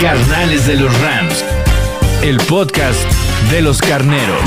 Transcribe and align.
Carnales 0.00 0.66
de 0.66 0.76
los 0.76 1.00
Rams. 1.00 1.44
El 2.22 2.36
podcast 2.48 3.00
de 3.50 3.62
los 3.62 3.80
carneros. 3.80 4.40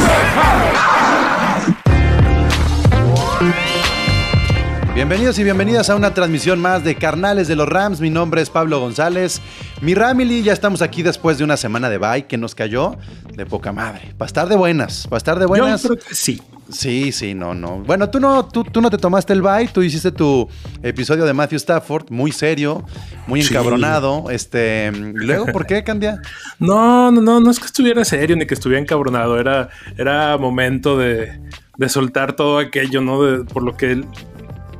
Bienvenidos 4.94 5.40
y 5.40 5.44
bienvenidas 5.44 5.90
a 5.90 5.96
una 5.96 6.14
transmisión 6.14 6.60
más 6.60 6.84
de 6.84 6.96
Carnales 6.96 7.48
de 7.48 7.56
los 7.56 7.68
Rams. 7.70 8.02
Mi 8.02 8.10
nombre 8.10 8.42
es 8.42 8.50
Pablo 8.50 8.80
González. 8.80 9.42
Mi 9.82 9.96
Ramily, 9.96 10.44
ya 10.44 10.54
estamos 10.54 10.82
aquí 10.82 11.02
después 11.02 11.38
de 11.38 11.44
una 11.44 11.56
semana 11.56 11.90
de 11.90 11.98
bye 11.98 12.26
que 12.26 12.38
nos 12.38 12.54
cayó 12.54 12.98
de 13.38 13.46
poca 13.46 13.72
madre. 13.72 14.14
Para 14.18 14.28
estar 14.28 14.50
de 14.50 14.56
buenas, 14.58 15.06
para 15.08 15.18
estar 15.18 15.40
de 15.40 15.46
buenas. 15.46 15.84
Yo 15.84 15.90
creo 15.90 16.04
que 16.06 16.16
sí. 16.16 16.42
Sí, 16.70 17.14
sí, 17.14 17.34
no, 17.34 17.54
no. 17.54 17.78
Bueno, 17.78 18.10
tú 18.10 18.20
no, 18.20 18.46
tú, 18.46 18.66
tú 18.66 18.82
no 18.82 18.90
te 18.90 18.98
tomaste 18.98 19.32
el 19.32 19.42
bye, 19.42 19.70
tú 19.72 19.82
hiciste 19.82 20.12
tu 20.12 20.50
episodio 20.84 21.24
de 21.24 21.32
Matthew 21.34 21.56
Stafford, 21.58 22.10
muy 22.10 22.34
serio, 22.34 22.84
muy 23.26 23.42
Sí. 23.42 23.54
encabronado. 23.54 24.30
Este, 24.32 24.92
¿y 24.94 25.24
luego 25.26 25.46
por 25.46 25.66
qué, 25.66 25.84
Candia? 25.86 26.20
No, 26.60 27.10
no, 27.12 27.22
no, 27.22 27.40
no 27.40 27.52
es 27.52 27.60
que 27.60 27.68
estuviera 27.68 28.04
serio 28.04 28.36
ni 28.36 28.46
que 28.46 28.54
estuviera 28.56 28.82
encabronado. 28.82 29.40
Era, 29.40 29.70
era 29.98 30.36
momento 30.38 30.98
de, 30.98 31.40
de 31.78 31.88
soltar 31.90 32.34
todo 32.36 32.58
aquello, 32.60 33.00
¿no? 33.00 33.24
De- 33.24 33.46
por 33.46 33.64
lo 33.64 33.78
que 33.78 34.04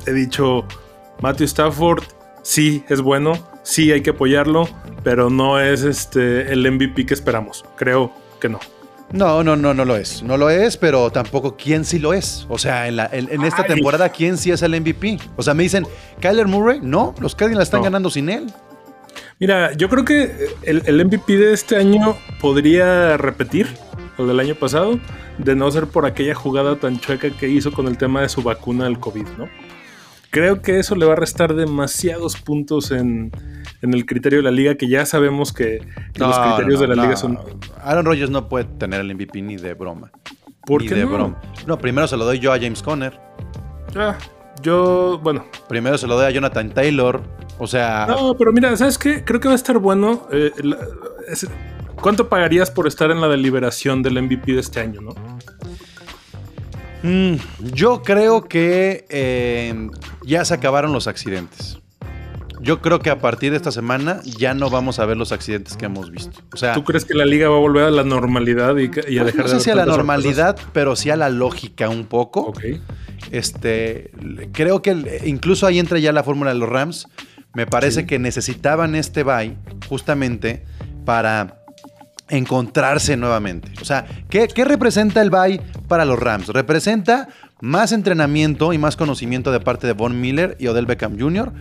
he 0.06 0.12
dicho, 0.12 0.66
Matthew 1.22 1.46
Stafford, 1.46 2.02
sí, 2.42 2.84
es 2.90 3.00
bueno, 3.00 3.32
sí 3.62 3.92
hay 3.92 4.02
que 4.02 4.10
apoyarlo, 4.10 4.68
pero 5.04 5.30
no 5.30 5.58
es 5.58 5.84
este 5.84 6.52
el 6.52 6.70
MVP 6.70 7.06
que 7.06 7.14
esperamos. 7.14 7.64
Creo 7.76 8.12
que 8.40 8.48
no. 8.48 8.60
No, 9.12 9.42
no, 9.42 9.56
no, 9.56 9.72
no 9.72 9.84
lo 9.86 9.96
es. 9.96 10.22
No 10.22 10.36
lo 10.36 10.50
es, 10.50 10.76
pero 10.76 11.10
tampoco 11.10 11.56
quién 11.56 11.84
sí 11.86 11.98
lo 11.98 12.12
es. 12.12 12.46
O 12.50 12.58
sea, 12.58 12.88
en, 12.88 12.96
la- 12.96 13.08
en- 13.10 13.28
en 13.32 13.42
esta 13.44 13.62
Ay. 13.62 13.68
temporada, 13.68 14.10
¿quién 14.10 14.36
sí 14.36 14.50
es 14.50 14.60
el 14.62 14.78
MVP? 14.78 15.18
O 15.36 15.42
sea, 15.42 15.54
me 15.54 15.62
dicen, 15.62 15.86
Kyler 16.20 16.46
Murray, 16.46 16.80
no, 16.82 17.14
los 17.20 17.34
Cardinals 17.34 17.68
están 17.68 17.80
No. 17.80 17.84
ganando 17.84 18.10
sin 18.10 18.28
él. 18.28 18.52
Mira, 19.40 19.72
yo 19.72 19.88
creo 19.88 20.04
que 20.04 20.48
el, 20.62 20.82
el 20.84 21.04
MVP 21.06 21.36
de 21.38 21.52
este 21.54 21.76
año 21.76 22.16
podría 22.40 23.16
repetir 23.16 23.68
el 24.18 24.26
del 24.26 24.40
año 24.40 24.54
pasado, 24.56 24.98
de 25.38 25.54
no 25.54 25.70
ser 25.70 25.86
por 25.86 26.04
aquella 26.04 26.34
jugada 26.34 26.76
tan 26.76 26.98
chueca 27.00 27.30
que 27.30 27.48
hizo 27.48 27.72
con 27.72 27.86
el 27.86 27.96
tema 27.96 28.20
de 28.22 28.28
su 28.28 28.42
vacuna 28.42 28.84
del 28.84 28.98
COVID, 28.98 29.26
¿no? 29.38 29.48
Creo 30.30 30.60
que 30.60 30.78
eso 30.78 30.94
le 30.94 31.06
va 31.06 31.14
a 31.14 31.16
restar 31.16 31.54
demasiados 31.54 32.36
puntos 32.36 32.90
en, 32.90 33.32
en 33.82 33.94
el 33.94 34.04
criterio 34.04 34.40
de 34.40 34.42
la 34.42 34.50
liga, 34.50 34.74
que 34.74 34.88
ya 34.88 35.06
sabemos 35.06 35.52
que, 35.52 35.80
que 36.12 36.20
los 36.20 36.38
criterios 36.38 36.74
no, 36.74 36.80
de 36.80 36.88
la 36.88 36.94
no. 36.96 37.02
liga 37.02 37.16
son... 37.16 37.38
Aaron 37.82 38.04
Rodgers 38.04 38.30
no 38.30 38.48
puede 38.48 38.64
tener 38.64 39.00
el 39.00 39.14
MVP 39.14 39.40
ni 39.42 39.56
de 39.56 39.74
broma. 39.74 40.10
¿Por 40.66 40.82
ni 40.82 40.88
qué 40.88 40.96
de 40.96 41.04
no? 41.04 41.10
broma. 41.12 41.40
No, 41.66 41.78
primero 41.78 42.06
se 42.06 42.16
lo 42.18 42.24
doy 42.26 42.38
yo 42.40 42.52
a 42.52 42.58
James 42.58 42.82
Conner. 42.82 43.18
Ah, 43.96 44.16
yo, 44.62 45.18
bueno, 45.22 45.46
Primero 45.68 45.96
se 45.96 46.06
lo 46.06 46.16
doy 46.16 46.26
a 46.26 46.30
Jonathan 46.30 46.70
Taylor. 46.74 47.22
O 47.58 47.66
sea, 47.66 48.06
No, 48.08 48.34
pero 48.36 48.52
mira, 48.52 48.76
¿sabes 48.76 48.98
qué? 48.98 49.24
Creo 49.24 49.40
que 49.40 49.48
va 49.48 49.54
a 49.54 49.56
estar 49.56 49.78
bueno. 49.78 50.26
eh, 50.30 50.52
la- 50.62 50.76
es- 51.28 51.48
¿Cuánto 52.00 52.28
pagarías 52.28 52.70
por 52.70 52.86
estar 52.86 53.10
en 53.10 53.20
la 53.20 53.26
deliberación 53.28 54.02
del 54.04 54.22
MVP 54.22 54.52
de 54.52 54.60
este 54.60 54.78
año, 54.80 55.00
no? 55.00 55.14
Mm, 57.08 57.36
yo 57.72 58.02
creo 58.02 58.44
que 58.48 59.06
eh, 59.08 59.88
ya 60.24 60.44
se 60.44 60.54
acabaron 60.54 60.92
los 60.92 61.06
accidentes. 61.06 61.78
Yo 62.60 62.80
creo 62.82 62.98
que 62.98 63.08
a 63.10 63.20
partir 63.20 63.52
de 63.52 63.56
esta 63.56 63.70
semana 63.70 64.20
ya 64.24 64.52
no 64.52 64.68
vamos 64.68 64.98
a 64.98 65.06
ver 65.06 65.16
los 65.16 65.30
accidentes 65.30 65.76
que 65.76 65.86
hemos 65.86 66.10
visto. 66.10 66.40
O 66.52 66.56
sea, 66.56 66.74
¿Tú 66.74 66.82
crees 66.82 67.04
que 67.04 67.14
la 67.14 67.24
liga 67.24 67.48
va 67.48 67.56
a 67.56 67.60
volver 67.60 67.84
a 67.84 67.90
la 67.92 68.02
normalidad 68.02 68.76
y, 68.76 68.86
a 69.18 69.24
dejar 69.24 69.42
no 69.42 69.42
de 69.44 69.48
sé 69.48 69.54
haber 69.54 69.60
si 69.62 69.70
a 69.70 69.74
la 69.76 69.86
normalidad, 69.86 70.58
pero 70.72 70.96
sí 70.96 71.08
a 71.10 71.16
la 71.16 71.28
lógica 71.28 71.88
un 71.88 72.06
poco. 72.06 72.46
sorpresas? 72.46 72.80
Ok. 72.80 73.32
Este, 73.32 74.10
creo 74.52 74.82
que 74.82 75.20
incluso 75.24 75.66
ahí 75.66 75.78
entra 75.78 75.98
ya 76.00 76.12
la 76.12 76.24
fórmula 76.24 76.52
de 76.52 76.58
los 76.58 76.68
Rams. 76.68 77.06
Me 77.54 77.66
parece 77.66 78.00
Sí. 78.00 78.06
que 78.06 78.18
necesitaban 78.18 78.94
este 78.96 79.22
bye 79.22 79.56
justamente 79.88 80.64
para 81.04 81.60
encontrarse 82.30 83.16
nuevamente. 83.16 83.70
O 83.80 83.84
sea, 83.84 84.04
¿qué, 84.28 84.48
qué 84.48 84.64
representa 84.64 85.20
el 85.22 85.30
bye 85.30 85.60
para 85.88 86.04
los 86.04 86.18
Rams? 86.18 86.48
Representa 86.48 87.28
más 87.60 87.92
entrenamiento 87.92 88.72
y 88.72 88.78
más 88.78 88.96
conocimiento 88.96 89.50
de 89.52 89.60
parte 89.60 89.86
de 89.86 89.92
Von 89.92 90.20
Miller 90.20 90.56
y 90.58 90.66
Odell 90.68 90.86
Beckham 90.86 91.18
Jr. 91.18 91.52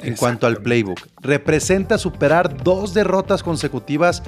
en 0.00 0.14
cuanto 0.16 0.46
al 0.46 0.56
playbook. 0.58 1.00
Representa 1.20 1.98
superar 1.98 2.62
dos 2.64 2.94
derrotas 2.94 3.42
consecutivas 3.42 4.22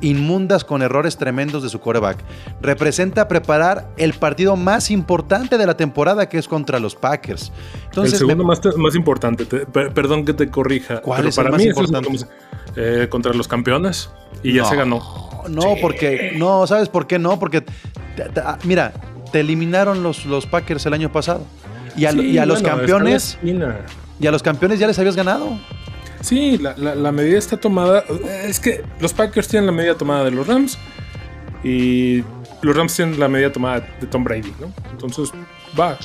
inmundas 0.00 0.62
con 0.62 0.80
errores 0.82 1.16
tremendos 1.16 1.64
de 1.64 1.68
su 1.68 1.80
quarterback. 1.80 2.18
Representa 2.62 3.26
preparar 3.26 3.88
el 3.96 4.12
partido 4.14 4.54
más 4.54 4.92
importante 4.92 5.58
de 5.58 5.66
la 5.66 5.76
temporada 5.76 6.28
que 6.28 6.38
es 6.38 6.46
contra 6.46 6.78
los 6.78 6.94
Packers. 6.94 7.50
Entonces, 7.86 8.12
el 8.12 8.18
segundo 8.20 8.44
me- 8.44 8.48
más, 8.48 8.60
más 8.76 8.94
importante, 8.94 9.44
te- 9.44 9.66
per- 9.66 9.92
perdón 9.92 10.24
que 10.24 10.34
te 10.34 10.48
corrija. 10.48 11.00
¿Cuál 11.00 11.16
pero 11.18 11.28
es 11.30 11.36
el 11.38 11.42
para 11.44 11.50
más 11.50 11.60
mí 11.60 11.68
es 11.68 11.74
como- 11.74 11.88
eh, 12.76 13.08
contra 13.10 13.32
los 13.34 13.48
campeones 13.48 14.08
y 14.44 14.52
ya 14.52 14.64
se 14.66 14.76
ganó. 14.76 15.27
No, 15.48 15.76
porque 15.80 16.32
no, 16.36 16.66
¿sabes 16.66 16.88
por 16.88 17.06
qué 17.06 17.18
no? 17.18 17.38
Porque 17.38 17.60
te- 17.60 18.28
te- 18.34 18.40
ah, 18.40 18.58
mira, 18.64 18.92
te 19.32 19.40
eliminaron 19.40 20.02
los, 20.02 20.24
los 20.26 20.46
Packers 20.46 20.84
el 20.86 20.94
año 20.94 21.12
pasado. 21.12 21.44
Y 21.96 22.04
a, 22.06 22.12
Sí, 22.12 22.20
y 22.20 22.38
a 22.38 22.46
los 22.46 22.62
bueno, 22.62 22.76
campeones, 22.78 23.38
y 24.20 24.26
a 24.26 24.30
los 24.30 24.42
campeones 24.42 24.78
ya 24.78 24.86
les 24.86 24.98
habías 24.98 25.16
ganado. 25.16 25.58
Sí, 26.20 26.58
la, 26.58 26.74
la- 26.76 26.94
la 26.94 27.12
medida 27.12 27.38
está 27.38 27.56
tomada. 27.56 28.04
Es 28.44 28.58
que 28.60 28.82
los 29.00 29.12
Packers 29.12 29.48
tienen 29.48 29.66
la 29.66 29.72
medida 29.72 29.94
tomada 29.96 30.24
de 30.24 30.30
los 30.32 30.46
Rams 30.46 30.78
y 31.64 32.22
los 32.62 32.76
Rams 32.76 32.94
tienen 32.94 33.18
la 33.20 33.28
medida 33.28 33.52
tomada 33.52 33.86
de 34.00 34.06
Tom 34.06 34.24
Brady, 34.24 34.52
¿no? 34.60 34.72
Entonces, 34.90 35.30
va. 35.78 35.96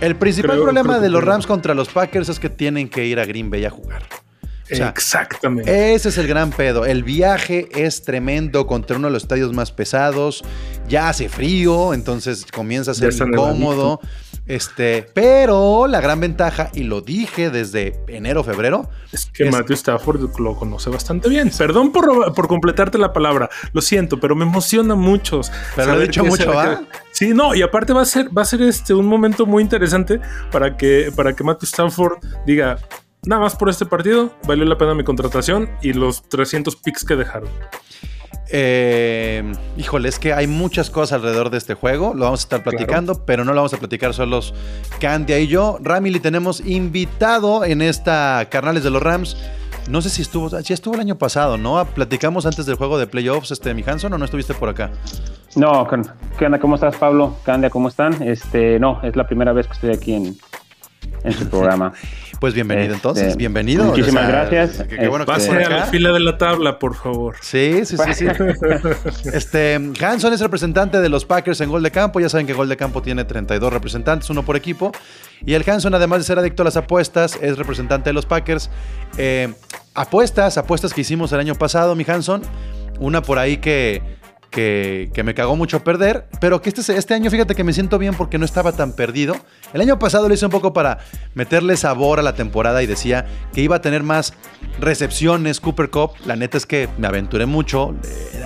El 0.00 0.16
principal 0.16 0.52
Creo- 0.52 0.64
problema 0.64 0.88
creo 0.90 1.00
de 1.00 1.08
los. 1.10 1.24
Rams 1.24 1.46
contra 1.46 1.74
los 1.74 1.88
Packers 1.88 2.28
es 2.28 2.38
que 2.38 2.50
tienen 2.50 2.88
que 2.88 3.06
ir 3.06 3.18
a 3.18 3.24
Green 3.24 3.50
Bay 3.50 3.64
a 3.64 3.70
jugar. 3.70 4.02
O 4.70 4.74
sea, 4.74 4.88
Exactamente. 4.88 5.94
Ese 5.94 6.08
es 6.08 6.18
el 6.18 6.26
gran 6.26 6.50
pedo. 6.50 6.86
El 6.86 7.04
viaje 7.04 7.68
es 7.74 8.02
tremendo 8.02 8.66
contra 8.66 8.96
uno 8.96 9.06
de 9.08 9.12
los 9.12 9.22
estadios 9.22 9.52
más 9.52 9.70
pesados. 9.72 10.42
Ya 10.88 11.08
hace 11.08 11.28
frío, 11.28 11.94
entonces 11.94 12.46
comienza 12.52 12.90
a 12.90 12.94
ser 12.94 13.12
incómodo. 13.12 14.00
Este, 14.46 15.02
pero 15.12 15.88
la 15.88 16.00
gran 16.00 16.20
ventaja, 16.20 16.70
y 16.72 16.84
lo 16.84 17.00
dije 17.00 17.50
desde 17.50 17.98
enero, 18.06 18.44
febrero, 18.44 18.88
Es 19.12 19.26
que 19.26 19.44
Es- 19.48 19.52
Matthew 19.52 19.74
Stafford 19.74 20.38
lo 20.38 20.54
conoce 20.56 20.88
bastante 20.90 21.28
bien. 21.28 21.50
Perdón 21.56 21.90
por, 21.90 22.32
por 22.34 22.46
completarte 22.46 22.96
la 22.98 23.12
palabra. 23.12 23.48
Lo 23.72 23.80
siento, 23.80 24.20
pero 24.20 24.36
me 24.36 24.44
emociona 24.44 24.94
mucho. 24.94 25.40
Pero 25.74 25.94
lo 25.94 26.00
he 26.02 26.06
dicho 26.06 26.24
mucho, 26.24 26.52
¿va? 26.52 26.78
que- 26.80 26.86
Sí, 27.12 27.32
no, 27.34 27.54
y 27.54 27.62
aparte 27.62 27.92
va 27.92 28.02
a 28.02 28.04
ser, 28.04 28.36
va 28.36 28.42
a 28.42 28.44
ser 28.44 28.62
este 28.62 28.94
un 28.94 29.06
momento 29.06 29.46
muy 29.46 29.62
interesante 29.64 30.20
para 30.52 30.76
que, 30.76 31.10
para 31.16 31.34
que 31.34 31.42
Matthew 31.42 31.66
Stafford 31.68 32.18
diga. 32.46 32.78
Nada 33.26 33.42
más 33.42 33.56
por 33.56 33.68
este 33.68 33.84
partido, 33.86 34.30
valió 34.46 34.64
la 34.64 34.78
pena 34.78 34.94
mi 34.94 35.02
contratación 35.02 35.68
y 35.82 35.92
los 35.92 36.22
300 36.28 36.76
picks 36.76 37.04
que 37.04 37.16
dejaron. 37.16 37.48
Eh, 38.48 39.52
híjole, 39.76 40.08
es 40.08 40.20
que 40.20 40.32
hay 40.32 40.46
muchas 40.46 40.90
cosas 40.90 41.14
alrededor 41.14 41.50
de 41.50 41.58
este 41.58 41.74
juego. 41.74 42.14
Lo 42.14 42.26
vamos 42.26 42.40
a 42.40 42.44
estar 42.44 42.62
platicando, 42.62 43.24
pero 43.26 43.44
no 43.44 43.52
lo 43.52 43.56
vamos 43.56 43.74
a 43.74 43.78
platicar 43.78 44.14
solos 44.14 44.54
Candia 45.00 45.40
y 45.40 45.48
yo. 45.48 45.78
Ramily 45.82 46.20
tenemos 46.20 46.60
invitado 46.60 47.64
en 47.64 47.82
esta 47.82 48.46
Carnales 48.48 48.84
de 48.84 48.90
los 48.90 49.02
Rams. 49.02 49.36
No 49.88 50.02
sé 50.02 50.10
si 50.10 50.22
estuvo, 50.22 50.48
sí 50.62 50.72
estuvo 50.72 50.94
el 50.94 51.00
año 51.00 51.18
pasado, 51.18 51.58
¿no? 51.58 51.84
Platicamos 51.84 52.46
antes 52.46 52.64
del 52.64 52.76
juego 52.76 52.96
de 52.96 53.08
playoffs, 53.08 53.50
este, 53.50 53.74
mi 53.74 53.82
Hanson, 53.84 54.12
o 54.12 54.18
no 54.18 54.24
estuviste 54.24 54.54
por 54.54 54.68
acá. 54.68 54.92
No, 55.56 55.86
¿qué 56.38 56.46
onda? 56.46 56.60
¿Cómo 56.60 56.76
estás, 56.76 56.96
Pablo? 56.96 57.36
¿Qué 57.44 57.50
onda? 57.50 57.70
¿Cómo 57.70 57.88
están? 57.88 58.22
Este, 58.22 58.78
no, 58.78 59.00
es 59.02 59.16
la 59.16 59.26
primera 59.26 59.52
vez 59.52 59.66
que 59.66 59.72
estoy 59.72 59.90
aquí 59.90 60.14
en, 60.14 60.36
en 61.26 61.32
su 61.32 61.48
programa. 61.48 61.92
Pues 62.40 62.52
bienvenido 62.52 62.94
Este, 62.94 62.96
entonces, 62.96 63.36
bienvenido. 63.36 63.84
muchísimas 63.84 64.28
gracias. 64.28 64.86
Qué, 64.86 64.96
qué 64.96 65.08
bueno 65.08 65.24
que 65.24 65.32
a 65.32 65.70
la 65.70 65.86
fila 65.86 66.12
de 66.12 66.20
la 66.20 66.36
tabla, 66.36 66.78
por 66.78 66.94
favor. 66.94 67.36
Sí, 67.40 67.86
sí, 67.86 67.96
sí, 67.96 68.12
sí. 68.12 68.26
Este, 69.32 69.74
Hanson 69.74 70.34
es 70.34 70.40
representante 70.40 71.00
de 71.00 71.08
los 71.08 71.24
Packers 71.24 71.62
en 71.62 71.70
gol 71.70 71.82
de 71.82 71.90
campo. 71.90 72.20
Ya 72.20 72.28
saben 72.28 72.46
que 72.46 72.52
gol 72.52 72.68
de 72.68 72.76
campo 72.76 73.00
tiene 73.00 73.24
32 73.24 73.72
representantes, 73.72 74.28
uno 74.28 74.42
por 74.44 74.54
equipo. 74.54 74.92
Y 75.46 75.54
el 75.54 75.68
Hanson, 75.68 75.94
además 75.94 76.18
de 76.18 76.24
ser 76.24 76.38
adicto 76.38 76.62
a 76.62 76.66
las 76.66 76.76
apuestas, 76.76 77.38
es 77.40 77.56
representante 77.56 78.10
de 78.10 78.14
los 78.14 78.26
Packers. 78.26 78.70
Eh, 79.16 79.54
apuestas, 79.94 80.58
apuestas 80.58 80.92
que 80.92 81.00
hicimos 81.00 81.32
el 81.32 81.40
año 81.40 81.54
pasado, 81.54 81.94
mi 81.94 82.04
Hanson. 82.06 82.42
Una 82.98 83.22
por 83.22 83.38
ahí 83.38 83.56
que, 83.58 84.02
que, 84.56 85.22
me 85.22 85.34
cagó 85.34 85.54
mucho 85.54 85.84
perder, 85.84 86.26
pero 86.40 86.62
que 86.62 86.70
este, 86.70 86.96
este 86.96 87.12
año 87.12 87.30
fíjate 87.30 87.54
que 87.54 87.62
me 87.62 87.74
siento 87.74 87.98
bien 87.98 88.14
porque 88.14 88.38
no 88.38 88.46
estaba 88.46 88.72
tan 88.72 88.94
perdido. 88.94 89.36
El 89.74 89.82
año 89.82 89.98
pasado 89.98 90.28
lo 90.28 90.34
hice 90.34 90.46
un 90.46 90.50
poco 90.50 90.72
para 90.72 90.98
meterle 91.34 91.76
sabor 91.76 92.18
a 92.18 92.22
la 92.22 92.34
temporada 92.34 92.82
y 92.82 92.86
decía 92.86 93.26
que 93.52 93.60
iba 93.60 93.76
a 93.76 93.82
tener 93.82 94.02
más 94.02 94.32
recepciones 94.80 95.60
Cooper 95.60 95.90
Cup. 95.90 96.12
La 96.24 96.36
neta 96.36 96.56
es 96.56 96.64
que 96.64 96.88
me 96.96 97.06
aventuré 97.06 97.44
mucho. 97.44 97.94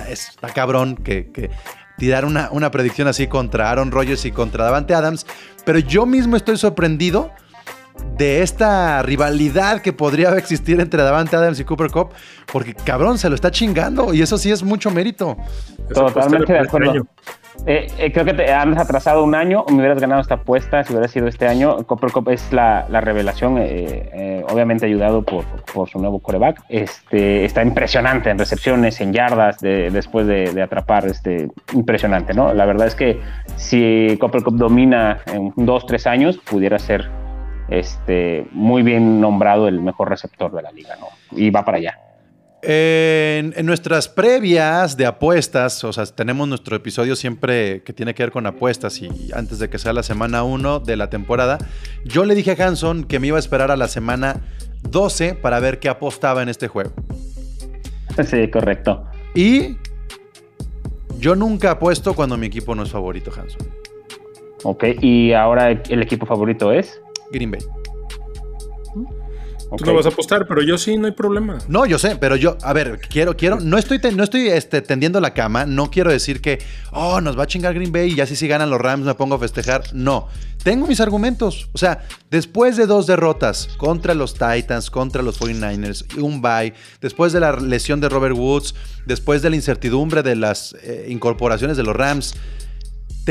Está 0.09 0.49
cabrón 0.49 0.97
que, 0.97 1.31
que 1.31 1.49
tirar 1.97 2.25
una, 2.25 2.49
una 2.51 2.71
predicción 2.71 3.07
así 3.07 3.27
contra 3.27 3.71
Aaron 3.71 3.91
Rodgers 3.91 4.25
y 4.25 4.31
contra 4.31 4.65
Davante 4.65 4.93
Adams, 4.93 5.25
pero 5.65 5.79
yo 5.79 6.05
mismo 6.05 6.35
estoy 6.35 6.57
sorprendido 6.57 7.31
de 8.17 8.41
esta 8.41 9.01
rivalidad 9.01 9.81
que 9.81 9.93
podría 9.93 10.35
existir 10.37 10.79
entre 10.79 11.01
Davante 11.01 11.35
Adams 11.35 11.59
y 11.59 11.63
Cooper 11.63 11.89
Cup, 11.89 12.09
porque 12.51 12.73
cabrón 12.73 13.17
se 13.17 13.29
lo 13.29 13.35
está 13.35 13.49
chingando 13.51 14.13
y 14.13 14.21
eso 14.21 14.37
sí 14.37 14.51
es 14.51 14.63
mucho 14.63 14.91
mérito. 14.91 15.31
Apuesta 15.31 15.93
Totalmente 16.13 16.53
de 16.53 16.59
acuerdo. 16.59 17.07
Eh, 17.67 17.87
eh, 17.99 18.11
creo 18.11 18.25
que 18.25 18.33
te 18.33 18.51
has 18.51 18.77
atrasado 18.77 19.23
un 19.23 19.35
año, 19.35 19.65
me 19.69 19.75
hubieras 19.75 19.99
ganado 19.99 20.21
esta 20.21 20.35
apuesta 20.35 20.83
si 20.83 20.93
hubiera 20.93 21.07
sido 21.07 21.27
este 21.27 21.47
año. 21.47 21.77
Copper 21.85 22.11
Cup 22.11 22.29
es 22.29 22.51
la, 22.51 22.85
la 22.89 23.01
revelación, 23.01 23.57
eh, 23.59 24.09
eh, 24.13 24.43
obviamente 24.49 24.85
ayudado 24.85 25.21
por, 25.21 25.45
por 25.73 25.87
su 25.89 25.99
nuevo 25.99 26.19
coreback. 26.19 26.63
Este, 26.69 27.45
está 27.45 27.61
impresionante 27.61 28.29
en 28.29 28.39
recepciones, 28.39 28.99
en 29.01 29.13
yardas, 29.13 29.59
de- 29.59 29.91
después 29.91 30.25
de, 30.27 30.53
de 30.53 30.61
atrapar, 30.61 31.05
este, 31.05 31.49
impresionante, 31.73 32.33
¿no? 32.33 32.53
La 32.53 32.65
verdad 32.65 32.87
es 32.87 32.95
que 32.95 33.19
si 33.57 34.17
Copper 34.19 34.43
Cup 34.43 34.57
domina 34.57 35.19
en 35.27 35.53
dos, 35.57 35.85
tres 35.85 36.07
años, 36.07 36.37
pudiera 36.37 36.79
ser 36.79 37.09
este, 37.71 38.45
muy 38.51 38.83
bien 38.83 39.21
nombrado 39.21 39.67
el 39.67 39.81
mejor 39.81 40.09
receptor 40.09 40.51
de 40.51 40.61
la 40.61 40.71
liga, 40.71 40.97
¿no? 40.99 41.07
Y 41.31 41.49
va 41.49 41.63
para 41.63 41.77
allá. 41.77 41.97
En, 42.63 43.53
en 43.55 43.65
nuestras 43.65 44.07
previas 44.07 44.95
de 44.97 45.07
apuestas, 45.07 45.83
o 45.83 45.91
sea, 45.91 46.05
tenemos 46.05 46.47
nuestro 46.47 46.75
episodio 46.75 47.15
siempre 47.15 47.81
que 47.81 47.93
tiene 47.93 48.13
que 48.13 48.21
ver 48.21 48.31
con 48.31 48.45
apuestas 48.45 49.01
y 49.01 49.09
antes 49.33 49.57
de 49.57 49.69
que 49.69 49.79
sea 49.79 49.93
la 49.93 50.03
semana 50.03 50.43
1 50.43 50.81
de 50.81 50.95
la 50.97 51.09
temporada, 51.09 51.57
yo 52.05 52.25
le 52.25 52.35
dije 52.35 52.51
a 52.51 52.67
Hanson 52.67 53.05
que 53.05 53.19
me 53.19 53.27
iba 53.27 53.37
a 53.37 53.39
esperar 53.39 53.71
a 53.71 53.77
la 53.77 53.87
semana 53.87 54.41
12 54.83 55.35
para 55.35 55.59
ver 55.59 55.79
qué 55.79 55.89
apostaba 55.89 56.43
en 56.43 56.49
este 56.49 56.67
juego. 56.67 56.91
Sí, 58.23 58.47
correcto. 58.49 59.05
Y 59.33 59.77
yo 61.17 61.35
nunca 61.35 61.71
apuesto 61.71 62.13
cuando 62.13 62.37
mi 62.37 62.47
equipo 62.47 62.75
no 62.75 62.83
es 62.83 62.91
favorito, 62.91 63.31
Hanson. 63.35 63.67
Ok, 64.63 64.83
y 65.01 65.33
ahora 65.33 65.71
el 65.71 66.01
equipo 66.03 66.25
favorito 66.25 66.71
es. 66.71 67.01
Green 67.31 67.51
Bay. 67.51 67.61
Tú 69.77 69.85
no 69.85 69.93
vas 69.93 70.05
a 70.05 70.09
apostar, 70.09 70.45
pero 70.49 70.61
yo 70.61 70.77
sí, 70.77 70.97
no 70.97 71.05
hay 71.07 71.13
problema. 71.13 71.57
No, 71.69 71.85
yo 71.85 71.97
sé, 71.97 72.17
pero 72.17 72.35
yo, 72.35 72.57
a 72.61 72.73
ver, 72.73 72.99
quiero, 73.09 73.37
quiero, 73.37 73.57
no 73.61 73.77
estoy, 73.77 73.99
te- 73.99 74.11
no 74.11 74.21
estoy 74.21 74.49
este, 74.49 74.81
tendiendo 74.81 75.21
la 75.21 75.33
cama, 75.33 75.65
no 75.65 75.89
quiero 75.89 76.11
decir 76.11 76.41
que, 76.41 76.59
oh, 76.91 77.21
nos 77.21 77.39
va 77.39 77.43
a 77.43 77.47
chingar 77.47 77.73
Green 77.73 77.89
Bay 77.93 78.11
y 78.11 78.15
ya 78.15 78.25
si 78.25 78.35
sí 78.35 78.49
ganan 78.49 78.69
los 78.69 78.81
Rams 78.81 79.05
me 79.05 79.13
pongo 79.15 79.35
a 79.35 79.39
festejar. 79.39 79.83
No, 79.93 80.27
tengo 80.61 80.87
mis 80.87 80.99
argumentos. 80.99 81.69
O 81.71 81.77
sea, 81.77 82.03
después 82.29 82.75
de 82.75 82.85
dos 82.85 83.07
derrotas 83.07 83.69
contra 83.77 84.13
los 84.13 84.33
Titans, 84.33 84.91
contra 84.91 85.21
los 85.21 85.39
49ers, 85.39 86.05
y 86.17 86.19
un 86.19 86.41
bye, 86.41 86.73
después 86.99 87.31
de 87.31 87.39
la 87.39 87.53
lesión 87.53 88.01
de 88.01 88.09
Robert 88.09 88.35
Woods, 88.35 88.75
después 89.05 89.41
de 89.41 89.51
la 89.51 89.55
incertidumbre 89.55 90.21
de 90.21 90.35
las 90.35 90.75
eh, 90.83 91.05
incorporaciones 91.07 91.77
de 91.77 91.83
los 91.83 91.95
Rams, 91.95 92.35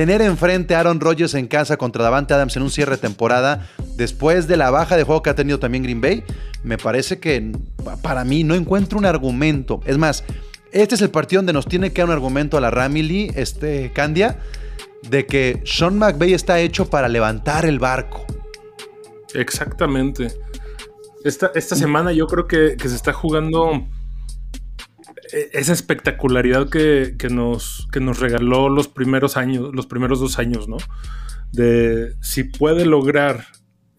Tener 0.01 0.23
enfrente 0.23 0.75
a 0.75 0.81
Aaron 0.81 0.99
Rodgers 0.99 1.35
en 1.35 1.47
casa 1.47 1.77
contra 1.77 2.03
Davante 2.03 2.33
Adams 2.33 2.57
en 2.57 2.63
un 2.63 2.71
cierre 2.71 2.93
de 2.93 3.03
temporada, 3.03 3.69
después 3.97 4.49
de 4.49 4.57
la 4.57 4.71
baja 4.71 4.97
de 4.97 5.03
juego 5.03 5.23
que 5.23 5.29
ha 5.29 5.35
tenido 5.35 5.59
también 5.59 5.83
Green 5.83 6.01
Bay, 6.01 6.25
me 6.63 6.79
parece 6.79 7.19
que 7.21 7.53
pa- 7.85 7.99
para 7.99 8.25
mí 8.25 8.43
no 8.43 8.55
encuentro 8.55 8.99
un 8.99 9.05
argumento. 9.05 9.83
Es 9.85 9.99
más, 9.99 10.25
este 10.73 10.95
es 10.95 11.03
el 11.03 11.11
partido 11.11 11.41
donde 11.41 11.53
nos 11.53 11.67
tiene 11.67 11.93
que 11.93 12.01
dar 12.01 12.09
un 12.09 12.15
argumento 12.15 12.57
a 12.57 12.63
la 12.63 12.71
Ramily, 12.71 13.31
este 13.37 13.93
Candia, 13.93 14.39
de 15.07 15.27
que 15.27 15.61
Sean 15.67 15.99
McVay 15.99 16.33
está 16.33 16.61
hecho 16.61 16.89
para 16.89 17.07
levantar 17.07 17.67
el 17.67 17.79
barco. 17.79 18.25
Exactamente. 19.35 20.33
Esta, 21.25 21.51
esta 21.55 21.77
semana 21.77 22.11
yo 22.13 22.27
creo 22.27 22.47
que, 22.47 22.75
se 22.81 22.97
está 22.97 23.13
jugando 23.13 23.87
esa 25.53 25.73
espectacularidad 25.73 26.69
que, 26.69 27.15
que 27.19 27.29
nos, 27.29 27.89
que 27.93 28.01
nos 28.01 28.21
regaló 28.21 28.69
los 28.69 28.89
primeros 28.89 29.37
años, 29.37 29.71
los 29.75 29.87
primeros 29.87 30.21
dos 30.21 30.39
años, 30.39 30.69
¿no? 30.69 30.77
De 31.53 32.15
si 32.21 32.45
puede 32.45 32.87
lograr 32.87 33.47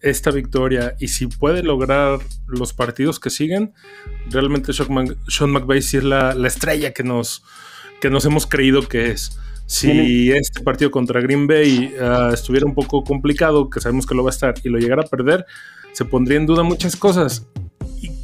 esta 0.00 0.30
victoria 0.30 0.94
y 0.98 1.08
si 1.08 1.26
puede 1.26 1.62
lograr 1.62 2.18
los 2.46 2.72
partidos 2.72 3.20
que 3.20 3.30
siguen, 3.30 3.72
realmente 4.30 4.72
Sean, 4.72 4.88
Mc- 4.88 5.16
Sean 5.28 5.50
McVay 5.50 5.80
sí 5.82 5.98
es 5.98 6.04
la, 6.04 6.34
la 6.34 6.48
estrella 6.48 6.92
que 6.92 7.04
nos, 7.04 7.44
que 8.00 8.10
nos 8.10 8.24
hemos 8.24 8.46
creído 8.46 8.88
que 8.88 9.10
es. 9.10 9.38
Si 9.66 10.30
este 10.32 10.60
partido 10.60 10.90
contra 10.90 11.20
Green 11.20 11.46
Bay 11.46 11.94
ah, 12.00 12.30
estuviera 12.34 12.66
un 12.66 12.74
poco 12.74 13.04
complicado, 13.04 13.70
que 13.70 13.80
sabemos 13.80 14.06
que 14.06 14.14
lo 14.14 14.24
va 14.24 14.30
a 14.30 14.32
estar, 14.34 14.54
y 14.64 14.68
lo 14.68 14.78
llegara 14.78 15.02
a 15.02 15.06
perder, 15.06 15.46
se 15.92 16.04
pondría 16.04 16.38
en 16.38 16.46
duda 16.46 16.62
muchas 16.62 16.96
cosas. 16.96 17.46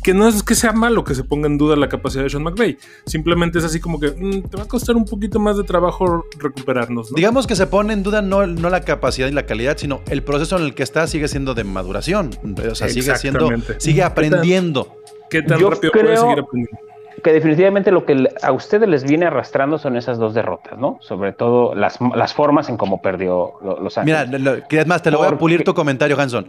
Que 0.08 0.14
no 0.14 0.26
es 0.26 0.42
que 0.42 0.54
sea 0.54 0.72
malo 0.72 1.04
que 1.04 1.14
se 1.14 1.22
ponga 1.22 1.48
en 1.48 1.58
duda 1.58 1.76
la 1.76 1.86
capacidad 1.90 2.22
de 2.24 2.30
Sean 2.30 2.42
McVay. 2.42 2.78
Simplemente 3.04 3.58
es 3.58 3.64
así 3.66 3.78
como 3.78 4.00
que 4.00 4.08
mm, 4.08 4.48
te 4.48 4.56
va 4.56 4.62
a 4.62 4.66
costar 4.66 4.96
un 4.96 5.04
poquito 5.04 5.38
más 5.38 5.58
de 5.58 5.64
trabajo 5.64 6.24
recuperarnos. 6.38 7.10
¿no? 7.10 7.14
Digamos 7.16 7.46
que 7.46 7.54
se 7.54 7.66
pone 7.66 7.92
en 7.92 8.02
duda 8.02 8.22
no, 8.22 8.46
no 8.46 8.70
la 8.70 8.80
capacidad 8.80 9.28
y 9.28 9.32
la 9.32 9.42
calidad, 9.44 9.76
sino 9.76 10.00
el 10.08 10.22
proceso 10.22 10.56
en 10.56 10.62
el 10.64 10.74
que 10.74 10.82
está 10.82 11.06
sigue 11.08 11.28
siendo 11.28 11.52
de 11.52 11.64
maduración. 11.64 12.30
O 12.70 12.74
sea, 12.74 12.88
sigue 12.88 13.14
siendo, 13.16 13.50
sigue 13.76 14.02
aprendiendo. 14.02 14.96
¿Qué 15.28 15.42
tan 15.42 15.58
Yo 15.58 15.68
rápido 15.68 15.92
puede 15.92 16.06
creo- 16.06 16.22
seguir 16.22 16.38
aprendiendo? 16.38 16.78
que 17.22 17.32
definitivamente 17.34 17.90
lo 17.90 18.06
que 18.06 18.30
a 18.42 18.52
ustedes 18.52 18.88
les 18.88 19.04
viene 19.04 19.26
arrastrando 19.26 19.76
son 19.76 19.98
esas 19.98 20.16
dos 20.16 20.32
derrotas, 20.32 20.78
¿no? 20.78 20.96
Sobre 21.02 21.34
todo 21.34 21.74
las, 21.74 21.98
las 22.16 22.32
formas 22.32 22.70
en 22.70 22.78
cómo 22.78 23.02
perdió 23.02 23.52
lo- 23.62 23.78
Los 23.82 23.98
Mira, 24.06 24.20
Ángeles. 24.22 24.40
lo- 24.40 24.54
lo- 24.56 24.68
que 24.68 24.80
es 24.80 24.86
más, 24.86 25.02
te 25.02 25.10
lo 25.10 25.18
voy 25.18 25.26
a 25.26 25.36
pulir 25.36 25.64
tu 25.64 25.74
comentario, 25.74 26.18
Hanson. 26.18 26.46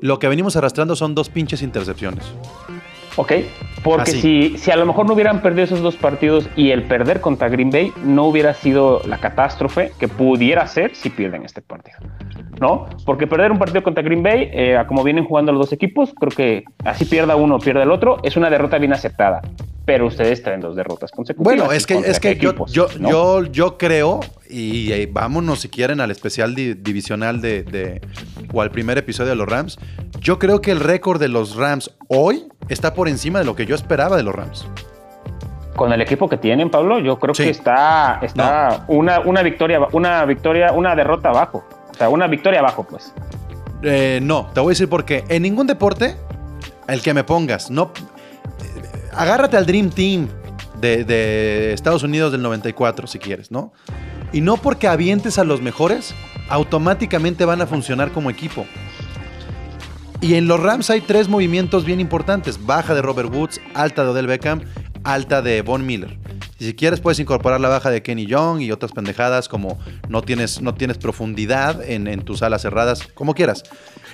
Lo 0.00 0.18
que 0.18 0.28
venimos 0.28 0.56
arrastrando 0.56 0.96
son 0.96 1.14
dos 1.14 1.28
pinches 1.28 1.60
intercepciones. 1.62 2.24
Ok, 3.16 3.32
porque 3.84 4.10
Así. 4.12 4.20
si, 4.20 4.58
si 4.58 4.70
a 4.70 4.76
lo 4.76 4.86
mejor 4.86 5.06
no 5.06 5.12
hubieran 5.12 5.42
perdido 5.42 5.64
esos 5.64 5.80
dos 5.82 5.96
partidos 5.96 6.48
y 6.56 6.70
el 6.70 6.84
perder 6.84 7.20
contra 7.20 7.48
Green 7.50 7.70
Bay 7.70 7.92
no 8.04 8.24
hubiera 8.26 8.54
sido 8.54 9.02
la 9.06 9.18
catástrofe 9.18 9.92
que 9.98 10.08
pudiera 10.08 10.66
ser 10.66 10.94
si 10.96 11.10
pierden 11.10 11.44
este 11.44 11.60
partido, 11.60 11.98
¿no? 12.60 12.86
Porque 13.04 13.26
perder 13.26 13.52
un 13.52 13.58
partido 13.58 13.82
contra 13.82 14.02
Green 14.02 14.22
Bay, 14.22 14.48
eh, 14.52 14.82
como 14.88 15.04
vienen 15.04 15.24
jugando 15.26 15.52
los 15.52 15.60
dos 15.66 15.72
equipos, 15.74 16.14
creo 16.18 16.32
que 16.32 16.64
así 16.84 17.04
pierda 17.04 17.36
uno 17.36 17.56
o 17.56 17.58
pierda 17.58 17.82
el 17.82 17.90
otro, 17.90 18.18
es 18.22 18.36
una 18.38 18.48
derrota 18.48 18.78
bien 18.78 18.92
aceptada. 18.94 19.42
Pero 19.84 20.06
ustedes 20.06 20.40
traen 20.44 20.60
dos 20.60 20.76
derrotas 20.76 21.10
consecutivas. 21.10 21.56
Bueno, 21.56 21.72
es 21.72 21.88
que, 21.88 21.94
es 21.98 22.20
que 22.20 22.36
yo, 22.36 22.50
equipos, 22.50 22.72
yo, 22.72 22.86
¿no? 23.00 23.10
yo, 23.10 23.42
yo 23.50 23.78
creo, 23.78 24.20
y, 24.48 24.92
eh, 24.92 25.08
vámonos 25.10 25.58
si 25.62 25.68
quieren 25.70 26.00
al 26.00 26.12
especial 26.12 26.54
di- 26.54 26.74
divisional 26.74 27.40
de, 27.42 27.64
de- 27.64 28.00
o 28.54 28.62
al 28.62 28.70
primer 28.70 28.96
episodio 28.98 29.30
de 29.30 29.36
los 29.36 29.48
Rams, 29.48 29.80
yo 30.20 30.38
creo 30.38 30.60
que 30.60 30.70
el 30.70 30.78
récord 30.78 31.18
de 31.18 31.26
los 31.26 31.56
Rams 31.56 31.90
hoy 32.06 32.44
está 32.68 32.94
por 32.94 33.01
encima 33.08 33.38
de 33.38 33.44
lo 33.44 33.54
que 33.56 33.66
yo 33.66 33.74
esperaba 33.74 34.16
de 34.16 34.22
los 34.22 34.34
Rams. 34.34 34.66
Con 35.76 35.92
el 35.92 36.00
equipo 36.02 36.28
que 36.28 36.36
tienen, 36.36 36.70
Pablo, 36.70 36.98
yo 36.98 37.18
creo 37.18 37.34
Sí. 37.34 37.44
que 37.44 37.50
está, 37.50 38.18
está 38.22 38.84
una, 38.88 39.20
una 39.20 39.42
victoria, 39.42 39.80
una 39.92 40.24
victoria, 40.26 40.72
una 40.72 40.94
derrota 40.94 41.30
abajo. 41.30 41.64
O 41.90 41.94
sea, 41.94 42.08
una 42.08 42.26
victoria 42.26 42.60
abajo, 42.60 42.86
pues. 42.88 43.12
Eh, 43.82 44.20
no, 44.22 44.48
te 44.52 44.60
voy 44.60 44.70
a 44.70 44.72
decir 44.72 44.88
por 44.88 45.04
qué. 45.04 45.24
En 45.28 45.42
ningún 45.42 45.66
deporte, 45.66 46.16
el 46.88 47.00
que 47.02 47.14
me 47.14 47.24
pongas, 47.24 47.70
no. 47.70 47.90
eh, 47.94 49.08
agárrate 49.12 49.56
al 49.56 49.64
Dream 49.66 49.90
Team 49.90 50.28
de, 50.80 51.04
de 51.04 51.72
Estados 51.72 52.02
Unidos 52.02 52.32
del 52.32 52.42
94, 52.42 53.06
si 53.06 53.18
quieres, 53.18 53.50
¿no? 53.50 53.72
Y 54.32 54.40
no 54.42 54.56
porque 54.58 54.88
avientes 54.88 55.38
a 55.38 55.44
los 55.44 55.60
mejores, 55.62 56.14
automáticamente 56.48 57.44
van 57.44 57.60
a 57.62 57.66
funcionar 57.66 58.12
como 58.12 58.30
equipo. 58.30 58.66
Y 60.22 60.36
en 60.36 60.46
los 60.46 60.60
Rams 60.60 60.88
hay 60.88 61.00
tres 61.00 61.28
movimientos 61.28 61.84
bien 61.84 61.98
importantes: 61.98 62.64
baja 62.64 62.94
de 62.94 63.02
Robert 63.02 63.34
Woods, 63.34 63.60
alta 63.74 64.04
de 64.04 64.10
Odell 64.10 64.28
Beckham, 64.28 64.62
alta 65.02 65.42
de 65.42 65.62
Von 65.62 65.84
Miller. 65.84 66.16
Y 66.60 66.64
si 66.66 66.74
quieres 66.74 67.00
puedes 67.00 67.18
incorporar 67.18 67.60
la 67.60 67.68
baja 67.68 67.90
de 67.90 68.04
Kenny 68.04 68.26
Young 68.26 68.60
y 68.60 68.70
otras 68.70 68.92
pendejadas 68.92 69.48
como 69.48 69.80
no 70.08 70.22
tienes, 70.22 70.62
no 70.62 70.74
tienes 70.74 70.96
profundidad 70.96 71.82
en, 71.82 72.06
en 72.06 72.22
tus 72.22 72.42
alas 72.44 72.62
cerradas, 72.62 73.08
como 73.14 73.34
quieras. 73.34 73.64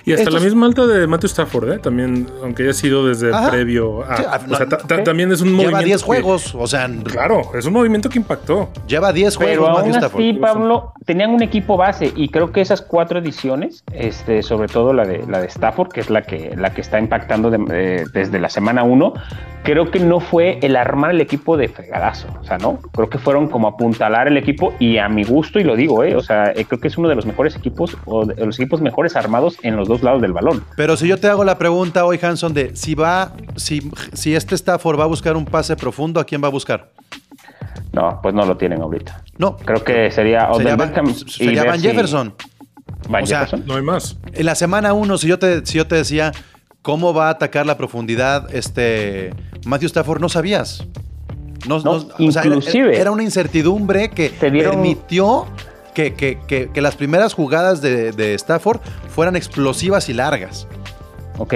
Y 0.09 0.13
hasta 0.13 0.23
Estos- 0.23 0.33
la 0.35 0.39
misma 0.41 0.65
alta 0.65 0.87
de 0.87 1.05
Matthew 1.07 1.27
Stafford, 1.27 1.71
¿eh? 1.73 1.79
También, 1.79 2.27
aunque 2.43 2.63
haya 2.63 2.73
sido 2.73 3.05
desde 3.07 3.33
Ajá. 3.33 3.51
previo 3.51 4.03
a. 4.03 4.17
Sí, 4.17 4.23
o 4.51 4.55
sea, 4.55 4.67
también 5.03 5.31
es 5.31 5.41
un 5.41 5.49
movimiento. 5.53 5.69
Lleva 5.79 5.83
10 5.85 6.01
que- 6.01 6.05
juegos, 6.07 6.55
o 6.55 6.67
sea, 6.67 6.89
Claro, 7.03 7.41
es 7.53 7.65
un 7.65 7.73
movimiento 7.73 8.09
que 8.09 8.17
impactó. 8.19 8.69
lleva 8.87 9.13
10 9.13 9.37
Pero 9.37 9.49
juegos 9.61 9.67
Matthew 9.69 9.83
aún 9.93 9.95
Stafford. 10.03 10.21
así, 10.21 10.33
Pablo, 10.33 10.93
tenían 11.05 11.29
un 11.31 11.43
equipo 11.43 11.77
base 11.77 12.11
y 12.15 12.29
creo 12.29 12.51
que 12.51 12.61
esas 12.61 12.81
cuatro 12.81 13.19
ediciones, 13.19 13.83
este, 13.93 14.41
sobre 14.41 14.67
todo 14.67 14.93
la 14.93 15.05
de 15.05 15.23
la 15.27 15.39
de 15.41 15.47
Stafford, 15.47 15.89
que 15.89 15.99
es 16.01 16.09
la 16.09 16.23
que 16.23 16.55
la 16.57 16.73
que 16.73 16.81
está 16.81 16.99
impactando 16.99 17.49
de- 17.51 17.59
eh, 17.71 18.05
desde 18.13 18.39
la 18.39 18.49
semana 18.49 18.83
1, 18.83 19.13
creo 19.63 19.91
que 19.91 19.99
no 19.99 20.19
fue 20.19 20.57
el 20.61 20.75
armar 20.75 21.11
el 21.11 21.21
equipo 21.21 21.57
de 21.57 21.67
fregadazo, 21.67 22.27
o 22.41 22.43
sea, 22.43 22.57
no, 22.57 22.77
creo 22.93 23.09
que 23.09 23.17
fueron 23.17 23.47
como 23.49 23.67
apuntalar 23.67 24.27
el 24.27 24.37
equipo 24.37 24.73
y 24.79 24.97
a 24.97 25.09
mi 25.09 25.23
gusto 25.23 25.59
y 25.59 25.63
lo 25.63 25.75
digo, 25.75 26.03
eh, 26.03 26.15
o 26.15 26.21
sea, 26.21 26.51
eh, 26.55 26.65
creo 26.65 26.79
que 26.79 26.87
es 26.87 26.97
uno 26.97 27.07
de 27.09 27.15
los 27.15 27.25
mejores 27.25 27.55
equipos 27.55 27.95
o 28.05 28.25
de 28.25 28.45
los 28.45 28.59
equipos 28.59 28.81
mejores 28.81 29.15
armados 29.15 29.57
en 29.61 29.75
los 29.75 29.87
dos 29.87 30.01
lados 30.01 30.21
del 30.21 30.33
balón. 30.33 30.63
Pero 30.75 30.97
si 30.97 31.07
yo 31.07 31.17
te 31.19 31.27
hago 31.27 31.43
la 31.43 31.57
pregunta 31.57 32.05
hoy, 32.05 32.19
Hanson, 32.21 32.53
de 32.53 32.75
si 32.75 32.95
va, 32.95 33.33
si, 33.55 33.91
si 34.13 34.35
este 34.35 34.55
Stafford 34.55 34.99
va 34.99 35.03
a 35.03 35.07
buscar 35.07 35.35
un 35.35 35.45
pase 35.45 35.75
profundo, 35.75 36.19
¿a 36.19 36.23
quién 36.25 36.41
va 36.43 36.47
a 36.47 36.51
buscar? 36.51 36.89
No, 37.91 38.19
pues 38.21 38.33
no 38.35 38.45
lo 38.45 38.55
tienen 38.57 38.81
ahorita. 38.81 39.23
No. 39.37 39.57
Creo 39.57 39.83
que 39.83 40.11
sería 40.11 40.47
Sería 40.53 40.75
Van, 40.75 40.89
Beckham 40.89 41.09
y 41.09 41.13
sería 41.13 41.63
Van 41.63 41.79
si- 41.79 41.87
Jefferson. 41.87 42.35
Van 43.09 43.23
O 43.23 43.27
sea, 43.27 43.39
Jefferson. 43.39 43.67
No 43.67 43.75
hay 43.75 43.81
más. 43.81 44.17
En 44.33 44.45
la 44.45 44.55
semana 44.55 44.93
1, 44.93 45.17
si 45.17 45.27
yo 45.27 45.39
te, 45.39 45.65
si 45.65 45.77
yo 45.77 45.87
te 45.87 45.95
decía 45.95 46.31
cómo 46.81 47.13
va 47.13 47.27
a 47.27 47.31
atacar 47.31 47.65
la 47.65 47.77
profundidad 47.77 48.53
este 48.53 49.33
Matthew 49.65 49.87
Stafford, 49.87 50.21
no 50.21 50.29
sabías. 50.29 50.85
No, 51.67 51.79
No, 51.79 51.97
no- 51.99 52.27
o 52.27 52.31
sea, 52.31 52.43
era- 52.43 52.55
inclusive- 52.55 52.99
era, 52.99 53.11
una 53.11 53.23
incertidumbre 53.23 54.09
que 54.09 54.29
dieron- 54.49 54.71
permitió 54.75 55.45
que, 55.93 56.13
que- 56.13 56.37
que- 56.47 56.69
que 56.73 56.81
las 56.81 56.95
primeras 56.95 57.33
jugadas 57.33 57.81
de, 57.81 58.11
de 58.13 58.33
Stafford 58.35 58.79
fueran 59.13 59.35
explosivas 59.35 60.07
y 60.09 60.13
largas. 60.13 60.67
¿ok? 61.37 61.53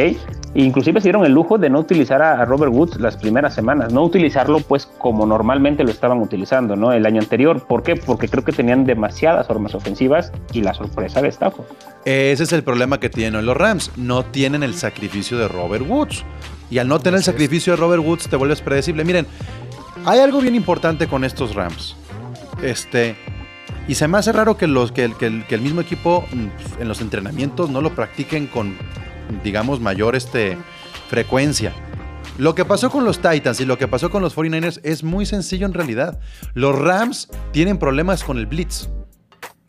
Inclusive 0.56 1.02
se 1.02 1.06
dieron 1.06 1.26
el 1.26 1.32
lujo 1.32 1.58
de 1.58 1.70
no 1.70 1.80
utilizar 1.80 2.22
a, 2.22 2.46
Robert 2.46 2.72
Woods 2.72 3.00
las 3.00 3.18
primeras 3.18 3.56
semanas, 3.56 3.92
no 3.92 4.04
utilizarlo 4.04 4.60
pues 4.60 4.86
como 4.86 5.26
normalmente 5.26 5.84
lo 5.84 5.90
estaban 5.90 6.20
utilizando, 6.22 6.76
¿no? 6.76 6.92
El 6.94 7.06
año 7.08 7.22
anterior. 7.22 7.66
¿Por 7.66 7.82
qué? 7.82 7.96
Porque 7.96 8.28
creo 8.28 8.44
que 8.44 8.52
tenían 8.52 8.86
demasiadas 8.86 9.50
armas 9.50 9.74
ofensivas 9.74 10.32
y 10.52 10.62
la 10.62 10.74
sorpresa 10.76 11.22
de 11.22 11.30
Stafford. 11.30 11.66
Ese 12.06 12.44
es 12.44 12.54
el 12.54 12.64
problema 12.64 13.00
que 13.00 13.10
tienen 13.10 13.46
los 13.46 13.58
Rams. 13.58 13.92
No 13.98 14.24
tienen 14.24 14.62
el 14.62 14.76
sacrificio 14.76 15.38
de 15.40 15.48
Robert 15.48 15.86
Woods. 15.88 16.24
Y 16.70 16.78
al 16.78 16.88
no 16.88 17.00
tener 17.00 17.18
el 17.18 17.24
sacrificio 17.24 17.74
de 17.74 17.78
Robert 17.78 18.04
Woods, 18.04 18.28
te 18.30 18.36
vuelves 18.36 18.62
predecible. 18.62 19.04
Miren, 19.04 19.26
hay 20.06 20.20
algo 20.20 20.40
bien 20.40 20.54
importante 20.56 21.08
con 21.08 21.24
estos 21.24 21.56
Rams. 21.56 21.96
Este. 22.62 23.16
Y 23.88 23.96
se 23.96 24.08
me 24.08 24.18
hace 24.18 24.32
raro 24.32 24.56
que, 24.56 24.68
los, 24.68 24.92
que, 24.92 25.04
el, 25.04 25.16
que 25.18 25.26
el- 25.26 25.46
que 25.46 25.56
el 25.56 25.62
mismo 25.62 25.82
equipo 25.82 26.24
en 26.80 26.88
los 26.88 27.02
entrenamientos 27.02 27.70
no 27.70 27.82
lo 27.82 27.94
practiquen 27.96 28.48
con, 28.48 28.78
digamos, 29.44 29.80
mayor 29.80 30.16
este, 30.16 30.58
frecuencia. 31.10 31.74
Lo 32.38 32.56
que 32.56 32.66
pasó 32.66 32.90
con 32.90 33.06
los 33.06 33.20
Titans 33.20 33.60
y 33.62 33.66
lo 33.66 33.78
que 33.78 33.88
pasó 33.88 34.10
con 34.10 34.22
los 34.24 34.36
49ers 34.36 34.80
es 34.84 35.04
muy 35.04 35.26
sencillo 35.26 35.66
en 35.68 35.74
realidad. 35.74 36.20
Los 36.56 36.78
Rams 36.78 37.30
tienen 37.52 37.78
problemas 37.78 38.24
con 38.24 38.38
el 38.38 38.48
blitz. 38.48 38.90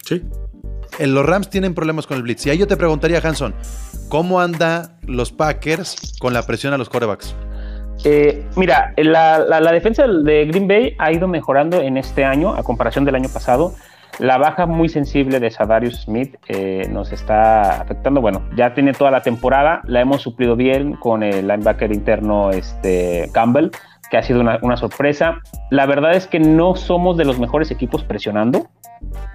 Sí. 0.05 0.23
Eh, 0.99 1.07
Los 1.07 1.27
Rams 1.27 1.51
tienen 1.51 1.75
problemas 1.75 2.07
con 2.07 2.17
el 2.17 2.23
blitz. 2.23 2.47
Y 2.47 2.51
ahí 2.51 2.59
yo 2.59 2.67
te 2.67 2.77
preguntaría, 2.77 3.21
Hanson, 3.23 3.55
¿cómo 4.09 4.41
anda 4.41 4.97
los 5.03 5.31
Packers 5.33 6.15
con 6.19 6.33
la 6.33 6.43
presión 6.47 6.73
a 6.73 6.79
los 6.79 6.89
corebacks? 6.89 7.35
Eh, 8.05 8.45
mira, 8.57 8.93
la, 8.97 9.39
la- 9.41 9.61
la 9.61 9.73
defensa 9.73 10.07
de 10.07 10.47
Green 10.47 10.67
Bay 10.67 10.95
ha 10.99 11.13
ido 11.13 11.29
mejorando 11.29 11.81
en 11.81 11.97
este 11.97 12.25
año 12.25 12.55
a 12.55 12.63
comparación 12.63 13.05
del 13.05 13.15
año 13.15 13.29
pasado. 13.29 13.75
La 14.21 14.38
baja 14.38 14.66
muy 14.66 14.88
sensible 14.88 15.40
de 15.40 15.50
Sadarius 15.50 16.02
Smith 16.02 16.37
eh, 16.49 16.87
nos 16.90 17.12
está 17.12 17.80
afectando. 17.83 18.21
Bueno, 18.21 18.42
ya 18.56 18.73
tiene 18.75 18.92
toda 18.92 19.11
la 19.11 19.23
temporada, 19.23 19.83
la 19.87 20.00
hemos 20.00 20.23
suplido 20.23 20.54
bien 20.56 20.94
con 20.94 21.23
el 21.23 21.49
linebacker 21.49 21.92
interno 21.92 22.50
este, 22.50 23.28
Campbell, 23.33 23.71
que 24.11 24.16
ha 24.16 24.23
sido 24.23 24.40
una, 24.40 24.59
una 24.62 24.76
sorpresa. 24.76 25.40
La 25.71 25.87
verdad 25.87 26.14
es 26.14 26.26
que 26.28 26.38
no 26.38 26.76
somos 26.76 27.16
de 27.16 27.25
los 27.25 27.40
mejores 27.40 27.71
equipos 27.73 28.04
presionando, 28.04 28.68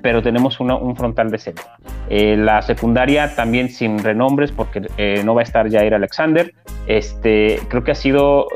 pero 0.01 0.21
tenemos 0.21 0.59
una- 0.61 0.77
un 0.77 0.95
frontal 0.95 1.29
decente. 1.29 1.61
Eh, 2.09 2.37
la 2.37 2.61
secundaria 2.61 3.35
también 3.35 3.69
sin 3.69 3.99
renombres, 3.99 4.51
porque 4.53 4.87
eh, 4.97 5.21
no 5.25 5.35
va 5.35 5.41
a 5.41 5.43
estar 5.43 5.69
Jair 5.69 5.93
Alexander. 5.93 6.53
Este, 6.87 7.59
creo 7.67 7.83
que 7.83 7.91
ha 7.91 7.95
sido 7.95 8.47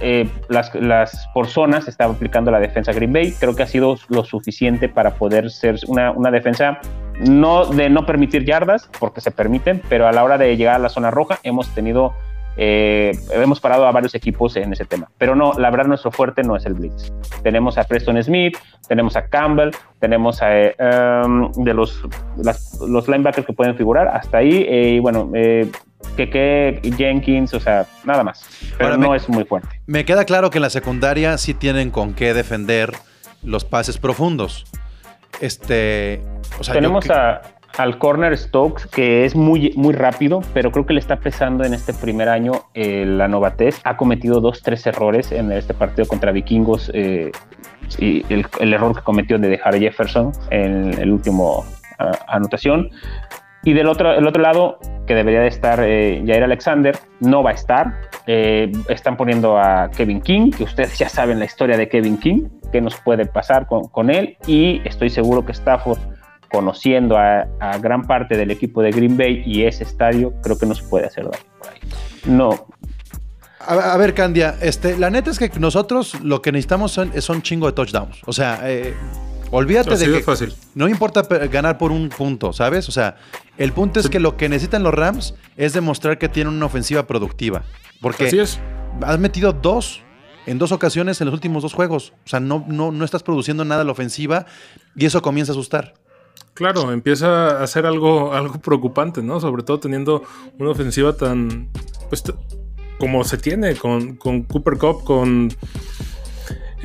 eh, 0.00 0.28
las, 0.48 0.74
las 0.74 1.28
por 1.34 1.46
zonas 1.46 1.88
estaba 1.88 2.12
aplicando 2.14 2.50
la 2.50 2.60
defensa 2.60 2.92
Green 2.92 3.12
Bay. 3.12 3.32
Creo 3.38 3.54
que 3.54 3.62
ha 3.62 3.66
sido 3.66 3.96
lo 4.08 4.24
suficiente 4.24 4.88
para 4.88 5.14
poder 5.14 5.50
ser 5.50 5.76
una, 5.88 6.10
una 6.12 6.30
defensa 6.30 6.78
no 7.20 7.66
de 7.66 7.88
no 7.90 8.06
permitir 8.06 8.44
yardas, 8.44 8.90
porque 8.98 9.20
se 9.20 9.30
permiten, 9.30 9.80
pero 9.88 10.06
a 10.08 10.12
la 10.12 10.24
hora 10.24 10.36
de 10.38 10.56
llegar 10.56 10.74
a 10.76 10.78
la 10.80 10.88
zona 10.88 11.10
roja 11.10 11.38
hemos 11.44 11.68
tenido 11.74 12.12
eh, 12.56 13.10
hemos 13.32 13.58
parado 13.58 13.84
a 13.84 13.90
varios 13.90 14.14
equipos 14.14 14.54
en 14.56 14.72
ese 14.72 14.84
tema. 14.84 15.10
Pero 15.18 15.34
no, 15.34 15.54
la 15.54 15.70
verdad 15.70 15.86
nuestro 15.86 16.12
fuerte 16.12 16.42
no 16.44 16.54
es 16.54 16.64
el 16.66 16.74
blitz. 16.74 17.12
Tenemos 17.42 17.78
a 17.78 17.84
Preston 17.84 18.22
Smith, 18.22 18.56
tenemos 18.86 19.16
a 19.16 19.26
Campbell, 19.26 19.70
tenemos 19.98 20.40
a 20.40 20.56
eh, 20.56 20.76
um, 21.24 21.50
de 21.52 21.74
los, 21.74 22.00
las- 22.36 22.78
los 22.80 23.08
linebackers 23.08 23.44
que 23.46 23.52
pueden 23.52 23.74
figurar 23.76 24.06
hasta 24.06 24.38
ahí. 24.38 24.66
y 24.70 25.00
bueno, 25.00 25.30
que, 26.16 26.28
que 26.30 26.80
Jenkins, 26.96 27.54
o 27.54 27.60
sea, 27.60 27.86
nada 28.04 28.22
más. 28.24 28.46
Pero 28.78 28.90
Ahora 28.90 28.96
no 29.02 29.10
me- 29.10 29.16
es 29.16 29.28
muy 29.28 29.44
fuerte. 29.44 29.68
Me 29.86 30.04
queda 30.04 30.24
claro 30.24 30.50
que 30.50 30.58
en 30.58 30.62
la 30.62 30.70
secundaria 30.70 31.36
sí 31.38 31.54
tienen 31.54 31.90
con 31.90 32.14
qué 32.14 32.34
defender 32.34 32.92
los 33.42 33.64
pases 33.64 33.98
profundos. 33.98 34.64
Este. 35.40 36.20
O 36.58 36.64
sea, 36.64 36.74
yo 36.74 36.80
Tenemos 36.80 37.04
que- 37.04 37.12
a, 37.12 37.42
al 37.76 37.98
corner 37.98 38.36
Stokes, 38.38 38.86
que 38.86 39.24
es 39.24 39.34
muy, 39.34 39.72
muy 39.76 39.94
rápido, 39.94 40.42
pero 40.54 40.70
creo 40.70 40.86
que 40.86 40.94
le 40.94 41.00
está 41.00 41.16
pesando 41.16 41.64
en 41.64 41.74
este 41.74 41.92
primer 41.92 42.28
año 42.28 42.52
eh, 42.74 43.04
la 43.06 43.26
novatez. 43.26 43.80
Ha 43.84 43.96
cometido 43.96 44.40
dos, 44.40 44.62
tres 44.62 44.86
errores 44.86 45.32
en 45.32 45.50
este 45.52 45.74
partido 45.74 46.06
contra 46.06 46.30
Vikingos. 46.32 46.90
eh, 46.94 47.32
y 47.98 48.24
el, 48.32 48.46
el 48.60 48.72
error 48.72 48.94
que 48.96 49.02
cometió 49.02 49.38
de 49.38 49.48
dejar 49.48 49.74
a 49.74 49.78
Jefferson 49.78 50.32
en 50.50 50.94
el 50.98 51.10
último 51.10 51.66
ah, 51.98 52.12
anotación. 52.28 52.90
Y 53.64 53.72
del 53.72 53.88
otro, 53.88 54.12
el 54.12 54.26
otro 54.26 54.42
lado, 54.42 54.78
que 55.06 55.14
debería 55.14 55.40
de 55.40 55.48
estar 55.48 55.80
eh, 55.82 56.22
Jair 56.26 56.44
Alexander, 56.44 56.96
no 57.20 57.42
va 57.42 57.50
a 57.50 57.54
estar. 57.54 57.94
Eh, 58.26 58.70
están 58.88 59.16
poniendo 59.16 59.58
a 59.58 59.90
Kevin 59.90 60.20
King, 60.20 60.50
que 60.50 60.64
ustedes 60.64 60.98
ya 60.98 61.08
saben 61.08 61.38
la 61.38 61.46
historia 61.46 61.76
de 61.76 61.88
Kevin 61.88 62.18
King, 62.18 62.48
qué 62.72 62.80
nos 62.80 62.96
puede 62.96 63.26
pasar 63.26 63.66
con, 63.66 63.88
con 63.88 64.10
él. 64.10 64.36
Y 64.46 64.80
estoy 64.84 65.10
seguro 65.10 65.44
que 65.44 65.52
Stafford, 65.52 65.98
conociendo 66.50 67.16
a, 67.18 67.46
gran 67.80 68.02
parte 68.02 68.36
del 68.36 68.50
equipo 68.50 68.82
de 68.82 68.90
Green 68.90 69.16
Bay 69.16 69.42
y 69.46 69.64
ese 69.64 69.84
estadio, 69.84 70.32
creo 70.42 70.58
que 70.58 70.66
nos 70.66 70.82
puede 70.82 71.06
hacer 71.06 71.24
daño 71.24 71.44
por 71.58 71.72
ahí. 71.72 71.78
No, 72.26 72.66
A, 73.60 73.94
a 73.94 73.96
ver, 73.96 74.14
Candia, 74.14 74.56
este, 74.60 74.96
la 74.98 75.10
neta 75.10 75.30
es 75.30 75.38
que 75.38 75.50
nosotros 75.58 76.20
lo 76.22 76.42
que 76.42 76.52
necesitamos 76.52 76.92
son, 76.92 77.20
son 77.20 77.42
chingo 77.42 77.66
de 77.66 77.72
touchdowns. 77.72 78.20
O 78.26 78.32
sea, 78.32 78.60
eh, 78.64 78.94
olvídate 79.50 79.94
Así 79.94 80.06
de 80.06 80.18
que 80.18 80.22
fácil. 80.22 80.54
no 80.74 80.88
importa 80.88 81.22
ganar 81.48 81.78
por 81.78 81.92
un 81.92 82.08
punto, 82.08 82.52
¿sabes? 82.52 82.88
O 82.88 82.92
sea, 82.92 83.16
el 83.58 83.72
punto 83.72 84.00
es 84.00 84.08
que 84.08 84.20
lo 84.20 84.36
que 84.36 84.48
necesitan 84.48 84.82
los 84.82 84.94
Rams 84.94 85.34
es 85.56 85.72
demostrar 85.72 86.18
que 86.18 86.28
tienen 86.28 86.54
una 86.54 86.66
ofensiva 86.66 87.06
productiva. 87.06 87.62
Porque 88.00 88.26
Así 88.26 88.38
es. 88.38 88.60
has 89.02 89.18
metido 89.18 89.52
dos 89.52 90.02
en 90.46 90.58
dos 90.58 90.72
ocasiones 90.72 91.20
en 91.20 91.26
los 91.26 91.34
últimos 91.34 91.62
dos 91.62 91.72
juegos. 91.72 92.12
O 92.24 92.28
sea, 92.28 92.40
no, 92.40 92.64
no, 92.68 92.92
no 92.92 93.04
estás 93.04 93.22
produciendo 93.22 93.64
nada 93.64 93.82
a 93.82 93.84
la 93.84 93.92
ofensiva 93.92 94.46
y 94.94 95.06
eso 95.06 95.22
comienza 95.22 95.52
a 95.52 95.54
asustar. 95.54 95.94
Claro, 96.52 96.92
empieza 96.92 97.62
a 97.62 97.66
ser 97.66 97.86
algo, 97.86 98.32
algo 98.32 98.60
preocupante, 98.60 99.22
¿no? 99.22 99.40
Sobre 99.40 99.62
todo 99.62 99.80
teniendo 99.80 100.22
una 100.58 100.70
ofensiva 100.70 101.12
tan. 101.14 101.68
Pues, 102.08 102.22
como 102.98 103.24
se 103.24 103.38
tiene, 103.38 103.74
con, 103.74 104.16
con 104.16 104.42
Cooper 104.44 104.78
Cup, 104.78 105.04
con. 105.04 105.52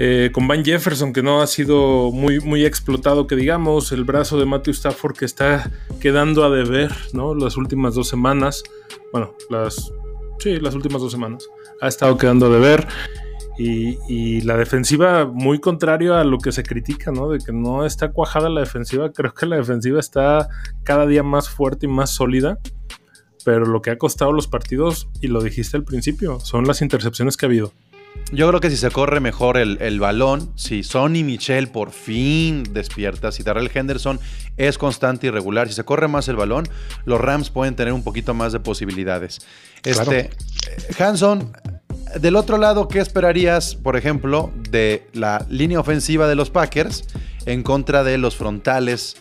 Eh, 0.01 0.31
con 0.31 0.47
Van 0.47 0.63
Jefferson, 0.63 1.11
que 1.11 1.21
no 1.21 1.41
ha 1.41 1.47
sido 1.47 2.09
muy, 2.13 2.39
muy 2.39 2.63
explotado, 2.63 3.27
que 3.27 3.35
digamos, 3.35 3.91
el 3.91 4.05
brazo 4.05 4.39
de 4.39 4.45
Matthew 4.45 4.71
Stafford 4.71 5.17
que 5.17 5.25
está 5.25 5.69
quedando 5.99 6.45
a 6.45 6.49
deber, 6.49 6.89
¿no? 7.11 7.35
Las 7.35 7.57
últimas 7.57 7.95
dos 7.95 8.07
semanas. 8.07 8.63
Bueno, 9.11 9.35
las. 9.49 9.91
Sí, 10.39 10.55
las 10.61 10.73
últimas 10.73 11.01
dos 11.01 11.11
semanas. 11.11 11.49
Ha 11.81 11.89
estado 11.89 12.17
quedando 12.17 12.45
a 12.45 12.49
deber. 12.49 12.87
Y, 13.57 13.97
y 14.07 14.39
la 14.43 14.55
defensiva, 14.55 15.25
muy 15.25 15.59
contrario 15.59 16.15
a 16.15 16.23
lo 16.23 16.37
que 16.37 16.53
se 16.53 16.63
critica, 16.63 17.11
¿no? 17.11 17.29
De 17.29 17.39
que 17.39 17.51
no 17.51 17.85
está 17.85 18.13
cuajada 18.13 18.47
la 18.47 18.61
defensiva. 18.61 19.11
Creo 19.11 19.33
que 19.33 19.47
la 19.47 19.57
defensiva 19.57 19.99
está 19.99 20.47
cada 20.83 21.07
día 21.07 21.23
más 21.23 21.49
fuerte 21.49 21.87
y 21.87 21.89
más 21.89 22.11
sólida. 22.11 22.57
Pero 23.43 23.65
lo 23.65 23.81
que 23.81 23.91
ha 23.91 23.97
costado 23.97 24.31
los 24.31 24.47
partidos, 24.47 25.09
y 25.19 25.27
lo 25.27 25.41
dijiste 25.41 25.75
al 25.75 25.83
principio, 25.83 26.39
son 26.39 26.65
las 26.65 26.81
intercepciones 26.81 27.35
que 27.35 27.47
ha 27.47 27.49
habido. 27.49 27.73
Yo 28.31 28.47
creo 28.47 28.59
que 28.59 28.69
si 28.69 28.77
se 28.77 28.91
corre 28.91 29.19
mejor 29.19 29.57
el, 29.57 29.77
el 29.81 29.99
balón, 29.99 30.51
si 30.55 30.83
Sonny 30.83 31.23
Michel 31.23 31.69
por 31.69 31.91
fin 31.91 32.63
despierta, 32.71 33.31
si 33.31 33.41
Darrell 33.41 33.71
Henderson 33.73 34.19
es 34.55 34.77
constante 34.77 35.27
y 35.27 35.29
regular, 35.31 35.67
si 35.67 35.73
se 35.73 35.83
corre 35.83 36.07
más 36.07 36.27
el 36.27 36.35
balón, 36.35 36.69
los 37.05 37.19
Rams 37.19 37.49
pueden 37.49 37.75
tener 37.75 37.91
un 37.91 38.03
poquito 38.03 38.35
más 38.35 38.53
de 38.53 38.59
posibilidades. 38.59 39.41
Este, 39.83 40.29
Hanson, 40.99 41.51
del 42.19 42.35
otro 42.35 42.59
lado, 42.59 42.87
¿qué 42.87 42.99
esperarías, 42.99 43.75
por 43.75 43.97
ejemplo, 43.97 44.51
de 44.69 45.07
la 45.13 45.45
línea 45.49 45.79
ofensiva 45.79 46.27
de 46.27 46.35
los 46.35 46.51
Packers 46.51 47.05
en 47.47 47.63
contra 47.63 48.03
de 48.03 48.19
los 48.19 48.35
frontales 48.35 49.17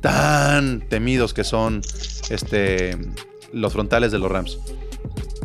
tan 0.00 0.80
temidos 0.88 1.34
que 1.34 1.44
son 1.44 1.82
este, 2.30 2.96
los 3.52 3.72
frontales 3.72 4.12
de 4.12 4.18
los 4.18 4.30
Rams. 4.30 4.58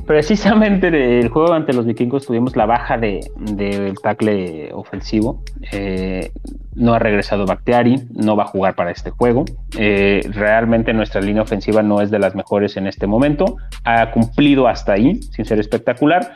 Precisamente 0.05 0.91
del 0.91 1.29
juego 1.29 1.53
ante 1.53 1.74
los 1.74 1.86
vikingos 1.86 2.25
tuvimos 2.25 2.55
la 2.55 2.65
baja 2.65 2.98
del 2.98 3.22
de, 3.38 3.93
tackle 4.01 4.72
ofensivo. 4.74 5.43
Eh, 5.72 6.31
no 6.75 6.93
ha 6.93 7.00
regresado 7.00 7.46
Bactiari, 7.46 7.96
no 8.13 8.36
va 8.36 8.43
a 8.43 8.48
jugar 8.48 8.75
para 8.75 8.91
este 8.91 9.12
juego. 9.12 9.46
Eh, 9.77 10.22
realmente 10.34 10.93
nuestra 10.93 11.22
línea 11.22 11.43
ofensiva 11.43 11.81
no 11.81 12.01
es 12.01 12.12
de 12.12 12.20
las 12.20 12.36
mejores 12.36 12.77
en 12.77 12.88
este 12.88 13.08
momento. 13.08 13.58
Ha 13.84 14.12
cumplido 14.12 14.67
hasta 14.67 14.93
ahí, 14.93 15.22
sin 15.22 15.46
ser 15.46 15.60
espectacular. 15.60 16.34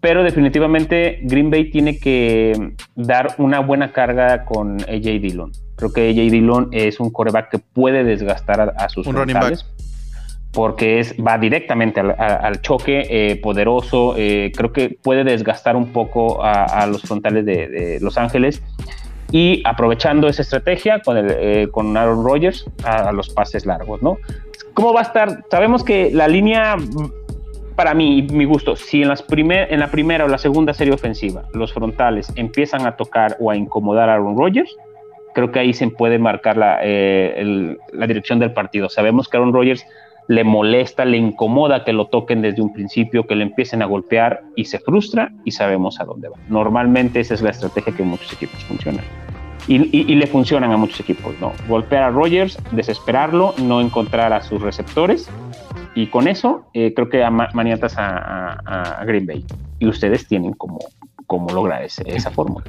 Pero 0.00 0.22
definitivamente 0.22 1.18
Green 1.22 1.50
Bay 1.50 1.70
tiene 1.70 1.98
que 1.98 2.74
dar 2.94 3.34
una 3.38 3.60
buena 3.60 3.92
carga 3.92 4.44
con 4.44 4.80
AJ 4.82 5.20
Dillon. 5.20 5.50
Creo 5.76 5.92
que 5.92 6.08
AJ 6.08 6.30
Dillon 6.30 6.68
es 6.72 7.00
un 7.00 7.10
coreback 7.10 7.50
que 7.50 7.58
puede 7.58 8.04
desgastar 8.04 8.74
a, 8.76 8.88
sus 8.88 9.06
Un 9.06 9.16
porque 10.58 10.98
es, 10.98 11.14
va 11.24 11.38
directamente 11.38 12.00
al, 12.00 12.60
choque 12.62 13.06
eh, 13.08 13.36
poderoso. 13.36 14.16
Eh, 14.16 14.50
creo 14.56 14.72
que 14.72 14.90
puede 14.90 15.22
desgastar 15.22 15.76
un 15.76 15.92
poco 15.92 16.42
a, 16.42 16.84
los 16.88 17.02
frontales 17.02 17.46
de, 17.46 17.98
Los 18.02 18.18
Ángeles 18.18 18.60
y 19.30 19.62
aprovechando 19.64 20.26
esa 20.26 20.42
estrategia 20.42 20.98
con, 20.98 21.16
el, 21.16 21.30
eh, 21.30 21.68
con 21.70 21.96
Aaron 21.96 22.24
Rodgers 22.24 22.68
a, 22.82 23.12
los 23.12 23.28
pases 23.28 23.66
largos, 23.66 24.02
¿no? 24.02 24.18
¿Cómo 24.74 24.92
va 24.92 24.98
a 24.98 25.04
estar? 25.04 25.44
Sabemos 25.48 25.84
que 25.84 26.10
la 26.12 26.26
línea, 26.26 26.74
para 27.76 27.94
mí, 27.94 28.26
mi 28.28 28.44
gusto, 28.44 28.74
si 28.74 29.02
en, 29.02 29.10
las 29.10 29.22
primer, 29.22 29.72
en 29.72 29.78
la 29.78 29.92
primera 29.92 30.24
o 30.24 30.28
la 30.28 30.38
segunda 30.38 30.74
serie 30.74 30.92
ofensiva 30.92 31.44
los 31.54 31.72
frontales 31.72 32.32
empiezan 32.34 32.84
a 32.84 32.96
tocar 32.96 33.36
o 33.38 33.52
a 33.52 33.56
incomodar 33.56 34.08
a 34.08 34.14
Aaron 34.14 34.36
Rodgers, 34.36 34.76
creo 35.36 35.52
que 35.52 35.60
ahí 35.60 35.72
se 35.72 35.86
puede 35.86 36.18
marcar 36.18 36.56
la, 36.56 36.80
la 36.82 38.06
dirección 38.08 38.40
del 38.40 38.52
partido. 38.52 38.88
Sabemos 38.88 39.28
que 39.28 39.36
Aaron 39.36 39.52
Rodgers 39.52 39.86
le 40.28 40.44
molesta, 40.44 41.04
le 41.06 41.16
incomoda 41.16 41.84
que 41.84 41.92
lo 41.92 42.06
toquen 42.06 42.42
desde 42.42 42.60
un 42.62 42.72
principio, 42.72 43.26
que 43.26 43.34
le 43.34 43.44
empiecen 43.44 43.82
a 43.82 43.86
golpear 43.86 44.42
y 44.54 44.66
se 44.66 44.78
frustra 44.78 45.32
y 45.44 45.52
sabemos 45.52 46.00
a 46.00 46.04
dónde 46.04 46.28
va. 46.28 46.36
Normalmente 46.48 47.20
esa 47.20 47.34
es 47.34 47.42
la 47.42 47.50
estrategia 47.50 47.94
que 47.94 48.02
muchos 48.02 48.32
equipos 48.34 48.62
funcionan. 48.64 49.04
Y, 49.66 50.14
le 50.14 50.26
funcionan 50.26 50.72
a 50.72 50.78
muchos 50.78 51.00
equipos, 51.00 51.34
¿no? 51.42 51.52
Golpear 51.68 52.04
a 52.04 52.10
Rogers, 52.10 52.58
desesperarlo, 52.72 53.54
no 53.58 53.82
encontrar 53.82 54.32
a 54.32 54.40
sus 54.40 54.62
receptores 54.62 55.28
y 55.94 56.06
con 56.06 56.26
eso 56.26 56.64
eh, 56.72 56.94
creo 56.94 57.10
que 57.10 57.28
maniatas 57.28 57.94
a, 57.98 59.02
Green 59.06 59.26
Bay. 59.26 59.44
Y 59.78 59.86
ustedes 59.86 60.26
tienen 60.26 60.54
como, 60.54 60.78
como 61.26 61.50
lograr 61.52 61.82
esa 61.82 62.30
fórmula. 62.30 62.64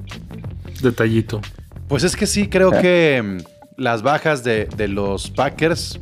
Detallito. 0.81 1.39
Pues 1.87 2.03
es 2.03 2.17
que 2.17 2.27
sí, 2.27 2.49
creo 2.49 2.71
que 2.71 3.21
mm, 3.23 3.81
las 3.81 4.01
bajas 4.01 4.43
de, 4.43 4.65
de 4.65 4.89
los 4.89 5.29
Packers 5.29 5.99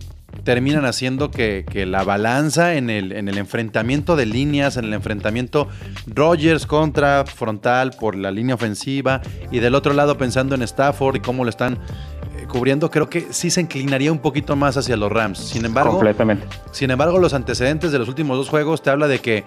terminan 0.47 0.85
haciendo 0.85 1.29
que, 1.29 1.65
la 1.85 2.05
balanza 2.05 2.75
en 2.75 2.89
el, 2.89 3.11
en 3.11 3.27
el, 3.27 3.37
enfrentamiento 3.37 4.15
de 4.15 4.25
líneas, 4.25 4.77
en 4.77 4.85
el 4.85 4.93
enfrentamiento 4.93 5.67
Rogers 6.05 6.65
contra 6.65 7.25
frontal 7.25 7.91
por 7.99 8.15
la 8.15 8.31
línea 8.31 8.55
ofensiva 8.55 9.19
y 9.51 9.59
del 9.59 9.75
otro 9.75 9.91
lado 9.91 10.17
pensando 10.17 10.55
en 10.55 10.61
Stafford 10.61 11.17
y 11.17 11.19
cómo 11.19 11.43
lo 11.43 11.49
están 11.49 11.73
eh, 11.73 12.47
cubriendo, 12.47 12.89
creo 12.89 13.09
que 13.09 13.27
sí 13.31 13.49
se 13.49 13.59
inclinaría 13.59 14.09
un 14.09 14.19
poquito 14.19 14.55
más 14.55 14.77
hacia 14.77 14.95
los 14.95 15.11
Rams. 15.11 15.37
Sin 15.37 15.65
embargo, 15.65 15.91
Completamente. 15.91 16.47
Sin 16.71 16.91
embargo, 16.91 17.19
los 17.19 17.33
antecedentes 17.33 17.91
de 17.91 17.99
los 17.99 18.07
últimos 18.07 18.37
dos 18.37 18.47
juegos 18.47 18.81
te 18.81 18.89
habla 18.89 19.09
de 19.09 19.19
que 19.19 19.43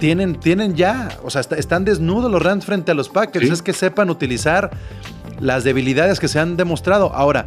tienen, 0.00 0.40
tienen 0.40 0.74
ya, 0.74 1.08
o 1.22 1.30
sea, 1.30 1.42
están 1.56 1.84
desnudos 1.84 2.32
los 2.32 2.42
Rams 2.42 2.64
frente 2.64 2.90
a 2.90 2.94
los 2.94 3.08
Packers. 3.08 3.48
Es 3.48 3.62
que 3.62 3.72
sepan 3.72 4.10
utilizar 4.10 4.70
las 5.38 5.62
debilidades 5.62 6.18
que 6.18 6.26
se 6.26 6.40
han 6.40 6.56
demostrado. 6.56 7.12
Ahora, 7.14 7.46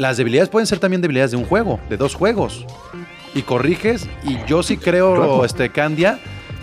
las 0.00 0.16
debilidades 0.16 0.48
pueden 0.48 0.66
ser 0.66 0.78
también 0.78 1.02
debilidades 1.02 1.32
de 1.32 1.36
un 1.36 1.44
juego, 1.44 1.78
de 1.90 1.98
dos 1.98 2.14
juegos. 2.14 2.64
Y 3.34 3.42
corriges, 3.42 4.08
y 4.24 4.38
yo 4.46 4.62
sí 4.62 4.78
creo, 4.78 5.44
este 5.44 5.68
Candia, 5.68 6.18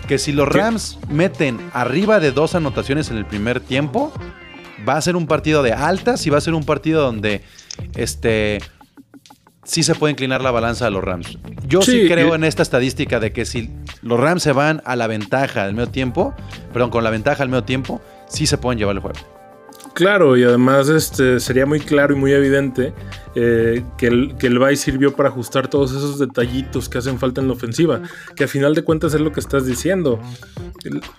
que 0.08 0.18
si 0.18 0.32
los 0.32 0.48
Rams 0.48 0.98
meten 1.08 1.60
arriba 1.72 2.18
de 2.18 2.32
dos 2.32 2.56
anotaciones 2.56 3.10
en 3.10 3.16
el 3.16 3.24
primer 3.24 3.60
tiempo, 3.60 4.12
va 4.86 4.96
a 4.96 5.00
ser 5.00 5.14
un 5.14 5.28
partido 5.28 5.62
de 5.62 5.72
altas 5.72 6.26
y 6.26 6.30
va 6.30 6.38
a 6.38 6.40
ser 6.40 6.52
un 6.52 6.64
partido 6.64 7.00
donde 7.00 7.42
este 7.94 8.58
sí 9.62 9.84
se 9.84 9.94
puede 9.94 10.12
inclinar 10.12 10.42
la 10.42 10.50
balanza 10.50 10.88
a 10.88 10.90
los 10.90 11.04
Rams. 11.04 11.38
Yo 11.64 11.80
sí, 11.80 12.08
creo 12.08 12.34
en 12.34 12.42
esta 12.42 12.62
estadística 12.62 13.20
de 13.20 13.32
que 13.32 13.44
si 13.44 13.70
los 14.02 14.18
Rams 14.18 14.42
se 14.42 14.50
van 14.50 14.82
a 14.84 14.96
la 14.96 15.06
ventaja 15.06 15.66
del 15.66 15.74
medio 15.74 15.90
tiempo, 15.90 16.34
perdón, 16.72 16.90
con 16.90 17.04
la 17.04 17.10
ventaja 17.10 17.44
al 17.44 17.50
medio 17.50 17.62
tiempo, 17.62 18.00
sí 18.26 18.46
se 18.46 18.58
pueden 18.58 18.80
llevar 18.80 18.96
el 18.96 19.02
juego. 19.02 19.18
Claro, 19.98 20.36
y 20.36 20.44
además 20.44 20.88
este, 20.88 21.40
sería 21.40 21.66
muy 21.66 21.80
claro 21.80 22.14
y 22.14 22.16
muy 22.16 22.32
evidente 22.32 22.92
eh, 23.34 23.84
que, 23.96 24.06
el, 24.06 24.36
que 24.38 24.46
el 24.46 24.76
sirvió 24.76 25.14
para 25.14 25.28
ajustar 25.28 25.68
todos 25.68 25.90
esos 25.92 26.18
detallitos 26.18 26.88
que 26.88 26.98
hacen 26.98 27.18
falta 27.18 27.40
en 27.40 27.48
la 27.48 27.54
ofensiva, 27.54 28.02
que 28.36 28.44
a 28.44 28.48
final 28.48 28.74
de 28.74 28.82
cuentas 28.82 29.14
es 29.14 29.20
lo 29.20 29.32
que 29.32 29.40
estás 29.40 29.66
diciendo. 29.66 30.20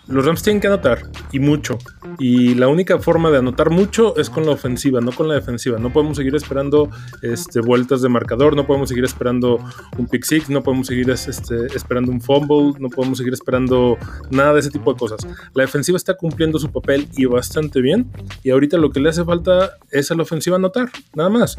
Los 0.08 0.26
Rams 0.26 0.44
tienen 0.44 0.62
que 0.62 0.68
anotar, 0.68 1.10
y 1.32 1.40
mucho. 1.40 1.78
Y 2.18 2.56
la 2.56 2.68
única 2.68 3.00
forma 3.00 3.32
de 3.32 3.38
anotar 3.38 3.70
mucho 3.70 4.16
es 4.18 4.30
con 4.30 4.46
la 4.46 4.52
ofensiva, 4.52 5.02
no 5.02 5.12
con 5.12 5.28
la 5.28 5.36
defensiva. 5.36 5.80
No 5.80 5.92
podemos 5.92 6.18
seguir 6.18 6.36
esperando 6.36 6.90
este, 7.22 7.60
vueltas 7.62 8.02
de 8.02 8.10
marcador, 8.10 8.56
no 8.56 8.66
podemos 8.66 8.90
seguir 8.90 9.04
esperando 9.04 9.60
un 9.98 10.08
pick 10.08 10.24
six, 10.24 10.50
no 10.50 10.62
podemos 10.64 10.88
seguir 10.88 11.10
este, 11.10 11.68
esperando 11.76 12.12
un 12.12 12.22
fumble, 12.22 12.74
no 12.80 12.90
podemos 12.90 13.18
seguir 13.18 13.34
esperando 13.34 13.98
nada 14.30 14.54
de 14.54 14.60
ese 14.60 14.72
tipo 14.72 14.94
de 14.94 15.00
cosas. 15.00 15.28
La 15.54 15.64
defensiva 15.64 15.98
está 15.98 16.16
cumpliendo 16.16 16.60
su 16.60 16.72
papel 16.72 17.08
y 17.16 17.26
bastante 17.26 17.82
bien, 17.82 18.10
y 18.44 18.52
ahorita 18.52 18.78
lo 18.78 18.92
que 18.92 19.00
le 19.00 19.10
hace 19.10 19.24
falta 19.24 19.72
es 19.92 20.12
a 20.12 20.16
la 20.16 20.24
ofensiva 20.24 20.56
anotar, 20.56 20.90
nada 21.16 21.30
más. 21.30 21.58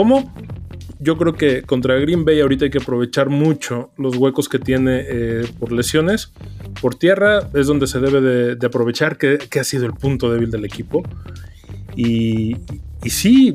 ¿Cómo? 0.00 0.32
Yo 0.98 1.18
creo 1.18 1.34
que 1.34 1.60
contra 1.60 1.94
Green 1.96 2.24
Bay 2.24 2.40
ahorita 2.40 2.64
hay 2.64 2.70
que 2.70 2.78
aprovechar 2.78 3.28
mucho 3.28 3.90
los 3.98 4.16
huecos 4.16 4.48
que 4.48 4.58
tiene 4.58 5.04
eh, 5.06 5.46
por 5.58 5.72
lesiones. 5.72 6.32
Por 6.80 6.94
tierra 6.94 7.50
es 7.52 7.66
donde 7.66 7.86
se 7.86 8.00
debe 8.00 8.22
de, 8.56 8.66
aprovechar, 8.66 9.18
que, 9.18 9.38
ha 9.60 9.64
sido 9.64 9.84
el 9.84 9.92
punto 9.92 10.32
débil 10.32 10.50
del 10.50 10.64
equipo. 10.64 11.02
Y, 11.94 12.56
sí, 13.04 13.54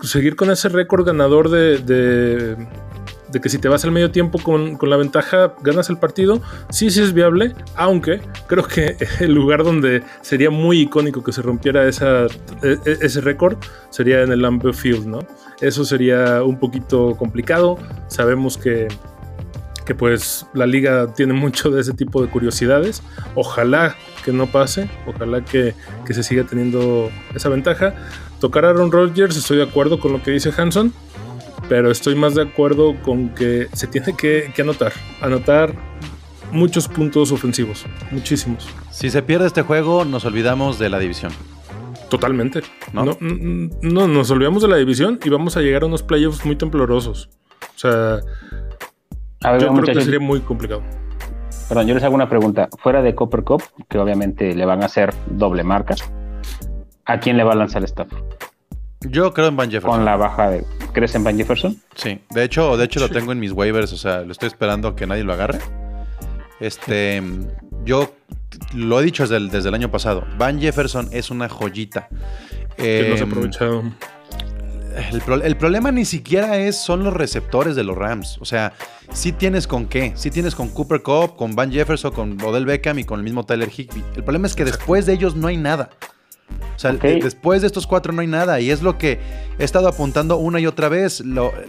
seguir 0.00 0.34
con 0.34 0.50
ese 0.50 0.70
récord 0.70 1.04
ganador 1.04 1.50
de 1.50 2.56
que 3.40 3.48
si 3.48 3.58
te 3.58 3.68
vas 3.68 3.84
al 3.84 3.92
medio 3.92 4.10
tiempo 4.10 4.38
con, 4.38 4.78
la 4.80 4.96
ventaja, 4.96 5.54
ganas 5.62 5.90
el 5.90 5.98
partido, 5.98 6.40
sí, 6.70 6.90
sí 6.90 7.02
es 7.02 7.12
viable, 7.12 7.54
aunque 7.74 8.20
creo 8.46 8.64
que 8.64 8.96
el 9.20 9.34
lugar 9.34 9.64
donde 9.64 10.02
sería 10.22 10.50
muy 10.50 10.80
icónico 10.80 11.22
que 11.22 11.32
se 11.32 11.42
rompiera 11.42 11.84
e, 11.84 11.90
e, 11.90 12.78
ese 12.84 13.20
récord 13.20 13.56
sería 13.90 14.22
en 14.22 14.32
el 14.32 14.42
Lambeau 14.42 14.72
Field, 14.72 15.06
¿no? 15.06 15.20
Eso 15.60 15.84
sería 15.84 16.42
un 16.42 16.58
poquito 16.58 17.16
complicado, 17.16 17.78
sabemos 18.08 18.58
que, 18.58 18.88
que 19.84 19.94
pues 19.94 20.46
la 20.52 20.66
liga 20.66 21.12
tiene 21.14 21.32
mucho 21.34 21.70
de 21.70 21.80
ese 21.80 21.94
tipo 21.94 22.22
de 22.22 22.28
curiosidades, 22.28 23.02
ojalá 23.34 23.96
que 24.24 24.32
no 24.32 24.46
pase, 24.46 24.90
ojalá 25.06 25.44
que, 25.44 25.74
que 26.04 26.14
se 26.14 26.22
siga 26.22 26.44
teniendo 26.44 27.10
esa 27.34 27.48
ventaja. 27.48 27.94
Tocar 28.40 28.66
a 28.66 28.70
Aaron 28.70 28.92
Rodgers, 28.92 29.36
estoy 29.36 29.56
de 29.56 29.62
acuerdo 29.62 29.98
con 29.98 30.12
lo 30.12 30.22
que 30.22 30.30
dice 30.30 30.52
Hanson 30.56 30.92
pero 31.68 31.90
estoy 31.90 32.14
más 32.14 32.34
de 32.34 32.42
acuerdo 32.42 32.94
con 33.02 33.30
que 33.30 33.68
se 33.72 33.86
tiene 33.86 34.16
que, 34.16 34.52
anotar, 34.58 34.92
anotar 35.20 35.74
muchos 36.52 36.88
puntos 36.88 37.32
ofensivos, 37.32 37.84
muchísimos. 38.10 38.68
Si 38.90 39.10
se 39.10 39.22
pierde 39.22 39.46
este 39.46 39.62
juego, 39.62 40.04
nos 40.04 40.24
olvidamos 40.24 40.78
de 40.78 40.88
la 40.88 40.98
división. 40.98 41.32
Totalmente. 42.08 42.62
¿No? 42.92 43.16
No, 43.20 44.08
nos 44.08 44.30
olvidamos 44.30 44.62
de 44.62 44.68
la 44.68 44.76
división 44.76 45.18
y 45.24 45.28
vamos 45.28 45.56
a 45.56 45.60
llegar 45.60 45.82
a 45.82 45.86
unos 45.86 46.02
playoffs 46.02 46.44
muy 46.44 46.56
temblorosos. 46.56 47.28
O 47.74 47.78
sea, 47.78 48.20
yo 49.58 49.72
creo 49.74 49.82
que 49.82 50.00
sería 50.00 50.20
muy 50.20 50.40
complicado. 50.40 50.82
Perdón, 51.68 51.86
yo 51.88 51.94
les 51.94 52.04
hago 52.04 52.14
una 52.14 52.28
pregunta. 52.28 52.68
Fuera 52.78 53.02
de 53.02 53.14
Copper 53.14 53.42
Cup, 53.42 53.62
que 53.88 53.98
obviamente 53.98 54.54
le 54.54 54.64
van 54.64 54.82
a 54.82 54.86
hacer 54.86 55.12
doble 55.26 55.64
marca, 55.64 55.96
¿a 57.04 57.18
quién 57.18 57.36
le 57.36 57.44
va 57.44 57.52
a 57.52 57.56
lanzar 57.56 57.82
Stafford? 57.84 58.22
Yo 59.00 59.32
creo 59.34 59.48
en 59.48 59.56
Van 59.56 59.70
Jefferson. 59.70 59.98
Con 59.98 60.04
la 60.04 60.16
baja 60.16 60.50
de. 60.50 60.64
¿Crees 60.92 61.14
en 61.14 61.24
Van 61.24 61.36
Jefferson? 61.36 61.76
Sí. 61.94 62.20
De 62.30 62.44
hecho, 62.44 62.76
de 62.76 62.84
hecho 62.84 63.00
lo 63.00 63.08
tengo 63.08 63.32
en 63.32 63.40
mis 63.40 63.52
waivers. 63.52 63.92
O 63.92 63.96
sea, 63.96 64.22
lo 64.22 64.32
estoy 64.32 64.48
esperando 64.48 64.88
a 64.88 64.96
que 64.96 65.06
nadie 65.06 65.24
lo 65.24 65.32
agarre. 65.32 65.58
Este. 66.60 67.22
Yo 67.84 68.14
lo 68.74 69.00
he 69.00 69.04
dicho 69.04 69.22
desde 69.22 69.36
el, 69.36 69.50
desde 69.50 69.68
el 69.68 69.74
año 69.74 69.90
pasado. 69.90 70.24
Van 70.38 70.60
Jefferson 70.60 71.08
es 71.12 71.30
una 71.30 71.48
joyita. 71.48 72.08
Que 72.76 73.06
no 73.08 73.16
se 73.16 73.22
em, 73.22 73.30
aprovechado. 73.30 73.82
El, 75.44 75.56
problema 75.56 75.92
ni 75.92 76.06
siquiera 76.06 76.56
es, 76.56 76.76
son 76.76 77.04
los 77.04 77.12
receptores 77.12 77.76
de 77.76 77.84
los 77.84 77.96
Rams. 77.96 78.38
O 78.40 78.46
sea, 78.46 78.72
sí 79.12 79.32
tienes 79.32 79.66
con 79.66 79.86
qué. 79.86 80.12
Sí 80.16 80.30
tienes 80.30 80.54
con 80.54 80.68
Cooper 80.68 81.02
Cup, 81.02 81.36
con 81.36 81.54
Van 81.54 81.70
Jefferson, 81.70 82.12
con 82.12 82.40
Odell 82.42 82.64
Beckham 82.64 82.98
y 82.98 83.04
con 83.04 83.18
el 83.20 83.24
mismo 83.24 83.44
Tyler 83.44 83.68
Higby. 83.68 84.02
El 84.16 84.24
problema 84.24 84.46
es 84.46 84.54
que 84.54 84.64
después 84.64 85.04
de 85.04 85.12
ellos 85.12 85.36
no 85.36 85.48
hay 85.48 85.58
nada. 85.58 85.90
O 86.74 86.78
sea, 86.78 86.92
después 86.92 87.62
de 87.62 87.66
estos 87.68 87.86
cuatro 87.86 88.12
no 88.12 88.20
hay 88.20 88.26
nada. 88.26 88.60
Y 88.60 88.70
es 88.70 88.82
lo 88.82 88.98
que 88.98 89.18
he 89.58 89.64
estado 89.64 89.88
apuntando 89.88 90.36
una 90.36 90.60
y 90.60 90.66
otra 90.66 90.88
vez. 90.88 91.22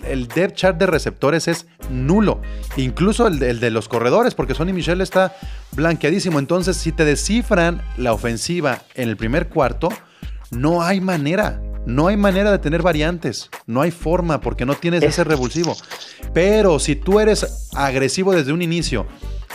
el 0.06 0.28
depth 0.28 0.56
chart 0.56 0.78
de 0.78 0.86
receptores 0.86 1.48
es 1.48 1.66
nulo. 1.90 2.42
Incluso 2.76 3.28
el 3.28 3.40
de, 3.40 3.72
los 3.72 3.88
corredores, 3.88 4.36
porque 4.36 4.54
Sonny 4.54 4.74
Michel 4.74 5.00
está 5.02 5.36
blanqueadísimo. 5.72 6.40
Entonces, 6.40 6.76
si 6.78 6.92
te 6.92 7.06
descifran 7.06 7.82
la 7.98 8.14
ofensiva 8.14 8.82
en 8.96 9.08
el 9.10 9.16
primer 9.18 9.48
cuarto, 9.48 9.90
no 10.52 10.84
hay 10.84 11.00
manera. 11.00 11.62
No 11.86 12.08
hay 12.08 12.18
manera 12.18 12.52
de 12.52 12.60
tener 12.60 12.82
variantes. 12.82 13.50
No 13.66 13.82
hay 13.82 13.92
forma 13.92 14.42
porque 14.42 14.66
no 14.66 14.76
tienes 14.76 15.04
Es- 15.04 15.12
ese 15.12 15.24
revulsivo. 15.24 15.76
Pero 16.34 16.80
si 16.80 16.98
tú 16.98 17.22
eres 17.22 17.70
agresivo 17.74 18.34
desde 18.34 18.52
un 18.52 18.62
inicio 18.62 19.08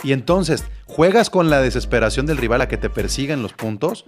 y 0.03 0.11
entonces 0.11 0.65
juegas 0.85 1.29
con 1.29 1.49
la 1.49 1.61
desesperación 1.61 2.25
del 2.25 2.37
rival 2.37 2.61
a 2.61 2.67
que 2.67 2.77
te 2.77 2.89
persigan 2.89 3.41
los 3.41 3.53
puntos, 3.53 4.05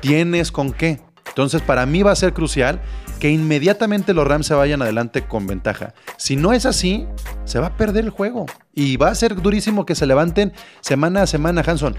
tienes 0.00 0.52
con 0.52 0.72
qué. 0.72 1.00
Entonces, 1.28 1.62
para 1.62 1.86
mí 1.86 2.02
va 2.02 2.10
a 2.10 2.16
ser 2.16 2.34
crucial 2.34 2.80
que 3.18 3.30
inmediatamente 3.30 4.12
los 4.12 4.26
Rams 4.26 4.46
se 4.46 4.54
vayan 4.54 4.82
adelante 4.82 5.22
con 5.22 5.46
ventaja. 5.46 5.94
Si 6.18 6.36
no 6.36 6.52
es 6.52 6.66
así, 6.66 7.06
se 7.44 7.58
va 7.58 7.68
a 7.68 7.76
perder 7.76 8.04
el 8.04 8.10
juego. 8.10 8.46
Y 8.74 8.96
va 8.96 9.08
a 9.08 9.14
ser 9.14 9.40
durísimo 9.40 9.86
que 9.86 9.94
se 9.94 10.06
levanten 10.06 10.52
semana 10.80 11.22
a 11.22 11.26
semana, 11.26 11.62
Hanson. 11.64 11.96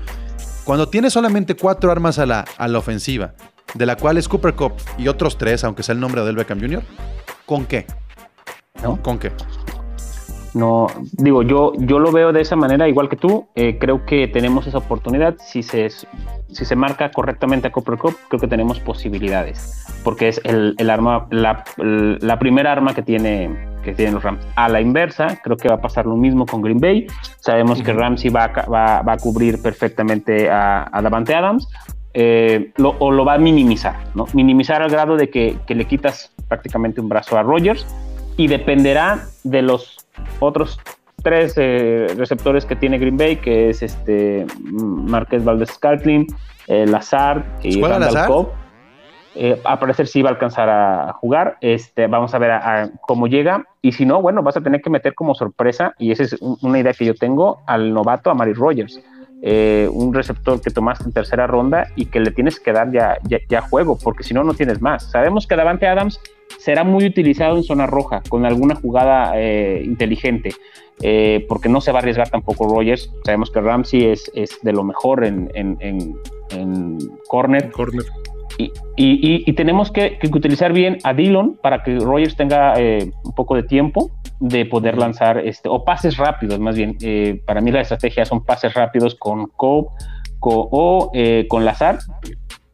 Cuando 0.65 0.89
tienes 0.89 1.13
solamente 1.13 1.55
cuatro 1.55 1.91
armas 1.91 2.19
a 2.19 2.25
la, 2.25 2.45
a 2.57 2.67
la 2.67 2.77
ofensiva, 2.77 3.33
de 3.73 3.85
la 3.85 3.95
cual 3.95 4.17
es 4.17 4.27
Cooper 4.27 4.53
Cup 4.53 4.73
y 4.97 5.07
otros 5.07 5.37
tres, 5.37 5.63
aunque 5.63 5.81
sea 5.81 5.93
el 5.93 5.99
nombre 5.99 6.21
de 6.21 6.25
Odell 6.25 6.35
Beckham 6.35 6.59
Jr., 6.59 6.83
¿con 7.45 7.65
qué? 7.65 7.87
¿no? 8.83 9.01
¿Con 9.01 9.17
qué? 9.17 9.31
No, 10.53 10.87
digo, 11.13 11.41
yo, 11.41 11.73
yo 11.77 11.97
lo 11.99 12.11
veo 12.11 12.31
de 12.31 12.41
esa 12.41 12.55
manera, 12.55 12.87
igual 12.87 13.09
que 13.09 13.15
tú. 13.15 13.47
Eh, 13.55 13.77
creo 13.79 14.05
que 14.05 14.27
tenemos 14.27 14.67
esa 14.67 14.77
oportunidad. 14.77 15.35
Si 15.39 15.63
se, 15.63 15.89
si 15.89 16.65
se 16.65 16.75
marca 16.75 17.09
correctamente 17.11 17.67
a 17.67 17.71
Cooper 17.71 17.97
Cup, 17.97 18.15
creo 18.27 18.39
que 18.39 18.47
tenemos 18.47 18.79
posibilidades. 18.79 19.83
Porque 20.03 20.27
es 20.27 20.41
el, 20.43 20.75
el 20.77 20.89
arma, 20.89 21.25
la, 21.31 21.63
la 21.77 22.37
primera 22.39 22.71
arma 22.71 22.93
que 22.93 23.01
tiene 23.01 23.71
que 23.83 23.93
tienen 23.93 24.13
los 24.13 24.23
Rams. 24.23 24.39
A 24.55 24.69
la 24.69 24.79
inversa, 24.79 25.41
creo 25.43 25.57
que 25.57 25.67
va 25.67 25.75
a 25.75 25.81
pasar 25.81 26.05
lo 26.05 26.15
mismo 26.15 26.45
con 26.45 26.61
Green 26.61 26.79
Bay. 26.79 27.05
Sabemos 27.41 27.81
que 27.81 27.91
Ramsey 27.91 28.29
va 28.29 28.45
a, 28.45 28.65
va, 28.69 29.01
va 29.01 29.13
a 29.13 29.17
cubrir 29.17 29.61
perfectamente 29.61 30.49
a, 30.49 30.87
a 30.89 31.01
Davante 31.01 31.35
Adams. 31.35 31.67
eh, 32.13 32.71
lo- 32.77 32.95
o 32.99 33.11
lo 33.11 33.25
va 33.25 33.33
a 33.33 33.37
minimizar, 33.39 33.95
¿no? 34.15 34.25
Minimizar 34.33 34.81
al 34.83 34.89
grado 34.91 35.17
de 35.17 35.29
que, 35.29 35.57
que 35.67 35.73
le 35.75 35.85
quitas 35.85 36.31
prácticamente 36.47 37.01
un 37.01 37.09
brazo 37.09 37.37
a 37.37 37.43
Rogers 37.43 37.85
y 38.37 38.47
dependerá 38.47 39.25
de 39.43 39.63
los 39.63 39.97
otros 40.39 40.79
tres 41.23 41.53
eh, 41.57 42.07
receptores 42.17 42.65
que 42.65 42.75
tiene 42.75 42.97
Green 42.97 43.17
Bay, 43.17 43.37
que 43.37 43.69
es 43.69 43.81
este 43.81 44.45
Marquez 44.61 45.43
Valdez 45.43 45.69
Scantling, 45.71 46.27
eh, 46.67 46.85
Lazard 46.85 47.43
y 47.61 47.79
¿Juega 47.79 47.99
Randall? 47.99 48.27
Cobb. 48.27 48.49
Eh, 49.35 49.59
a 49.63 49.79
parecer 49.79 50.05
sí 50.05 50.21
va 50.21 50.29
a 50.29 50.33
alcanzar 50.33 50.69
a 50.69 51.13
jugar. 51.13 51.57
Este, 51.61 52.05
vamos 52.07 52.35
a 52.35 52.37
ver 52.37 52.51
a- 52.51 52.83
a 52.83 52.89
cómo 53.07 53.25
llega. 53.27 53.65
Y 53.81 53.93
si 53.93 54.05
no, 54.05 54.21
bueno, 54.21 54.43
vas 54.43 54.57
a 54.57 54.61
tener 54.61 54.81
que 54.81 54.91
meter 54.91 55.15
como 55.15 55.33
sorpresa, 55.33 55.95
y 55.97 56.11
esa 56.11 56.23
es 56.23 56.33
un- 56.33 56.57
una 56.61 56.77
idea 56.79 56.93
que 56.93 57.05
yo 57.05 57.15
tengo, 57.15 57.61
al 57.65 57.93
novato, 57.93 58.29
a 58.29 58.35
Mari 58.35 58.53
Rogers. 58.53 59.01
Eh, 59.45 59.89
un 59.91 60.13
receptor 60.13 60.61
que 60.61 60.69
tomaste 60.71 61.03
en 61.03 61.11
tercera 61.11 61.47
ronda 61.47 61.87
y 61.97 62.05
que 62.05 62.21
le 62.21 62.31
tienes 62.31 62.61
que 62.61 62.71
dar 62.71 62.89
ya, 62.93 63.17
ya, 63.27 63.39
ya 63.49 63.59
juego, 63.59 63.97
porque 64.01 64.23
si 64.23 64.33
no, 64.33 64.41
no 64.45 64.53
tienes 64.53 64.81
más. 64.81 65.11
Sabemos 65.11 65.47
que 65.47 65.57
Davante 65.57 65.85
Adams 65.85 66.21
será 66.59 66.85
muy 66.85 67.05
utilizado 67.05 67.57
en 67.57 67.63
zona 67.63 67.85
roja, 67.85 68.21
con 68.29 68.45
alguna 68.45 68.75
jugada 68.75 69.33
eh, 69.35 69.81
inteligente, 69.83 70.51
eh, 71.01 71.45
porque 71.49 71.67
no 71.67 71.81
se 71.81 71.91
va 71.91 71.99
a 71.99 72.01
arriesgar 72.01 72.29
tampoco 72.29 72.73
Rogers. 72.73 73.11
Sabemos 73.25 73.51
que 73.51 73.59
Ramsey 73.59 74.05
es, 74.05 74.31
es 74.33 74.59
de 74.61 74.71
lo 74.71 74.85
mejor 74.85 75.25
en, 75.25 75.51
en, 75.55 75.75
en, 75.81 76.15
en 76.51 76.97
corner. 77.27 77.69
Corner. 77.71 78.05
Y, 78.57 78.65
y- 78.97 79.43
y- 79.49 79.53
tenemos 79.53 79.91
que, 79.91 80.17
que 80.19 80.27
utilizar 80.27 80.73
bien 80.73 80.99
a 81.03 81.13
Dillon 81.13 81.57
para 81.61 81.81
que 81.81 81.97
Rogers 81.97 82.35
tenga 82.35 82.73
eh, 82.79 83.11
un 83.23 83.33
poco 83.33 83.55
de 83.55 83.63
tiempo 83.63 84.11
de 84.39 84.65
poder 84.65 84.97
lanzar 84.97 85.39
este 85.39 85.69
o 85.69 85.83
pases 85.83 86.17
rápidos 86.17 86.59
más 86.59 86.75
bien 86.75 86.95
Eh, 87.01 87.41
para 87.47 87.61
mí 87.61 87.71
la 87.71 87.81
estrategia 87.81 88.25
son 88.25 88.43
pases 88.43 88.73
rápidos 88.75 89.15
con 89.15 89.47
Cobb 89.47 89.87
co- 90.39 90.69
o 90.71 91.09
eh, 91.15 91.45
con 91.49 91.65
Lazar 91.65 91.97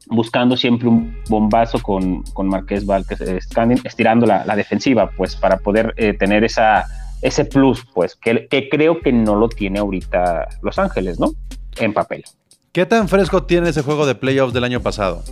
buscando 0.07 0.57
siempre 0.57 0.87
un 0.89 1.15
bombazo 1.29 1.79
con, 1.81 2.23
con 2.33 2.47
Marqués 2.47 2.85
Vázquez 2.85 3.21
eh, 3.21 3.39
estirando 3.85 4.25
la, 4.25 4.43
la 4.45 4.55
defensiva 4.55 5.11
pues 5.15 5.35
para 5.35 5.57
poder 5.57 5.93
eh, 5.97 6.13
tener 6.13 6.43
esa 6.43 6.85
ese 7.21 7.45
plus 7.45 7.85
pues 7.93 8.15
que, 8.15 8.47
que 8.47 8.67
creo 8.69 8.99
que 9.01 9.11
no 9.13 9.35
lo 9.35 9.47
tiene 9.49 9.79
ahorita 9.79 10.47
Los 10.61 10.77
Ángeles 10.79 11.19
no 11.19 11.31
en 11.79 11.93
papel. 11.93 12.23
¿Qué 12.71 12.85
tan 12.85 13.07
fresco 13.07 13.43
tiene 13.43 13.69
ese 13.69 13.81
juego 13.81 14.05
de 14.05 14.15
playoffs 14.15 14.53
del 14.53 14.63
año 14.63 14.79
pasado? 14.79 15.23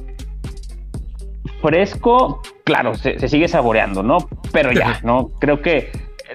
Fresco, 1.61 2.41
claro, 2.63 2.95
se, 2.95 3.19
se 3.19 3.27
sigue 3.27 3.47
saboreando, 3.47 4.03
¿no? 4.03 4.17
Pero 4.51 4.71
ya, 4.71 4.99
¿no? 5.03 5.29
Creo 5.39 5.61
que, 5.61 5.91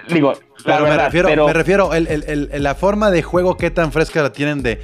digo, 0.09 0.33
la 0.65 0.77
Pero 0.79 0.87
me 0.89 0.97
refiero, 0.97 1.29
pero 1.29 1.47
me 1.47 1.53
refiero 1.53 1.95
el- 1.95 2.07
el- 2.09 2.49
el- 2.53 2.63
la 2.63 2.75
forma 2.75 3.11
de 3.11 3.23
juego, 3.23 3.57
qué 3.57 3.71
tan 3.71 3.93
fresca 3.93 4.23
la 4.23 4.33
tienen 4.33 4.63
de 4.63 4.81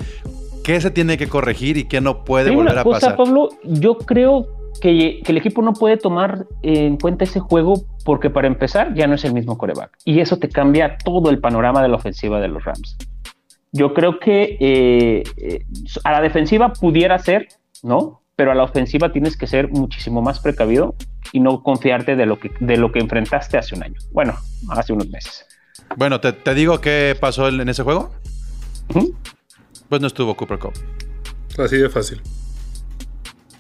qué 0.65 0.81
se 0.81 0.91
tiene 0.91 1.17
que 1.17 1.29
corregir 1.29 1.77
y 1.77 1.85
qué 1.85 2.01
no 2.01 2.25
puede 2.25 2.51
volver 2.51 2.73
una 2.73 2.81
a 2.81 2.85
pasar. 2.85 3.17
Pablo, 3.17 3.49
yo 3.65 3.97
creo 3.99 4.47
que, 4.81 5.21
que 5.25 5.33
el 5.33 5.39
equipo 5.39 5.63
no 5.63 5.73
puede 5.73 5.97
tomar 5.97 6.47
en 6.63 6.99
cuenta 6.99 7.25
ese 7.25 7.41
juego 7.41 7.85
porque 8.05 8.31
para 8.31 8.47
empezar 8.47 8.95
ya 8.95 9.07
no 9.07 9.15
es 9.15 9.25
el 9.25 9.33
mismo 9.35 9.57
coreback 9.59 9.97
y 10.05 10.21
eso 10.21 10.39
te 10.39 10.49
cambia 10.49 10.99
todo 11.05 11.31
el 11.31 11.41
panorama 11.41 11.83
de 11.83 11.89
la 11.89 11.97
ofensiva 11.97 12.41
de 12.41 12.49
los 12.49 12.65
Rams. 12.65 12.97
Yo 13.73 13.93
creo 13.93 14.19
que 14.19 14.57
eh, 14.61 15.23
eh, 15.37 15.65
a 16.05 16.13
la 16.13 16.21
defensiva 16.21 16.73
pudiera 16.73 17.19
ser, 17.19 17.49
¿no? 17.83 18.18
Pero 18.39 18.53
a 18.53 18.55
la 18.55 18.63
ofensiva 18.63 19.11
tienes 19.11 19.37
que 19.37 19.49
ser 19.49 19.69
muchísimo 19.69 20.23
más 20.23 20.39
precavido 20.39 20.95
y 21.33 21.41
no 21.41 21.61
confiarte 21.65 22.15
de 22.15 22.25
lo 22.25 22.39
que, 22.39 22.53
de 22.61 22.77
lo 22.77 22.93
que 22.93 23.01
enfrentaste 23.01 23.59
hace 23.59 23.75
un 23.75 23.83
año. 23.83 23.97
Bueno, 24.13 24.37
hace 24.69 24.93
unos 24.93 25.09
meses. 25.09 25.45
Bueno, 25.97 26.21
¿te, 26.21 26.33
te 26.33 26.55
digo 26.55 26.81
qué 26.81 27.17
pasó 27.21 27.49
en 27.49 27.69
ese 27.69 27.83
juego? 27.83 28.15
Pues 29.89 30.01
no 30.01 30.07
estuvo 30.07 30.37
Cooper 30.37 30.61
Cup. 30.61 30.73
Así 31.59 31.79
de 31.79 31.89
fácil. 31.89 32.23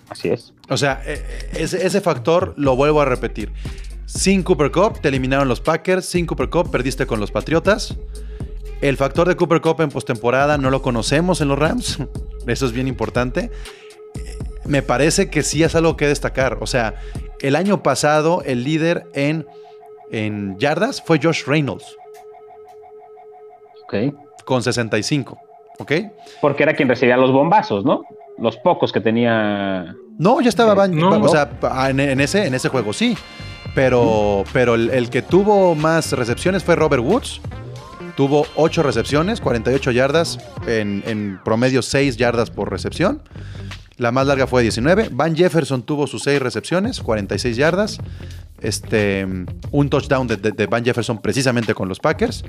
Así 0.08 0.28
es. 0.28 0.54
O 0.68 0.76
sea, 0.76 1.02
eh, 1.04 1.24
eh, 1.26 1.50
ese, 1.54 1.84
ese 1.84 2.00
factor 2.00 2.54
lo 2.56 2.76
vuelvo 2.76 3.00
a 3.00 3.04
repetir. 3.04 3.50
Sin 4.06 4.44
Cooper 4.44 4.70
Cup 4.70 5.00
te 5.00 5.08
eliminaron 5.08 5.48
los 5.48 5.60
Packers, 5.60 6.06
sin 6.06 6.24
Cooper 6.24 6.50
Cup 6.50 6.70
perdiste 6.70 7.04
con 7.04 7.18
los 7.18 7.32
Patriotas. 7.32 7.96
El 8.80 8.96
factor 8.96 9.26
de 9.26 9.34
Cooper 9.34 9.60
Cup 9.60 9.80
en 9.80 9.88
postemporada 9.88 10.56
no 10.56 10.70
lo 10.70 10.82
conocemos 10.82 11.40
en 11.40 11.48
los 11.48 11.58
Rams. 11.58 11.98
Eso 12.46 12.66
es 12.66 12.72
bien 12.72 12.86
importante. 12.86 13.50
Eh, 14.68 14.70
Me 14.70 14.82
parece 14.82 15.30
que 15.30 15.42
sí 15.42 15.62
es 15.62 15.74
algo 15.74 15.96
que 15.96 16.06
destacar. 16.06 16.58
O 16.60 16.66
sea, 16.66 16.94
el 17.40 17.56
año 17.56 17.82
pasado 17.82 18.42
el 18.44 18.64
líder 18.64 19.06
en, 19.14 19.46
en 20.10 20.56
yardas 20.58 21.02
fue 21.02 21.18
Josh 21.22 21.44
Reynolds 21.46 21.96
Ok. 23.84 23.94
con 24.44 24.62
65. 24.62 25.38
¿Ok? 25.80 25.92
Porque 26.40 26.62
era 26.64 26.74
quien 26.74 26.88
recibía 26.88 27.16
los 27.16 27.32
bombazos, 27.32 27.84
¿no? 27.84 28.02
Los 28.38 28.56
pocos 28.56 28.92
que 28.92 29.00
tenía. 29.00 29.94
No, 30.18 30.40
ya 30.40 30.48
estaba 30.48 30.86
No. 30.88 31.10
o 31.20 31.28
sea, 31.28 31.48
pa- 31.50 31.88
en, 31.90 32.00
en 32.00 32.20
ese, 32.20 32.46
en 32.46 32.54
ese 32.54 32.68
juego 32.68 32.92
sí. 32.92 33.16
Pero, 33.74 34.42
pero 34.52 34.74
el, 34.74 34.90
el 34.90 35.08
que 35.10 35.22
tuvo 35.22 35.74
más 35.76 36.12
recepciones 36.12 36.64
fue 36.64 36.74
Robert 36.74 37.02
Woods. 37.04 37.40
Tuvo 38.16 38.44
8 38.56 38.82
recepciones, 38.82 39.40
48 39.40 39.92
yardas, 39.92 40.38
en, 40.66 41.04
en 41.06 41.38
promedio 41.44 41.82
6 41.82 42.16
yardas 42.16 42.50
por 42.50 42.68
recepción. 42.70 43.22
La 43.98 44.12
más 44.12 44.26
larga 44.28 44.46
fue 44.46 44.62
19. 44.62 45.10
Van 45.12 45.36
Jefferson 45.36 45.82
tuvo 45.82 46.06
sus 46.06 46.22
6 46.22 46.40
recepciones, 46.40 47.00
46 47.00 47.56
yardas. 47.56 47.98
Este, 48.60 49.26
un 49.70 49.90
touchdown 49.90 50.26
de, 50.26 50.66
Van 50.66 50.84
Jefferson 50.84 51.18
precisamente 51.18 51.74
con 51.74 51.88
los 51.88 51.98
Packers. 51.98 52.44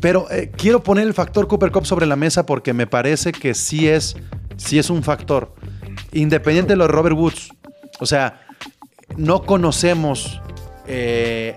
Pero 0.00 0.28
eh, 0.32 0.50
quiero 0.56 0.82
poner 0.82 1.06
el 1.06 1.14
factor 1.14 1.46
Cooper 1.46 1.70
Cup 1.70 1.86
sobre 1.86 2.06
la 2.06 2.16
mesa 2.16 2.44
porque 2.44 2.72
me 2.72 2.88
parece 2.88 3.30
que 3.30 3.54
sí 3.54 3.88
es, 3.88 4.16
sí 4.56 4.80
es 4.80 4.90
un 4.90 5.04
factor. 5.04 5.54
Independiente 6.10 6.72
de 6.72 6.76
lo 6.76 6.88
de 6.88 6.92
Robert 6.92 7.16
Woods. 7.16 7.50
O 8.00 8.06
sea, 8.06 8.42
no 9.16 9.44
conocemos 9.44 10.40
eh, 10.88 11.56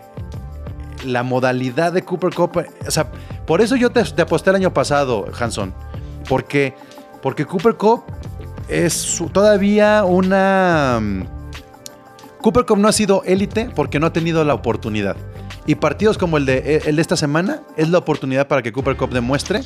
la 1.04 1.24
modalidad 1.24 1.92
de 1.92 2.04
Cooper 2.04 2.36
Cup. 2.36 2.66
O 2.88 2.92
sea, 2.92 3.12
por 3.48 3.62
eso 3.62 3.76
yo 3.76 3.90
te, 3.90 4.04
te 4.04 4.22
aposté 4.22 4.52
el 4.52 4.58
año 4.58 4.74
pasado, 4.76 5.26
Hanson. 5.40 5.74
Porque, 6.30 6.76
porque 7.24 7.48
Cooper 7.48 7.76
Cup 7.78 8.04
es 8.68 8.94
su- 8.94 9.30
todavía 9.30 10.04
una... 10.06 11.00
mm, 11.02 11.24
Cooper 12.42 12.66
Cup 12.66 12.78
no 12.78 12.88
ha 12.88 12.92
sido 12.92 13.24
élite 13.26 13.70
porque 13.76 14.00
no 14.00 14.08
ha 14.08 14.14
tenido 14.14 14.44
la 14.44 14.54
oportunidad. 14.54 15.16
Y 15.68 15.76
partidos 15.76 16.18
como 16.20 16.38
el 16.38 16.46
de, 16.46 16.84
el 16.86 16.96
de 16.98 17.02
esta 17.02 17.18
semana 17.18 17.62
es 17.76 17.90
la 17.90 17.98
oportunidad 17.98 18.48
para 18.48 18.62
que 18.62 18.72
Cooper 18.72 18.96
Cup 18.98 19.10
demuestre 19.10 19.62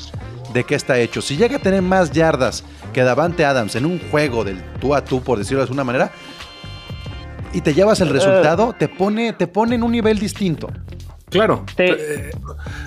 de 0.54 0.64
qué 0.64 0.74
está 0.74 0.98
hecho. 0.98 1.20
Si 1.20 1.36
llega 1.36 1.56
a 1.56 1.58
tener 1.58 1.82
más 1.82 2.10
yardas 2.10 2.64
que 2.94 3.02
Davante 3.02 3.44
Adams 3.44 3.76
en 3.76 3.84
un 3.84 4.00
juego 4.10 4.44
del 4.44 4.62
tú 4.80 4.94
a 4.94 5.04
tú, 5.04 5.20
por 5.22 5.36
decirlo 5.38 5.58
de 5.58 5.64
alguna 5.64 5.84
manera, 5.84 6.10
y 7.52 7.60
te 7.60 7.74
llevas 7.74 8.00
el 8.00 8.08
resultado, 8.08 8.74
te 8.78 8.88
pone, 8.88 9.34
te 9.34 9.46
pone 9.46 9.74
en 9.74 9.82
un 9.82 9.92
nivel 9.92 10.18
distinto. 10.18 10.68
Claro. 11.28 11.64
Eh, 11.76 12.30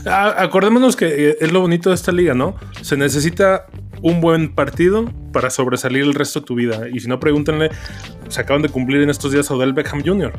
acordémonos 0.05 0.95
que 0.95 1.29
eh, 1.29 1.37
es 1.39 1.51
lo 1.51 1.61
bonito 1.61 1.89
de 1.89 1.95
esta 1.95 2.11
liga, 2.11 2.33
¿no? 2.33 2.55
Se 2.81 2.97
necesita 2.97 3.67
un 4.03 4.21
buen 4.21 4.53
partido 4.53 5.05
para 5.31 5.49
sobresalir 5.49 6.03
el 6.03 6.13
resto 6.13 6.41
de 6.41 6.45
tu 6.45 6.55
vida. 6.55 6.87
Y 6.93 6.99
si 6.99 7.07
no, 7.07 7.19
pregúntenle, 7.19 7.71
se 8.27 8.41
acaban 8.41 8.61
de 8.61 8.69
cumplir 8.69 9.01
en 9.01 9.09
estos 9.09 9.31
días 9.31 9.49
a 9.49 9.55
Odell 9.55 9.73
Beckham 9.73 10.03
Jr. 10.05 10.33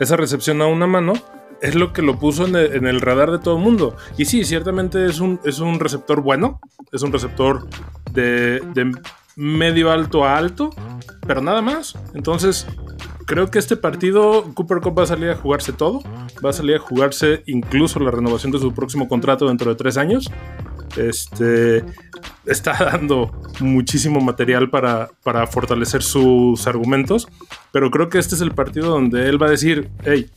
Esa 0.00 0.16
recepción 0.16 0.62
a 0.62 0.66
una 0.66 0.86
mano 0.86 1.12
es 1.60 1.74
lo 1.74 1.92
que 1.92 2.02
lo 2.02 2.18
puso 2.18 2.46
en 2.46 2.86
el, 2.86 3.00
radar 3.00 3.32
de 3.32 3.40
todo 3.40 3.56
el 3.56 3.62
mundo. 3.62 3.96
Y 4.16 4.24
sí, 4.24 4.44
ciertamente 4.44 5.04
es 5.04 5.18
un, 5.18 5.40
es 5.44 5.58
un 5.58 5.80
receptor 5.80 6.22
bueno, 6.22 6.60
es 6.92 7.02
un 7.02 7.12
receptor 7.12 7.68
de, 8.12 8.60
de 8.74 8.92
medio 9.34 9.90
alto 9.90 10.24
a 10.24 10.36
alto, 10.36 10.70
pero 11.26 11.42
nada 11.42 11.60
más. 11.60 11.98
Entonces, 12.14 12.68
creo 13.26 13.50
que 13.50 13.58
este 13.58 13.76
partido 13.76 14.54
Cooper 14.54 14.78
Cup 14.78 14.98
va 14.98 15.02
a 15.02 15.06
salir 15.06 15.30
a 15.30 15.36
jugarse 15.36 15.72
todo. 15.72 16.02
Va 16.44 16.50
a 16.50 16.52
salir 16.52 16.76
a 16.76 16.78
jugarse 16.78 17.42
incluso 17.46 17.98
la 17.98 18.12
renovación 18.12 18.52
de 18.52 18.60
su 18.60 18.72
próximo 18.72 19.08
contrato 19.08 19.48
dentro 19.48 19.70
de 19.70 19.76
tres 19.76 19.96
años. 19.96 20.30
Este 20.96 21.84
está 22.46 22.72
dando 22.92 23.30
muchísimo 23.60 24.20
material 24.20 24.70
para, 24.70 25.10
para 25.22 25.46
fortalecer 25.46 26.02
sus 26.02 26.66
argumentos. 26.66 27.28
Pero 27.72 27.90
creo 27.90 28.08
que 28.08 28.18
este 28.18 28.34
es 28.34 28.40
el 28.40 28.52
partido 28.52 28.88
donde 28.90 29.28
él 29.28 29.40
va 29.40 29.46
a 29.46 29.50
decir: 29.50 29.90
Hey, 30.04 30.30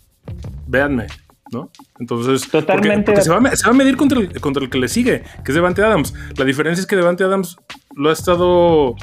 véanme, 0.67 1.07
¿no? 1.51 1.69
Entonces, 1.99 2.49
Totalmente. 2.49 3.03
porque 3.05 3.21
se, 3.21 3.29
va 3.29 3.37
a, 3.37 3.41
me- 3.41 3.55
se 3.55 3.65
va 3.65 3.71
a 3.71 3.75
medir 3.75 3.95
contra 3.97 4.19
el, 4.19 4.39
contra 4.41 4.63
el 4.63 4.69
que 4.69 4.77
le 4.79 4.87
sigue, 4.87 5.23
que 5.43 5.51
es 5.51 5.55
Devante 5.55 5.83
Adams. 5.83 6.13
La 6.37 6.45
diferencia 6.45 6.81
es 6.81 6.87
que 6.87 6.95
Devante 6.95 7.23
Adams 7.23 7.57
lo 7.95 8.09
ha 8.09 8.13
estado, 8.13 8.95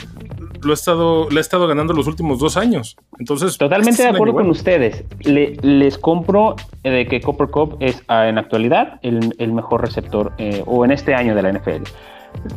lo 0.62 0.70
ha 0.72 0.74
estado, 0.74 1.28
le 1.30 1.38
ha 1.38 1.40
estado 1.40 1.66
ganando 1.66 1.92
los 1.92 2.06
últimos 2.06 2.38
dos 2.38 2.56
años. 2.56 2.96
Entonces, 3.18 3.56
Totalmente 3.58 4.02
de 4.02 4.08
el 4.08 4.14
acuerdo 4.14 4.34
con 4.34 4.50
ustedes. 4.50 5.04
Le- 5.20 5.56
les 5.62 5.98
compro 5.98 6.56
eh, 6.84 6.90
de 6.90 7.06
que 7.06 7.20
Copper 7.20 7.48
Cup 7.48 7.76
es 7.80 8.02
ah, 8.08 8.28
en 8.28 8.38
actualidad 8.38 8.98
el, 9.02 9.34
el 9.38 9.52
mejor 9.52 9.80
receptor 9.82 10.32
eh, 10.38 10.62
o 10.66 10.84
en 10.84 10.90
este 10.90 11.14
año 11.14 11.34
de 11.34 11.42
la 11.42 11.52
NFL. 11.52 11.84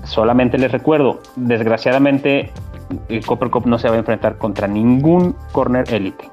Solamente 0.03 0.57
les 0.57 0.71
recuerdo, 0.71 1.19
desgraciadamente, 1.35 2.51
eh, 3.09 3.21
Copper 3.25 3.49
Cup 3.49 3.65
no 3.67 3.79
se 3.79 3.87
va 3.87 3.95
a 3.95 3.99
enfrentar 3.99 4.37
contra 4.37 4.67
ningún 4.67 5.35
corner 5.51 5.85
élite. 5.93 6.29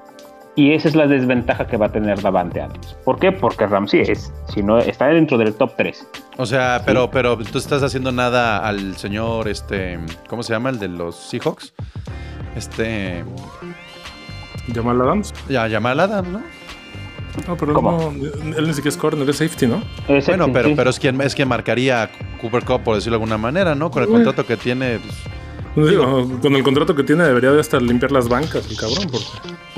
Y 0.59 0.73
esa 0.73 0.89
es 0.89 0.97
la 0.97 1.07
desventaja 1.07 1.69
que 1.69 1.77
va 1.77 1.87
a 1.87 1.93
tener 1.93 2.21
Davante 2.21 2.61
Adams. 2.61 2.97
¿Por 3.05 3.21
qué? 3.21 3.31
Porque 3.31 3.65
Ramsey 3.67 4.01
es, 4.01 4.33
si 4.53 4.61
no, 4.61 4.79
está 4.79 5.07
dentro 5.07 5.39
del 5.39 5.55
top 5.55 5.71
3. 5.77 6.09
O 6.37 6.47
sea, 6.47 6.83
pero, 6.85 7.09
pero 7.13 7.37
tú 7.37 7.59
estás 7.59 7.83
haciendo 7.85 8.11
nada 8.11 8.59
al 8.67 8.97
señor, 8.97 9.47
este, 9.47 10.01
¿cómo 10.29 10.43
se 10.43 10.53
llama? 10.53 10.71
El 10.71 10.81
de 10.81 10.89
los 10.89 11.15
Seahawks. 11.15 11.73
Este, 12.57 13.23
Jamal 14.75 15.01
Adams. 15.01 15.33
ya, 15.49 15.69
Jamal 15.71 16.01
Adams, 16.01 16.29
¿no? 16.29 16.41
No, 17.47 17.57
pero 17.57 17.71
él, 17.71 17.75
¿Cómo? 17.77 17.93
no, 17.93 18.57
él 18.57 18.67
ni 18.67 18.75
siquiera 18.75 18.89
es 18.89 18.97
corner, 18.97 19.31
es 19.31 19.37
safety, 19.37 19.69
¿no? 19.69 19.81
Ese- 20.09 20.33
Bueno, 20.33 20.53
pero, 20.53 20.71
sí. 20.71 20.75
pero 20.77 20.91
es 20.91 20.99
quien 20.99 21.21
es 21.21 21.37
quien 21.37 21.47
marcaría 21.47 22.03
a 22.03 22.09
Cooper 22.41 22.65
Cup, 22.65 22.81
por 22.83 22.97
decirlo 22.97 23.17
de 23.19 23.23
alguna 23.23 23.39
manera, 23.39 23.77
¿no? 23.77 23.93
Con 23.93 24.03
el 24.03 24.09
contrato 24.09 24.45
que 24.45 24.57
tiene. 24.57 24.99
pues, 24.99 25.15
Digo, 25.87 26.29
con 26.41 26.55
el 26.55 26.63
contrato 26.63 26.95
que 26.95 27.03
tiene 27.05 27.25
debería 27.25 27.53
de 27.53 27.61
hasta 27.61 27.79
limpiar 27.79 28.11
las 28.13 28.29
bancas, 28.29 28.69
el 28.71 28.77
cabrón. 28.77 29.07
Porque... 29.11 29.27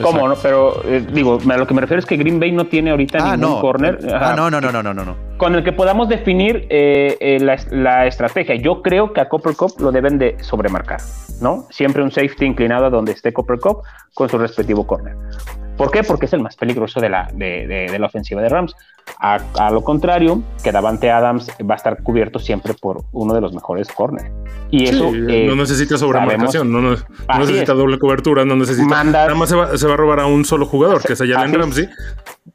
¿Cómo? 0.03 0.29
No? 0.29 0.35
Pero 0.43 0.83
eh, 0.85 1.05
digo, 1.13 1.39
a 1.51 1.57
lo 1.57 1.67
que 1.67 1.75
me 1.75 1.81
refiero 1.83 1.99
es 1.99 2.07
que 2.07 2.17
Green 2.17 2.41
Bay 2.41 2.53
no 2.53 2.67
tiene 2.67 2.91
ahorita 2.91 3.19
Ah, 3.21 3.37
ningún 3.37 3.57
no. 3.57 3.61
corner. 3.61 3.99
Ah, 4.13 4.17
Ajá. 4.17 4.37
no, 4.37 4.51
no, 4.51 4.61
no, 4.61 4.73
no, 4.73 4.83
no, 4.83 4.95
no. 4.95 5.17
con 5.37 5.55
el 5.55 5.63
que 5.65 5.73
podamos 5.73 6.09
definir 6.09 6.67
eh, 6.71 7.17
eh, 7.21 7.39
la, 7.41 7.57
la 7.71 8.07
estrategia. 8.07 8.55
Yo 8.57 8.83
creo 8.83 9.13
que 9.13 9.21
a 9.21 9.29
Copper 9.29 9.55
Cup 9.57 9.73
lo 9.81 9.91
deben 9.93 10.19
de 10.19 10.37
sobremarcar, 10.43 11.01
¿no? 11.41 11.67
Siempre 11.71 12.03
un 12.03 12.11
safety 12.11 12.45
inclinado 12.47 12.87
a 12.87 12.91
donde 12.91 13.13
esté 13.13 13.33
Copper 13.33 13.59
Cup 13.59 13.79
con 14.15 14.29
su 14.29 14.39
respectivo 14.39 14.87
corner. 14.87 15.15
¿Por 15.85 15.91
qué? 15.91 16.03
Porque 16.05 16.27
es 16.27 16.33
el 16.33 16.41
más 16.41 16.57
peligroso 16.57 17.01
de 17.01 17.09
la, 17.09 17.29
de, 17.33 17.67
de- 17.67 17.89
de 17.91 17.99
la 17.99 18.07
ofensiva 18.07 18.43
de 18.43 18.49
Rams. 18.49 18.75
A, 19.19 19.41
a 19.59 19.71
lo 19.71 19.83
contrario, 19.83 20.43
que 20.63 20.71
Davante 20.73 21.11
Adams 21.11 21.51
va 21.69 21.75
a 21.75 21.77
estar 21.77 22.03
cubierto 22.03 22.39
siempre 22.39 22.75
por 22.75 23.03
uno 23.13 23.35
de 23.35 23.41
los 23.41 23.53
mejores 23.53 23.89
corners. 23.89 24.31
Y 24.71 24.85
eso... 24.89 25.11
Sí, 25.11 25.19
eh, 25.29 25.47
no 25.49 25.57
necesita 25.57 25.97
sobremarcación, 25.99 26.71
no, 26.71 26.81
no- 26.81 26.91
no 26.91 27.39
necesita 27.39 27.73
es. 27.73 27.79
doble 27.79 27.99
cobertura, 27.99 28.45
no 28.45 28.57
necesita. 28.57 28.87
Mandas- 28.87 29.27
Nada 29.27 29.35
más 29.35 29.49
se 29.49 29.57
va, 29.57 29.77
se 29.77 29.87
va 29.87 29.95
a 29.95 29.97
robar 29.97 30.21
a 30.21 30.27
un 30.27 30.45
solo 30.45 30.67
jugador, 30.67 31.03
que 31.03 31.15
es 31.15 31.19
Jalen. 31.19 31.55
Ramsey. 31.55 31.89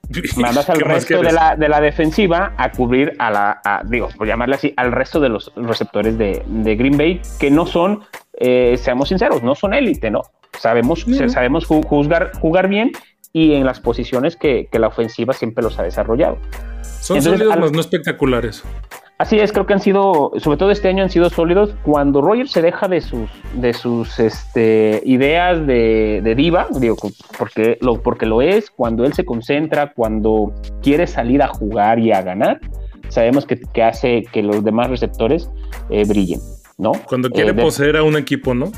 mandas 0.38 0.70
al 0.70 0.78
¿Qué 0.78 0.86
más 0.86 0.94
resto 1.10 1.22
de 1.22 1.32
la, 1.32 1.56
de 1.56 1.68
la 1.68 1.82
defensiva 1.82 2.54
a 2.58 2.72
cubrir 2.72 3.14
a 3.20 3.32
la, 3.32 3.62
a- 3.66 3.82
digo, 3.86 4.10
por 4.18 4.28
llamarle 4.28 4.56
así, 4.56 4.74
al 4.78 4.92
resto 4.92 5.20
de 5.20 5.30
los 5.30 5.52
receptores 5.56 6.18
de, 6.18 6.44
de 6.48 6.76
Green 6.76 6.98
Bay, 6.98 7.22
que 7.40 7.50
no 7.52 7.66
son, 7.66 8.02
eh, 8.40 8.78
seamos 8.78 9.10
sinceros, 9.10 9.42
no 9.44 9.56
son 9.56 9.74
élite, 9.74 10.10
¿no? 10.12 10.22
Sabemos, 10.60 11.06
sabemos 11.28 11.68
ju- 11.68 11.84
juzgar, 11.86 12.32
jugar 12.40 12.70
bien 12.70 12.92
y 13.36 13.54
en 13.54 13.65
las 13.65 13.82
posiciones 13.82 14.38
que, 14.38 14.69
que 14.71 14.80
la 14.80 14.88
ofensiva 14.88 15.34
siempre 15.34 15.62
los 15.62 15.78
ha 15.78 15.84
desarrollado. 15.84 16.38
Son 17.02 17.17
Entonces, 17.17 17.39
sólidos, 17.45 17.54
al- 17.65 17.71
no 17.74 17.82
espectaculares. 17.82 18.63
Así 19.17 19.38
es, 19.39 19.52
creo 19.52 19.65
que 19.65 19.74
han 19.74 19.82
sido, 19.82 20.32
sobre 20.38 20.58
todo 20.58 20.71
este 20.71 20.88
año 20.88 21.04
han 21.04 21.10
sido 21.10 21.30
sólidos. 21.30 21.76
Cuando 21.84 22.21
Rogers 22.21 22.52
se 22.52 22.62
deja 22.62 22.88
de 22.88 23.02
sus, 23.02 23.30
de 23.54 23.74
sus 23.74 24.19
este, 24.19 25.02
ideas 25.06 25.67
de, 25.67 26.21
de 26.24 26.36
diva, 26.36 26.67
digo, 26.80 26.95
porque 27.38 27.78
lo, 27.82 28.02
porque 28.02 28.26
lo 28.26 28.41
es, 28.41 28.69
cuando 28.71 29.04
él 29.04 29.12
se 29.13 29.26
concentra, 29.26 29.91
cuando 29.93 30.54
quiere 30.82 31.06
salir 31.06 31.41
a 31.41 31.48
jugar 31.50 32.00
y 32.00 32.13
a 32.13 32.21
ganar, 32.21 32.62
sabemos 33.10 33.45
que, 33.45 33.60
que 33.60 33.84
hace 33.84 34.24
que 34.32 34.41
los 34.43 34.63
demás 34.63 34.89
receptores 34.89 35.50
eh, 35.89 36.06
brillen, 36.08 36.39
¿no? 36.78 36.93
Cuando 37.06 37.30
quiere 37.30 37.50
Eh, 37.52 37.54
de- 37.54 37.62
poseer 37.62 37.98
a 37.98 38.04
un 38.04 38.15
equipo, 38.17 38.54
¿no? 38.54 38.71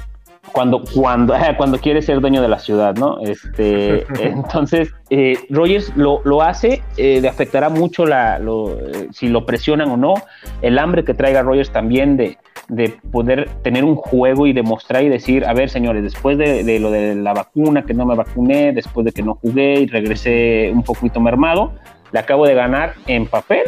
Cuando, 0.51 0.83
cuando, 0.93 1.35
cuando 1.57 1.77
quiere 1.79 2.01
ser 2.01 2.19
dueño 2.19 2.41
de 2.41 2.47
la 2.47 2.59
ciudad, 2.59 2.95
¿no? 2.95 3.19
Este, 3.19 4.05
entonces, 4.21 4.93
eh, 5.09 5.37
Rogers 5.49 5.95
lo, 5.95 6.21
lo 6.23 6.41
hace, 6.41 6.81
eh, 6.97 7.19
le 7.21 7.27
afectará 7.27 7.69
mucho 7.69 8.05
la, 8.05 8.39
lo, 8.39 8.71
eh, 8.71 9.07
si 9.11 9.27
lo 9.27 9.45
presionan 9.45 9.89
o 9.89 9.97
no, 9.97 10.15
el 10.61 10.79
hambre 10.79 11.03
que 11.03 11.13
traiga 11.13 11.41
Rogers 11.41 11.71
también 11.71 12.17
de, 12.17 12.37
de 12.69 12.97
poder 13.11 13.49
tener 13.63 13.83
un 13.83 13.95
juego 13.95 14.47
y 14.47 14.53
demostrar 14.53 15.03
y 15.03 15.09
decir, 15.09 15.45
a 15.45 15.53
ver, 15.53 15.69
señores, 15.69 16.03
después 16.03 16.37
de, 16.37 16.63
de 16.63 16.79
lo 16.79 16.91
de 16.91 17.15
la 17.15 17.33
vacuna, 17.33 17.83
que 17.83 17.93
no 17.93 18.05
me 18.05 18.15
vacuné, 18.15 18.73
después 18.73 19.05
de 19.05 19.11
que 19.11 19.23
no 19.23 19.35
jugué 19.35 19.81
y 19.81 19.87
regresé 19.87 20.71
un 20.73 20.83
poquito 20.83 21.19
mermado, 21.19 21.73
le 22.11 22.19
acabo 22.19 22.45
de 22.45 22.55
ganar 22.55 22.93
en 23.05 23.25
papel 23.25 23.63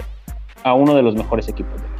a 0.63 0.73
uno 0.73 0.95
de 0.95 1.01
los 1.01 1.15
mejores 1.15 1.47
equipos 1.47 1.73
de. 1.81 1.98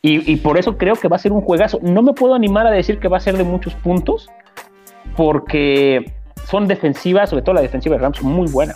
Y, 0.00 0.32
y 0.32 0.36
por 0.36 0.58
eso 0.58 0.76
creo 0.78 0.94
que 0.94 1.08
va 1.08 1.16
a 1.16 1.18
ser 1.18 1.32
un 1.32 1.40
juegazo. 1.40 1.80
No 1.82 2.02
me 2.02 2.12
puedo 2.12 2.34
animar 2.34 2.66
a 2.66 2.70
decir 2.70 2.98
que 2.98 3.08
va 3.08 3.16
a 3.16 3.20
ser 3.20 3.36
de 3.36 3.44
muchos 3.44 3.74
puntos, 3.74 4.28
porque 5.16 6.12
son 6.48 6.66
defensivas, 6.66 7.30
sobre 7.30 7.42
todo 7.42 7.54
la 7.54 7.62
defensiva 7.62 7.96
de 7.96 8.02
Rams, 8.02 8.22
muy 8.22 8.50
buena. 8.50 8.74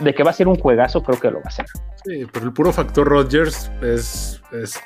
De 0.00 0.14
que 0.14 0.22
va 0.22 0.30
a 0.30 0.34
ser 0.34 0.48
un 0.48 0.56
juegazo, 0.56 1.02
creo 1.02 1.18
que 1.18 1.30
lo 1.30 1.38
va 1.38 1.46
a 1.46 1.50
ser. 1.50 1.66
Sí, 2.04 2.26
pero 2.32 2.46
el 2.46 2.52
puro 2.52 2.72
factor 2.72 3.06
Rodgers 3.06 3.70
es, 3.82 4.42
es 4.52 4.80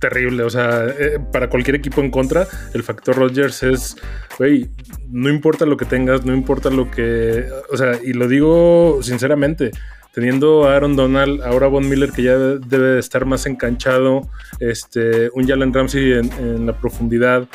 terrible. 0.00 0.42
O 0.42 0.50
sea, 0.50 0.86
eh, 0.86 1.18
para 1.32 1.48
cualquier 1.48 1.76
equipo 1.76 2.00
en 2.00 2.10
contra, 2.10 2.46
el 2.74 2.82
factor 2.82 3.16
Rodgers 3.16 3.62
es, 3.62 3.96
güey, 4.38 4.68
no 5.08 5.30
importa 5.30 5.66
lo 5.66 5.76
que 5.76 5.84
tengas, 5.84 6.24
no 6.24 6.34
importa 6.34 6.70
lo 6.70 6.90
que. 6.90 7.46
O 7.72 7.76
sea, 7.76 7.98
y 8.02 8.12
lo 8.12 8.28
digo 8.28 9.00
sinceramente. 9.02 9.70
Teniendo 10.14 10.68
a 10.68 10.76
Aaron 10.76 10.94
Donald, 10.94 11.42
ahora 11.42 11.66
Von 11.66 11.88
Miller, 11.88 12.12
que 12.12 12.22
ya 12.22 12.38
debe 12.38 12.88
de 12.90 13.00
estar 13.00 13.26
más 13.26 13.46
enganchado, 13.46 14.30
este, 14.60 15.28
un 15.34 15.48
Jalen 15.48 15.74
Ramsey 15.74 16.12
en, 16.12 16.66
la 16.66 16.78
profundidad 16.78 17.48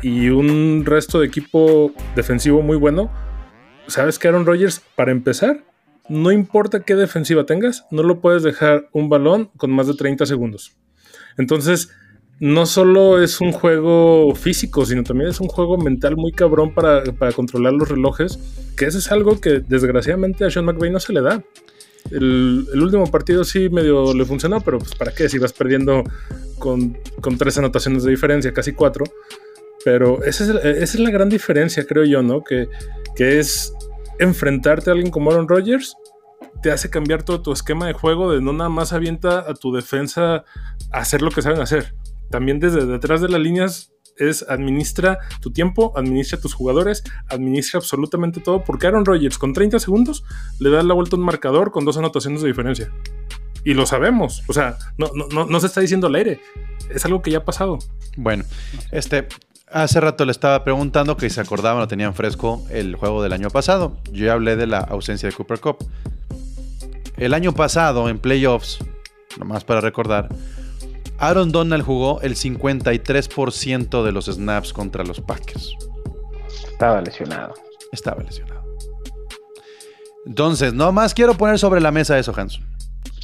y 0.00 0.28
un 0.28 0.84
resto 0.86 1.18
de 1.18 1.26
equipo 1.26 1.92
defensivo 2.14 2.62
muy 2.62 2.76
bueno. 2.76 3.10
¿Sabes 3.88 4.20
que 4.20 4.28
Aaron 4.28 4.46
Rodgers, 4.46 4.82
para 4.94 5.10
empezar, 5.10 5.64
no 6.08 6.30
importa 6.30 6.84
qué 6.84 6.94
defensiva 6.94 7.44
tengas, 7.44 7.84
no 7.90 8.04
lo 8.04 8.20
puedes 8.20 8.44
dejar 8.44 8.88
un 8.92 9.08
balón 9.08 9.50
con 9.56 9.72
más 9.72 9.88
de 9.88 9.94
30 9.94 10.26
segundos. 10.26 10.76
Entonces, 11.38 11.90
no 12.40 12.66
solo 12.66 13.22
es 13.22 13.40
un 13.40 13.52
juego 13.52 14.34
físico, 14.34 14.86
sino 14.86 15.02
también 15.02 15.30
es 15.30 15.40
un 15.40 15.48
juego 15.48 15.76
mental 15.76 16.16
muy 16.16 16.32
cabrón 16.32 16.72
para, 16.72 17.02
para 17.04 17.32
controlar 17.32 17.72
los 17.72 17.88
relojes, 17.88 18.38
que 18.76 18.86
eso 18.86 18.98
es 18.98 19.10
algo 19.12 19.40
que 19.40 19.60
desgraciadamente 19.60 20.44
a 20.44 20.50
Sean 20.50 20.64
McVay 20.64 20.90
no 20.90 21.00
se 21.00 21.12
le 21.12 21.20
da. 21.20 21.44
El, 22.10 22.66
último 22.74 23.06
partido 23.10 23.44
sí 23.44 23.68
medio 23.68 24.14
le 24.14 24.24
funcionó, 24.24 24.60
pero 24.60 24.78
pues 24.78 24.94
para 24.94 25.12
qué 25.12 25.28
si 25.28 25.38
vas 25.38 25.52
perdiendo 25.52 26.04
con, 26.58 26.98
con 27.20 27.38
tres 27.38 27.58
anotaciones 27.58 28.04
de 28.04 28.10
diferencia, 28.10 28.52
casi 28.52 28.72
cuatro. 28.72 29.04
Pero 29.84 30.22
esa 30.24 30.44
es, 30.44 30.50
esa 30.50 30.98
es 30.98 31.00
la 31.00 31.10
gran 31.10 31.28
diferencia, 31.28 31.86
creo 31.86 32.04
yo, 32.04 32.22
¿no? 32.22 32.42
Que, 32.44 32.68
que 33.16 33.38
es 33.38 33.72
enfrentarte 34.18 34.90
a 34.90 34.92
alguien 34.92 35.10
como 35.10 35.30
Aaron 35.30 35.48
Rodgers 35.48 35.96
te 36.62 36.70
hace 36.70 36.90
cambiar 36.90 37.22
todo 37.22 37.40
tu 37.40 37.52
esquema 37.52 37.86
de 37.86 37.92
juego 37.92 38.32
de 38.32 38.40
no 38.40 38.52
nada 38.52 38.68
más 38.68 38.92
avienta 38.92 39.38
a 39.40 39.54
tu 39.54 39.72
defensa 39.72 40.44
a 40.92 40.98
hacer 40.98 41.22
lo 41.22 41.30
que 41.30 41.42
saben 41.42 41.60
hacer. 41.60 41.94
También 42.30 42.60
desde 42.60 42.86
detrás 42.86 43.20
de 43.20 43.28
las 43.28 43.40
líneas 43.40 43.92
es 44.20 44.44
administra 44.48 45.18
tu 45.40 45.50
tiempo, 45.50 45.92
administra 45.96 46.38
tus 46.38 46.54
jugadores, 46.54 47.02
administra 47.28 47.78
absolutamente 47.78 48.40
todo, 48.40 48.62
porque 48.62 48.86
Aaron 48.86 49.04
Rodgers 49.04 49.38
con 49.38 49.52
30 49.52 49.78
segundos 49.78 50.24
le 50.58 50.70
da 50.70 50.82
la 50.82 50.94
vuelta 50.94 51.16
a 51.16 51.18
un 51.18 51.24
marcador 51.24 51.72
con 51.72 51.84
dos 51.84 51.96
anotaciones 51.96 52.42
de 52.42 52.48
diferencia. 52.48 52.92
Y 53.64 53.74
lo 53.74 53.84
sabemos, 53.86 54.42
o 54.48 54.52
sea, 54.52 54.78
no, 54.96 55.10
no, 55.14 55.26
no, 55.28 55.46
no 55.46 55.60
se 55.60 55.66
está 55.66 55.80
diciendo 55.80 56.06
al 56.06 56.14
aire, 56.14 56.40
es 56.88 57.04
algo 57.04 57.20
que 57.20 57.30
ya 57.30 57.38
ha 57.38 57.44
pasado. 57.44 57.78
Bueno, 58.16 58.44
este, 58.90 59.28
hace 59.70 60.00
rato 60.00 60.24
le 60.24 60.32
estaba 60.32 60.64
preguntando 60.64 61.16
que 61.16 61.30
se 61.30 61.40
acordaban 61.40 61.82
o 61.82 61.88
tenían 61.88 62.14
fresco 62.14 62.64
el 62.70 62.96
juego 62.96 63.22
del 63.22 63.32
año 63.32 63.50
pasado. 63.50 63.96
Yo 64.12 64.26
ya 64.26 64.32
hablé 64.32 64.56
de 64.56 64.66
la 64.66 64.78
ausencia 64.80 65.28
de 65.28 65.34
Cooper 65.34 65.60
Cup. 65.60 65.78
El 67.16 67.34
año 67.34 67.52
pasado, 67.52 68.08
en 68.08 68.18
playoffs, 68.18 68.78
nomás 69.38 69.64
para 69.64 69.80
recordar, 69.80 70.28
Aaron 71.20 71.52
Donald 71.52 71.84
jugó 71.84 72.20
el 72.22 72.34
53% 72.34 74.02
de 74.02 74.12
los 74.12 74.24
snaps 74.24 74.72
contra 74.72 75.04
los 75.04 75.20
Packers. 75.20 75.76
Estaba 76.72 77.02
lesionado. 77.02 77.52
Estaba 77.92 78.22
lesionado. 78.22 78.64
Entonces, 80.24 80.72
nomás 80.72 81.12
quiero 81.12 81.34
poner 81.34 81.58
sobre 81.58 81.82
la 81.82 81.90
mesa 81.90 82.18
eso, 82.18 82.32
Hanson. 82.34 82.64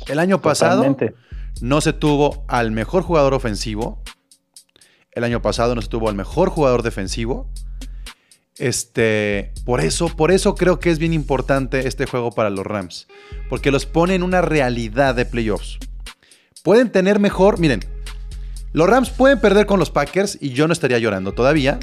El 0.08 0.18
año 0.18 0.42
pasado 0.42 0.82
Totalmente. 0.82 1.14
no 1.62 1.80
se 1.80 1.94
tuvo 1.94 2.44
al 2.48 2.70
mejor 2.70 3.02
jugador 3.02 3.32
ofensivo. 3.32 4.02
El 5.12 5.24
año 5.24 5.40
pasado 5.40 5.74
no 5.74 5.80
se 5.80 5.88
tuvo 5.88 6.10
al 6.10 6.14
mejor 6.14 6.50
jugador 6.50 6.82
defensivo. 6.82 7.50
Este, 8.58 9.52
por 9.64 9.80
eso, 9.80 10.08
por 10.08 10.32
eso 10.32 10.54
creo 10.54 10.80
que 10.80 10.90
es 10.90 10.98
bien 10.98 11.14
importante 11.14 11.88
este 11.88 12.04
juego 12.04 12.30
para 12.30 12.50
los 12.50 12.66
Rams, 12.66 13.06
porque 13.48 13.70
los 13.70 13.86
pone 13.86 14.14
en 14.14 14.22
una 14.22 14.42
realidad 14.42 15.14
de 15.14 15.24
playoffs. 15.24 15.78
Pueden 16.66 16.90
tener 16.90 17.20
mejor, 17.20 17.60
miren, 17.60 17.78
los 18.72 18.88
Rams 18.88 19.10
pueden 19.10 19.40
perder 19.40 19.66
con 19.66 19.78
los 19.78 19.92
Packers 19.92 20.36
y 20.40 20.48
yo 20.48 20.66
no 20.66 20.72
estaría 20.72 20.98
llorando 20.98 21.30
todavía, 21.30 21.78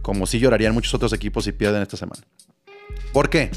como 0.00 0.24
si 0.24 0.38
llorarían 0.38 0.72
muchos 0.72 0.94
otros 0.94 1.12
equipos 1.12 1.44
si 1.44 1.52
pierden 1.52 1.82
esta 1.82 1.98
semana. 1.98 2.22
¿Por 3.12 3.28
qué? 3.28 3.50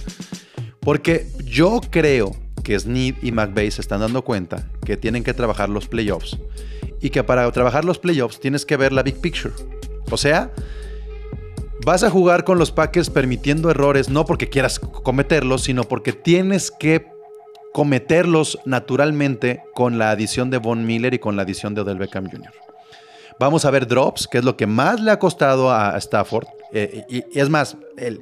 Porque 0.81 1.25
yo 1.45 1.79
creo 1.89 2.35
que 2.65 2.77
Snead 2.77 3.15
y 3.21 3.31
McVay 3.31 3.71
se 3.71 3.79
están 3.79 4.01
dando 4.01 4.25
cuenta 4.25 4.69
que 4.85 4.97
tienen 4.97 5.23
que 5.23 5.33
trabajar 5.33 5.69
los 5.69 5.87
playoffs 5.87 6.37
y 6.99 7.11
que 7.11 7.23
para 7.23 7.49
trabajar 7.53 7.85
los 7.85 7.97
playoffs 7.97 8.41
tienes 8.41 8.65
que 8.65 8.75
ver 8.75 8.91
la 8.91 9.03
big 9.03 9.21
picture. 9.21 9.53
O 10.11 10.17
sea, 10.17 10.51
vas 11.85 12.03
a 12.03 12.09
jugar 12.09 12.43
con 12.43 12.59
los 12.59 12.73
Packers 12.73 13.09
permitiendo 13.09 13.71
errores 13.71 14.09
no 14.09 14.25
porque 14.25 14.49
quieras 14.49 14.79
cometerlos, 14.79 15.63
sino 15.63 15.85
porque 15.85 16.11
tienes 16.11 16.71
que 16.71 17.07
cometerlos 17.77 18.57
naturalmente 18.65 19.61
con 19.75 19.99
la 19.99 20.09
adición 20.09 20.49
de 20.49 20.57
Von 20.57 20.83
Miller 20.87 21.13
y 21.13 21.19
con 21.19 21.35
la 21.35 21.43
adición 21.43 21.75
de 21.75 21.81
Odell 21.81 21.99
Beckham 21.99 22.25
Jr. 22.27 22.51
Vamos 23.39 23.65
a 23.65 23.69
ver 23.69 23.85
drops, 23.85 24.27
que 24.27 24.39
es 24.39 24.43
lo 24.43 24.57
que 24.57 24.65
más 24.65 24.99
le 24.99 25.11
ha 25.11 25.19
costado 25.19 25.71
a 25.71 25.95
Stafford. 25.99 26.47
Eh, 26.73 27.05
y, 27.07 27.23
es 27.39 27.49
más, 27.51 27.77
el, 27.97 28.19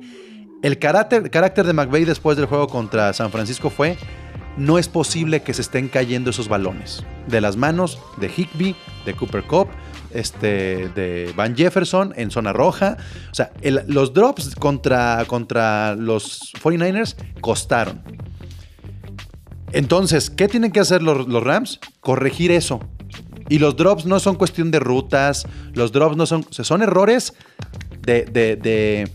el 0.61 0.77
carácter, 0.77 1.31
carácter 1.31 1.65
de 1.65 1.71
McVay 1.71 2.03
después 2.03 2.35
del 2.35 2.47
juego 2.47 2.67
contra 2.67 3.13
San 3.13 3.31
Francisco 3.31 3.69
fue, 3.69 3.95
no 4.57 4.77
es 4.77 4.89
posible 4.89 5.41
que 5.41 5.53
se 5.53 5.61
estén 5.61 5.87
cayendo 5.87 6.31
esos 6.31 6.49
balones 6.49 7.01
de 7.27 7.39
las 7.39 7.55
manos 7.55 7.97
de 8.17 8.27
Higby, 8.27 8.75
de 9.05 9.13
Cooper 9.15 9.43
Cup, 9.43 9.69
este, 10.11 10.89
de 10.89 11.31
Van 11.37 11.55
Jefferson 11.55 12.13
en 12.17 12.29
zona 12.29 12.51
roja. 12.51 12.97
O 13.31 13.35
sea, 13.35 13.51
el- 13.61 13.85
los 13.87 14.13
drops 14.13 14.53
contra, 14.55 15.23
contra 15.27 15.95
los 15.95 16.51
49ers 16.61 17.15
costaron. 17.39 18.03
Entonces, 19.71 20.29
¿qué 20.29 20.47
tienen 20.47 20.71
que 20.71 20.79
hacer 20.79 21.01
los, 21.01 21.27
Rams? 21.43 21.79
Corregir 21.99 22.51
eso. 22.51 22.79
Y 23.49 23.59
los 23.59 23.75
drops 23.75 24.05
no 24.05 24.19
son 24.19 24.35
cuestión 24.35 24.71
de 24.71 24.79
rutas, 24.79 25.45
los 25.73 25.91
drops 25.91 26.17
no 26.17 26.25
son, 26.25 26.45
son 26.49 26.81
errores 26.81 27.33
de, 28.01 28.23
de- 28.25 28.55
de- 28.55 29.11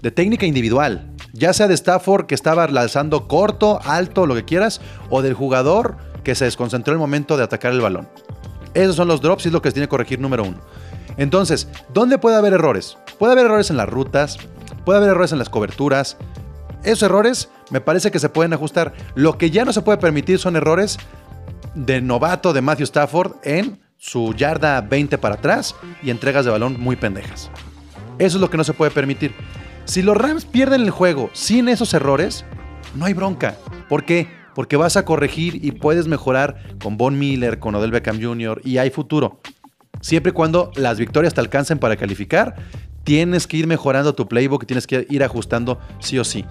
de 0.00 0.10
técnica 0.10 0.46
individual. 0.46 1.10
Ya 1.34 1.52
sea 1.52 1.68
de 1.68 1.74
Stafford 1.74 2.26
que 2.26 2.34
estaba 2.34 2.66
lanzando 2.68 3.28
corto, 3.28 3.80
alto, 3.84 4.26
lo 4.26 4.34
que 4.34 4.44
quieras, 4.44 4.80
o 5.10 5.20
del 5.22 5.34
jugador 5.34 5.96
que 6.24 6.34
se 6.34 6.44
desconcentró 6.46 6.92
en 6.92 6.96
el 6.96 7.00
momento 7.00 7.36
de 7.36 7.44
atacar 7.44 7.72
el 7.72 7.80
balón. 7.80 8.08
Esos 8.74 8.96
son 8.96 9.08
los 9.08 9.20
drops 9.20 9.44
y 9.44 9.48
es 9.48 9.52
lo 9.52 9.60
que 9.62 9.68
se 9.70 9.74
tiene 9.74 9.86
que 9.86 9.90
corregir 9.90 10.20
número 10.20 10.44
uno. 10.44 10.58
Entonces, 11.16 11.68
¿dónde 11.92 12.18
puede 12.18 12.36
haber 12.36 12.52
errores? 12.54 12.96
Puede 13.18 13.32
haber 13.32 13.46
errores 13.46 13.68
en 13.70 13.76
las 13.76 13.88
rutas, 13.88 14.38
puede 14.84 14.98
haber 14.98 15.10
errores 15.10 15.32
en 15.32 15.38
las 15.38 15.50
coberturas. 15.50 16.16
Esos 16.82 17.02
errores 17.02 17.50
me 17.70 17.80
parece 17.80 18.10
que 18.10 18.18
se 18.18 18.28
pueden 18.28 18.52
ajustar. 18.52 18.92
Lo 19.14 19.38
que 19.38 19.50
ya 19.50 19.64
no 19.64 19.72
se 19.72 19.82
puede 19.82 19.98
permitir 19.98 20.38
son 20.38 20.56
errores 20.56 20.98
de 21.74 22.00
novato 22.00 22.52
de 22.52 22.62
Matthew 22.62 22.84
Stafford 22.84 23.32
en 23.44 23.80
su 23.96 24.34
yarda 24.34 24.80
20 24.80 25.18
para 25.18 25.36
atrás 25.36 25.74
y 26.02 26.10
entregas 26.10 26.44
de 26.44 26.50
balón 26.50 26.80
muy 26.80 26.96
pendejas. 26.96 27.50
Eso 28.18 28.36
es 28.36 28.40
lo 28.40 28.50
que 28.50 28.56
no 28.56 28.64
se 28.64 28.72
puede 28.72 28.90
permitir. 28.90 29.34
Si 29.84 30.02
los 30.02 30.16
Rams 30.16 30.44
pierden 30.44 30.82
el 30.82 30.90
juego 30.90 31.30
sin 31.32 31.68
esos 31.68 31.94
errores, 31.94 32.44
no 32.94 33.04
hay 33.04 33.14
bronca. 33.14 33.56
¿Por 33.88 34.04
qué? 34.04 34.28
Porque 34.54 34.76
vas 34.76 34.96
a 34.96 35.04
corregir 35.04 35.64
y 35.64 35.72
puedes 35.72 36.06
mejorar 36.06 36.76
con 36.82 36.96
Von 36.96 37.18
Miller, 37.18 37.58
con 37.58 37.74
Odell 37.74 37.90
Beckham 37.90 38.20
Jr. 38.22 38.60
y 38.64 38.78
hay 38.78 38.90
futuro. 38.90 39.40
Siempre 40.00 40.30
y 40.30 40.32
cuando 40.32 40.70
las 40.76 40.98
victorias 40.98 41.34
te 41.34 41.40
alcancen 41.40 41.78
para 41.78 41.96
calificar, 41.96 42.56
tienes 43.04 43.46
que 43.46 43.58
ir 43.58 43.66
mejorando 43.66 44.14
tu 44.14 44.28
playbook 44.28 44.66
tienes 44.66 44.86
que 44.86 45.06
ir 45.10 45.22
ajustando 45.24 45.78
sí 45.98 46.18
o 46.18 46.24
sí. 46.24 46.44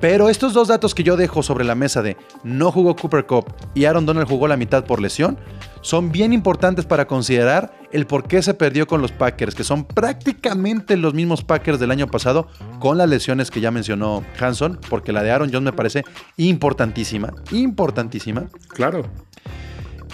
Pero 0.00 0.28
estos 0.28 0.52
dos 0.52 0.68
datos 0.68 0.94
que 0.94 1.02
yo 1.02 1.16
dejo 1.16 1.42
sobre 1.42 1.64
la 1.64 1.74
mesa 1.74 2.02
de 2.02 2.16
no 2.44 2.70
jugó 2.70 2.94
Cooper 2.94 3.26
Cup 3.26 3.52
y 3.74 3.84
Aaron 3.84 4.06
Donald 4.06 4.28
jugó 4.28 4.46
la 4.46 4.56
mitad 4.56 4.84
por 4.84 5.00
lesión, 5.00 5.38
son 5.80 6.12
bien 6.12 6.32
importantes 6.32 6.86
para 6.86 7.06
considerar 7.06 7.72
el 7.92 8.06
por 8.06 8.28
qué 8.28 8.40
se 8.42 8.54
perdió 8.54 8.86
con 8.86 9.02
los 9.02 9.10
Packers, 9.10 9.54
que 9.56 9.64
son 9.64 9.84
prácticamente 9.84 10.96
los 10.96 11.14
mismos 11.14 11.42
Packers 11.42 11.80
del 11.80 11.90
año 11.90 12.06
pasado, 12.06 12.46
con 12.78 12.96
las 12.98 13.08
lesiones 13.08 13.50
que 13.50 13.60
ya 13.60 13.70
mencionó 13.70 14.22
Hanson, 14.38 14.78
porque 14.88 15.12
la 15.12 15.22
de 15.22 15.30
Aaron 15.32 15.50
Jones 15.52 15.64
me 15.64 15.72
parece 15.72 16.04
importantísima, 16.36 17.32
importantísima. 17.50 18.46
Claro. 18.68 19.02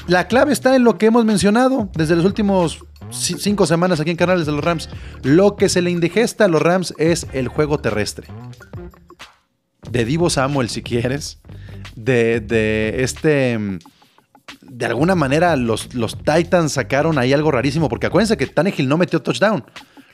La 0.07 0.29
clave 0.29 0.53
está 0.53 0.77
en 0.77 0.85
lo 0.85 0.97
que 0.99 1.07
hemos 1.07 1.25
mencionado 1.25 1.89
desde 1.95 2.17
los 2.17 2.25
últimos 2.25 2.81
ci- 3.11 3.39
cinco 3.39 3.67
semanas 3.67 4.01
aquí 4.01 4.11
en 4.11 4.17
Canales 4.17 4.47
de 4.47 4.53
los 4.53 4.65
Rams. 4.65 4.89
Lo 5.23 5.57
que 5.57 5.69
se 5.69 5.83
le 5.83 5.91
indigesta 5.91 6.45
a 6.45 6.49
los 6.49 6.61
Rams 6.63 6.95
es 6.99 7.27
el 7.33 7.49
juego 7.49 7.79
terrestre. 7.79 8.27
De 9.91 10.05
Divo 10.05 10.31
Samuel, 10.31 10.69
si 10.69 10.83
quieres. 10.83 11.39
De, 11.97 12.41
de 12.41 13.03
este. 13.03 13.59
mm, 13.59 13.79
De 14.63 14.87
alguna 14.87 15.15
manera, 15.15 15.57
los, 15.57 15.95
los 15.95 16.19
Titans 16.19 16.73
sacaron 16.73 17.19
ahí 17.19 17.33
algo 17.33 17.51
rarísimo. 17.51 17.89
Porque 17.89 18.07
acuérdense 18.07 18.37
que 18.37 18.47
Tannehill 18.47 18.89
no 18.89 18.97
metió 18.99 19.23
touchdown. 19.23 19.65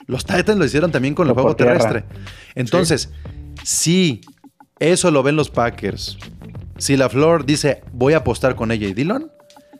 Los 0.07 0.25
Titans 0.25 0.57
lo 0.57 0.65
hicieron 0.65 0.91
también 0.91 1.15
con 1.15 1.27
el 1.27 1.33
juego 1.33 1.55
terrestre. 1.55 2.05
Entonces, 2.55 3.11
si 3.63 4.21
eso 4.79 5.11
lo 5.11 5.23
ven 5.23 5.35
los 5.35 5.49
Packers, 5.49 6.17
si 6.77 6.97
la 6.97 7.07
Flor 7.07 7.45
dice 7.45 7.83
voy 7.93 8.13
a 8.13 8.17
apostar 8.17 8.55
con 8.55 8.71
ella 8.71 8.87
y 8.87 8.93
Dillon, 8.93 9.31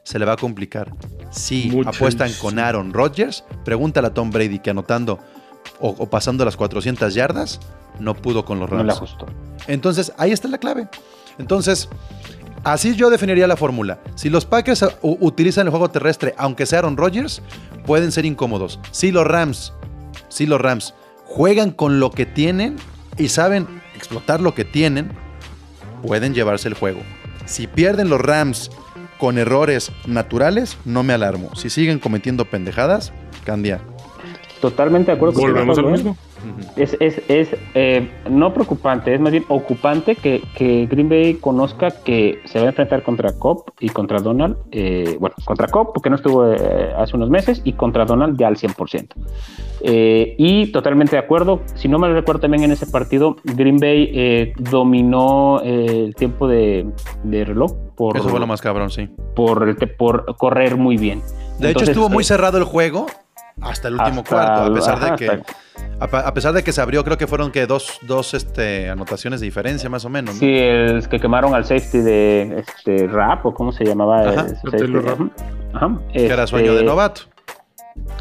se 0.04 0.20
le 0.20 0.26
va 0.26 0.34
a 0.34 0.38
complicar. 0.38 0.94
Si 1.32 1.72
apuestan 1.86 2.30
sí. 2.30 2.40
con 2.40 2.60
Aaron 2.60 2.94
Rodgers, 2.94 3.44
pregúntale 3.66 4.08
a 4.08 4.14
Tom 4.14 4.30
Brady 4.30 4.60
que 4.60 4.70
anotando 4.70 5.20
o, 5.82 5.90
o 5.90 6.10
pasando 6.10 6.46
las 6.46 6.56
400 6.56 7.14
yardas, 7.14 7.60
no 8.00 8.14
pudo 8.16 8.46
con 8.46 8.60
los 8.60 8.70
No 8.70 8.78
le 8.78 8.84
Rams. 8.84 8.96
ajustó. 8.98 9.26
Entonces, 9.68 10.14
ahí 10.18 10.32
está 10.32 10.48
la 10.48 10.58
clave. 10.58 10.88
Entonces, 11.38 11.90
así 12.64 12.96
yo 12.96 13.10
definiría 13.10 13.48
la 13.48 13.58
fórmula. 13.58 14.00
Si 14.16 14.30
los 14.30 14.46
Packers 14.46 14.84
uh, 14.84 15.18
utilizan 15.20 15.68
el 15.68 15.72
juego 15.72 15.90
terrestre, 15.90 16.34
aunque 16.38 16.66
sea 16.66 16.80
Aaron 16.80 16.98
Rodgers, 16.98 17.42
pueden 17.86 18.12
ser 18.12 18.26
incómodos. 18.26 18.80
Si 18.92 19.12
los 19.12 19.26
Rams, 19.26 19.74
si 20.30 20.46
los 20.46 20.62
Rams 20.62 20.94
juegan 21.26 21.72
con 21.72 22.00
lo 22.00 22.12
que 22.12 22.26
tienen 22.26 22.76
y 23.18 23.30
saben 23.30 23.68
explotar 23.96 24.42
lo 24.42 24.54
que 24.54 24.66
tienen, 24.66 25.12
pueden 26.06 26.34
llevarse 26.34 26.68
el 26.68 26.74
juego. 26.74 27.00
Si 27.46 27.68
pierden 27.68 28.10
los 28.10 28.22
Rams 28.22 28.72
con 29.18 29.38
errores 29.38 29.92
naturales, 30.06 30.78
no 30.86 31.04
me 31.04 31.14
alarmo. 31.14 31.56
Si 31.56 31.70
siguen 31.70 32.00
cometiendo 32.00 32.46
pendejadas, 32.46 33.14
candia. 33.46 33.82
Totalmente 34.62 35.12
de 35.12 35.16
acuerdo 35.18 35.34
con 35.34 35.52
Volvemos 35.52 35.78
a 35.78 35.82
lo 35.82 35.90
mismo. 35.90 36.16
Es, 36.76 36.96
es, 37.00 37.22
es 37.28 37.50
eh, 37.76 38.10
no 38.30 38.54
preocupante, 38.54 39.14
es 39.14 39.20
más 39.20 39.32
bien 39.32 39.44
ocupante 39.48 40.16
que, 40.16 40.42
que 40.56 40.88
Green 40.90 41.10
Bay 41.10 41.34
conozca 41.36 41.92
que 41.92 42.40
se 42.46 42.60
va 42.60 42.66
a 42.66 42.70
enfrentar 42.70 43.04
contra 43.04 43.34
Cobb 43.38 43.66
y 43.80 43.90
contra 43.90 44.20
Donald. 44.20 44.58
eh, 44.72 45.18
bueno, 45.20 45.36
contra 45.46 45.68
Cobb 45.68 45.94
porque 45.94 46.10
no 46.10 46.16
estuvo 46.16 46.52
eh, 46.52 46.94
hace 46.98 47.16
unos 47.16 47.30
meses 47.30 47.62
y 47.64 47.74
contra 47.74 48.06
Donald 48.06 48.40
ya 48.40 48.48
al 48.48 48.56
100%. 48.58 49.08
Eh, 49.82 50.36
y 50.38 50.72
totalmente 50.72 51.16
de 51.16 51.20
acuerdo, 51.24 51.62
si 51.76 51.88
no 51.88 51.98
me 52.00 52.08
recuerdo 52.12 52.42
también 52.42 52.64
en 52.64 52.72
ese 52.72 52.86
partido, 52.88 53.38
Green 53.44 53.78
Bay 53.78 54.10
eh, 54.14 54.54
dominó 54.60 55.60
eh, 55.64 56.06
el 56.06 56.16
tiempo 56.16 56.48
de, 56.48 56.88
de 57.24 57.46
reloj 57.46 57.74
por, 57.96 58.18
Eso 58.18 58.30
fue 58.30 58.40
lo 58.40 58.48
más 58.48 58.62
cabrón, 58.62 58.90
sí. 58.90 59.10
por, 59.36 59.68
el 59.68 59.76
te- 59.78 59.88
por 59.88 60.36
correr 60.38 60.76
muy 60.78 60.98
bien. 60.98 61.22
De 61.60 61.70
hecho, 61.72 61.84
estuvo 61.84 62.10
muy 62.10 62.24
cerrado 62.24 62.58
el 62.58 62.64
juego 62.64 63.06
hasta 63.62 63.88
el 63.88 63.96
último 63.96 64.22
hasta- 64.22 64.36
cuarto, 64.36 64.72
a 64.72 64.74
pesar 64.74 65.00
de 65.00 65.16
que 65.16 65.30
hasta- 66.00 66.20
a, 66.28 66.34
pesar 66.34 66.54
de 66.54 66.64
que 66.64 66.72
se 66.72 66.82
abrió, 66.82 67.04
creo 67.04 67.18
que 67.18 67.28
fueron 67.28 67.52
que 67.52 67.66
dos, 67.68 68.00
dos 68.02 68.34
este, 68.34 68.90
anotaciones 68.90 69.40
de 69.40 69.46
diferencia 69.46 69.90
más 69.90 70.04
o 70.06 70.10
menos. 70.10 70.36
¿no? 70.36 70.40
Sí, 70.40 70.52
el 70.58 71.08
que 71.08 71.20
quemaron 71.20 71.54
al 71.54 71.64
safety 71.66 72.00
de 72.00 72.60
este 72.60 73.08
Rap 73.08 73.46
o 73.46 73.54
cómo 73.54 73.72
se 73.72 73.86
llamaba 73.86 74.22
Ajá? 74.22 74.48
Taylor 74.72 75.04
Rapp. 75.06 75.20
Ajá, 75.74 76.00
Que 76.12 76.26
era 76.26 76.36
este, 76.44 76.48
sueño 76.48 76.74
de 76.76 76.84
novato. 76.84 77.22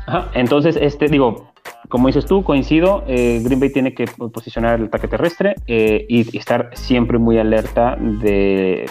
ajá, 0.06 0.28
Entonces, 0.34 0.76
este 0.80 1.08
digo, 1.08 1.50
como 1.88 2.06
dices 2.06 2.26
tú, 2.26 2.44
coincido, 2.44 3.02
eh, 3.08 3.40
Green 3.42 3.58
Bay 3.60 3.70
tiene 3.72 3.94
que 3.94 4.04
posicionar 4.32 4.78
el 4.78 4.86
ataque 4.86 5.08
terrestre 5.08 5.56
eh, 5.66 6.06
y, 6.08 6.34
y 6.36 6.38
estar 6.38 6.70
siempre 6.74 7.18
muy 7.18 7.38
alerta 7.38 7.96
de, 7.98 8.88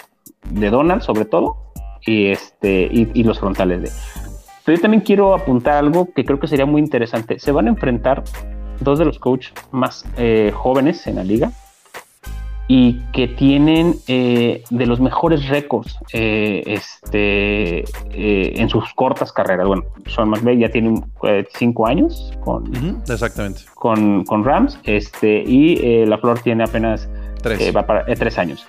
de 0.49 0.69
Donald, 0.69 1.01
sobre 1.03 1.25
todo, 1.25 1.71
y 2.05 2.27
este 2.27 2.89
y, 2.91 3.09
y 3.13 3.23
los 3.23 3.39
frontales 3.39 3.81
de. 3.83 4.28
Pero 4.69 4.77
yo 4.77 4.81
también 4.83 5.01
quiero 5.01 5.33
apuntar 5.33 5.73
algo 5.73 6.13
que 6.13 6.23
creo 6.23 6.39
que 6.39 6.45
sería 6.45 6.67
muy 6.67 6.79
interesante. 6.79 7.39
Se 7.39 7.51
van 7.51 7.65
a 7.65 7.69
enfrentar 7.71 8.23
dos 8.81 8.99
de 8.99 9.05
los 9.05 9.17
coaches 9.17 9.51
más 9.71 10.05
eh, 10.15 10.51
jóvenes 10.53 11.07
en 11.07 11.15
la 11.15 11.23
liga 11.23 11.51
y 12.67 12.99
que 13.11 13.27
tienen 13.29 13.95
eh, 14.07 14.63
de 14.69 14.85
los 14.85 14.99
mejores 14.99 15.47
récords 15.49 15.97
eh, 16.13 16.61
este, 16.67 17.79
eh, 17.79 18.61
en 18.61 18.69
sus 18.69 18.93
cortas 18.93 19.33
carreras. 19.33 19.65
Bueno, 19.65 19.85
Sean 20.05 20.29
McVay 20.29 20.59
ya 20.59 20.69
tiene 20.69 21.01
eh, 21.23 21.47
cinco 21.57 21.87
años 21.87 22.31
con, 22.41 22.69
Ujú, 22.69 23.01
exactamente. 23.11 23.61
con, 23.73 24.23
con 24.23 24.43
Rams 24.43 24.77
este, 24.83 25.41
y 25.47 25.79
eh, 25.83 26.05
La 26.05 26.19
Flor 26.19 26.41
tiene 26.41 26.63
apenas 26.65 27.09
Tres. 27.41 27.75
va 27.75 27.87
para 27.87 28.05
tres 28.05 28.37
años. 28.37 28.67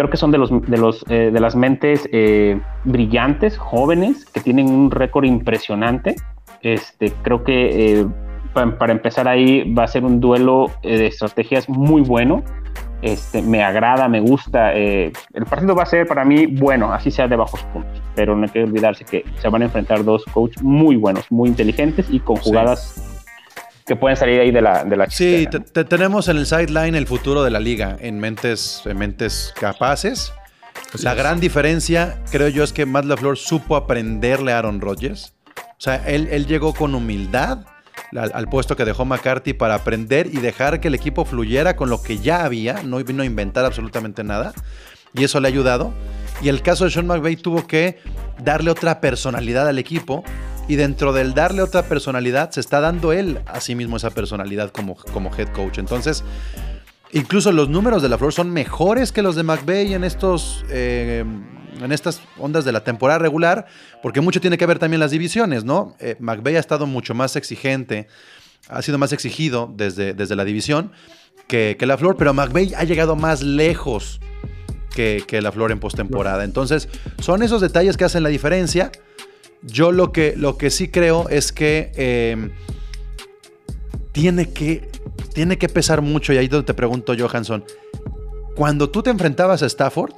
Creo 0.00 0.08
que 0.08 0.16
son 0.16 0.30
de 0.30 0.38
los 0.38 0.50
de 0.66 0.78
los 0.78 1.04
eh, 1.10 1.28
de 1.30 1.40
las 1.40 1.54
mentes 1.54 2.08
eh, 2.10 2.58
brillantes, 2.84 3.58
jóvenes, 3.58 4.24
que 4.24 4.40
tienen 4.40 4.70
un 4.70 4.90
récord 4.90 5.26
impresionante. 5.26 6.16
Este, 6.62 7.12
creo 7.20 7.44
que 7.44 8.00
eh, 8.00 8.06
pa- 8.54 8.78
para 8.78 8.92
empezar 8.92 9.28
ahí 9.28 9.70
va 9.74 9.84
a 9.84 9.88
ser 9.88 10.06
un 10.06 10.18
duelo 10.18 10.70
eh, 10.82 10.96
de 10.96 11.06
estrategias 11.08 11.68
muy 11.68 12.00
bueno. 12.00 12.42
Este, 13.02 13.42
me 13.42 13.62
agrada, 13.62 14.08
me 14.08 14.20
gusta. 14.20 14.74
eh, 14.74 15.12
el 15.34 15.44
partido 15.44 15.74
va 15.74 15.82
a 15.82 15.86
ser 15.86 16.06
para 16.06 16.24
mí 16.24 16.46
bueno, 16.46 16.94
así 16.94 17.10
sea 17.10 17.28
de 17.28 17.36
bajos 17.36 17.62
puntos. 17.64 18.00
Pero 18.14 18.34
no 18.34 18.44
hay 18.44 18.48
que 18.48 18.62
olvidarse 18.64 19.04
que 19.04 19.22
se 19.38 19.48
van 19.50 19.60
a 19.60 19.66
enfrentar 19.66 20.02
dos 20.02 20.24
coaches 20.32 20.62
muy 20.62 20.96
buenos, 20.96 21.30
muy 21.30 21.50
inteligentes 21.50 22.06
y 22.08 22.20
con 22.20 22.36
jugadas 22.36 23.09
que 23.90 23.96
pueden 23.96 24.16
salir 24.16 24.40
ahí 24.40 24.52
de 24.52 24.62
la, 24.62 24.84
de 24.84 24.96
la 24.96 25.06
Sí, 25.10 25.46
chistera, 25.46 25.50
te- 25.64 25.72
te- 25.72 25.84
tenemos 25.84 26.28
en 26.28 26.36
el 26.36 26.46
sideline 26.46 26.94
el 26.94 27.08
futuro 27.08 27.42
de 27.42 27.50
la 27.50 27.58
liga 27.58 27.96
en 27.98 28.20
mentes, 28.20 28.82
en 28.84 28.96
mentes 28.96 29.52
capaces. 29.58 30.32
La 31.02 31.10
es. 31.10 31.18
gran 31.18 31.40
diferencia, 31.40 32.22
creo 32.30 32.46
yo, 32.46 32.62
es 32.62 32.72
que 32.72 32.86
Matt 32.86 33.04
LaFleur 33.06 33.36
supo 33.36 33.74
aprenderle 33.74 34.52
a 34.52 34.58
Aaron 34.58 34.80
Rodgers. 34.80 35.34
O 35.56 35.62
sea, 35.78 35.96
él, 36.06 36.28
él 36.30 36.46
llegó 36.46 36.72
con 36.72 36.94
humildad 36.94 37.64
al, 38.16 38.30
al 38.32 38.46
puesto 38.46 38.76
que 38.76 38.84
dejó 38.84 39.04
McCarthy 39.04 39.54
para 39.54 39.74
aprender 39.74 40.28
y 40.28 40.36
dejar 40.38 40.78
que 40.78 40.86
el 40.86 40.94
equipo 40.94 41.24
fluyera 41.24 41.74
con 41.74 41.90
lo 41.90 42.00
que 42.00 42.18
ya 42.18 42.44
había, 42.44 42.82
no 42.84 43.02
vino 43.02 43.24
a 43.24 43.26
inventar 43.26 43.64
absolutamente 43.64 44.22
nada. 44.22 44.52
Y 45.14 45.24
eso 45.24 45.40
le 45.40 45.48
ha 45.48 45.50
ayudado. 45.50 45.92
Y 46.42 46.48
el 46.48 46.62
caso 46.62 46.84
de 46.84 46.90
Sean 46.92 47.08
McVay 47.08 47.34
tuvo 47.34 47.66
que 47.66 47.98
darle 48.44 48.70
otra 48.70 49.00
personalidad 49.00 49.66
al 49.66 49.80
equipo. 49.80 50.22
Y 50.70 50.76
dentro 50.76 51.12
del 51.12 51.34
darle 51.34 51.62
otra 51.62 51.82
personalidad, 51.82 52.52
se 52.52 52.60
está 52.60 52.80
dando 52.80 53.12
él 53.12 53.40
a 53.46 53.60
sí 53.60 53.74
mismo 53.74 53.96
esa 53.96 54.10
personalidad 54.10 54.70
como, 54.70 54.94
como 55.12 55.34
head 55.36 55.48
coach. 55.48 55.78
Entonces, 55.78 56.22
Incluso 57.12 57.50
los 57.50 57.68
números 57.68 58.02
de 58.02 58.08
la 58.08 58.18
Flor 58.18 58.32
son 58.32 58.52
mejores 58.52 59.10
que 59.10 59.20
los 59.20 59.34
de 59.34 59.42
McVeigh 59.42 59.94
en 59.94 60.04
estos. 60.04 60.64
eh, 60.68 61.24
en 61.80 61.92
estas 61.92 62.20
ondas 62.38 62.64
de 62.64 62.70
la 62.70 62.84
temporada 62.84 63.18
regular, 63.18 63.66
porque 64.00 64.20
mucho 64.20 64.40
tiene 64.40 64.58
que 64.58 64.66
ver 64.66 64.78
también 64.78 65.00
las 65.00 65.10
divisiones, 65.10 65.64
¿no? 65.64 65.96
Eh, 65.98 66.14
McVeigh 66.20 66.56
ha 66.56 66.60
estado 66.60 66.86
mucho 66.86 67.14
más 67.14 67.34
exigente, 67.34 68.06
ha 68.68 68.82
sido 68.82 68.98
más 68.98 69.12
exigido 69.12 69.72
desde, 69.74 70.12
desde 70.12 70.36
la 70.36 70.44
división 70.44 70.92
que, 71.48 71.76
la 71.80 71.96
Flor, 71.96 72.16
pero 72.16 72.32
McVeigh 72.32 72.74
ha 72.76 72.84
llegado 72.84 73.16
más 73.16 73.42
lejos 73.42 74.20
que, 74.94 75.24
que 75.26 75.40
la 75.40 75.50
Flor 75.50 75.72
en 75.72 75.80
postemporada. 75.80 76.44
Entonces, 76.44 76.88
son 77.18 77.42
esos 77.42 77.60
detalles 77.60 77.96
que 77.96 78.04
hacen 78.04 78.22
la 78.22 78.28
diferencia. 78.28 78.92
Yo 79.62 79.92
lo 79.92 80.12
que, 80.12 80.34
lo 80.36 80.56
que 80.56 80.70
sí 80.70 80.88
creo 80.88 81.28
es 81.28 81.52
que 81.52 81.92
eh, 81.96 82.50
tiene 84.12 84.50
que 84.50 84.88
tiene 85.34 85.58
que 85.58 85.68
pesar 85.68 86.02
mucho, 86.02 86.32
y 86.32 86.38
ahí 86.38 86.48
donde 86.48 86.66
te 86.66 86.74
pregunto, 86.74 87.14
Johansson, 87.16 87.64
cuando 88.56 88.90
tú 88.90 89.02
te 89.02 89.10
enfrentabas 89.10 89.62
a 89.62 89.66
Stafford, 89.66 90.12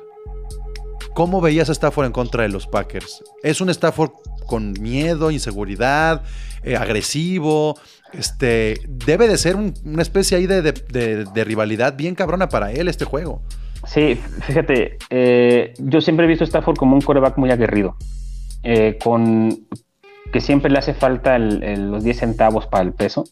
¿cómo 1.14 1.40
veías 1.42 1.68
a 1.68 1.72
Stafford 1.72 2.06
en 2.06 2.12
contra 2.12 2.44
de 2.44 2.48
los 2.48 2.66
Packers? 2.66 3.22
¿Es 3.42 3.60
un 3.60 3.68
Stafford 3.68 4.10
con 4.46 4.72
miedo, 4.80 5.30
inseguridad, 5.30 6.22
eh, 6.62 6.76
agresivo? 6.76 7.78
Este, 8.14 8.80
debe 8.88 9.28
de 9.28 9.36
ser 9.38 9.56
un- 9.56 9.74
una 9.84 10.02
especie 10.02 10.38
ahí 10.38 10.46
de- 10.46 10.62
de 10.62 11.44
rivalidad 11.44 11.94
bien 11.96 12.14
cabrona 12.14 12.48
para 12.48 12.72
él 12.72 12.88
este 12.88 13.04
juego. 13.04 13.42
Sí, 13.86 14.18
fíjate, 14.46 14.96
eh, 15.10 15.74
yo 15.78 16.00
siempre 16.00 16.24
he 16.24 16.28
visto 16.28 16.44
a 16.44 16.46
Stafford 16.46 16.76
como 16.76 16.94
un 16.94 17.02
coreback 17.02 17.36
muy 17.36 17.50
aguerrido, 17.50 17.96
eh, 18.62 18.98
con 19.02 19.58
que 20.32 20.40
siempre 20.40 20.70
le 20.70 20.78
hace 20.78 20.94
falta 20.94 21.36
el- 21.36 21.62
el- 21.62 21.90
los 21.90 22.04
10 22.04 22.18
centavos 22.18 22.66
para 22.66 22.82
el 22.84 22.92
peso, 22.92 23.24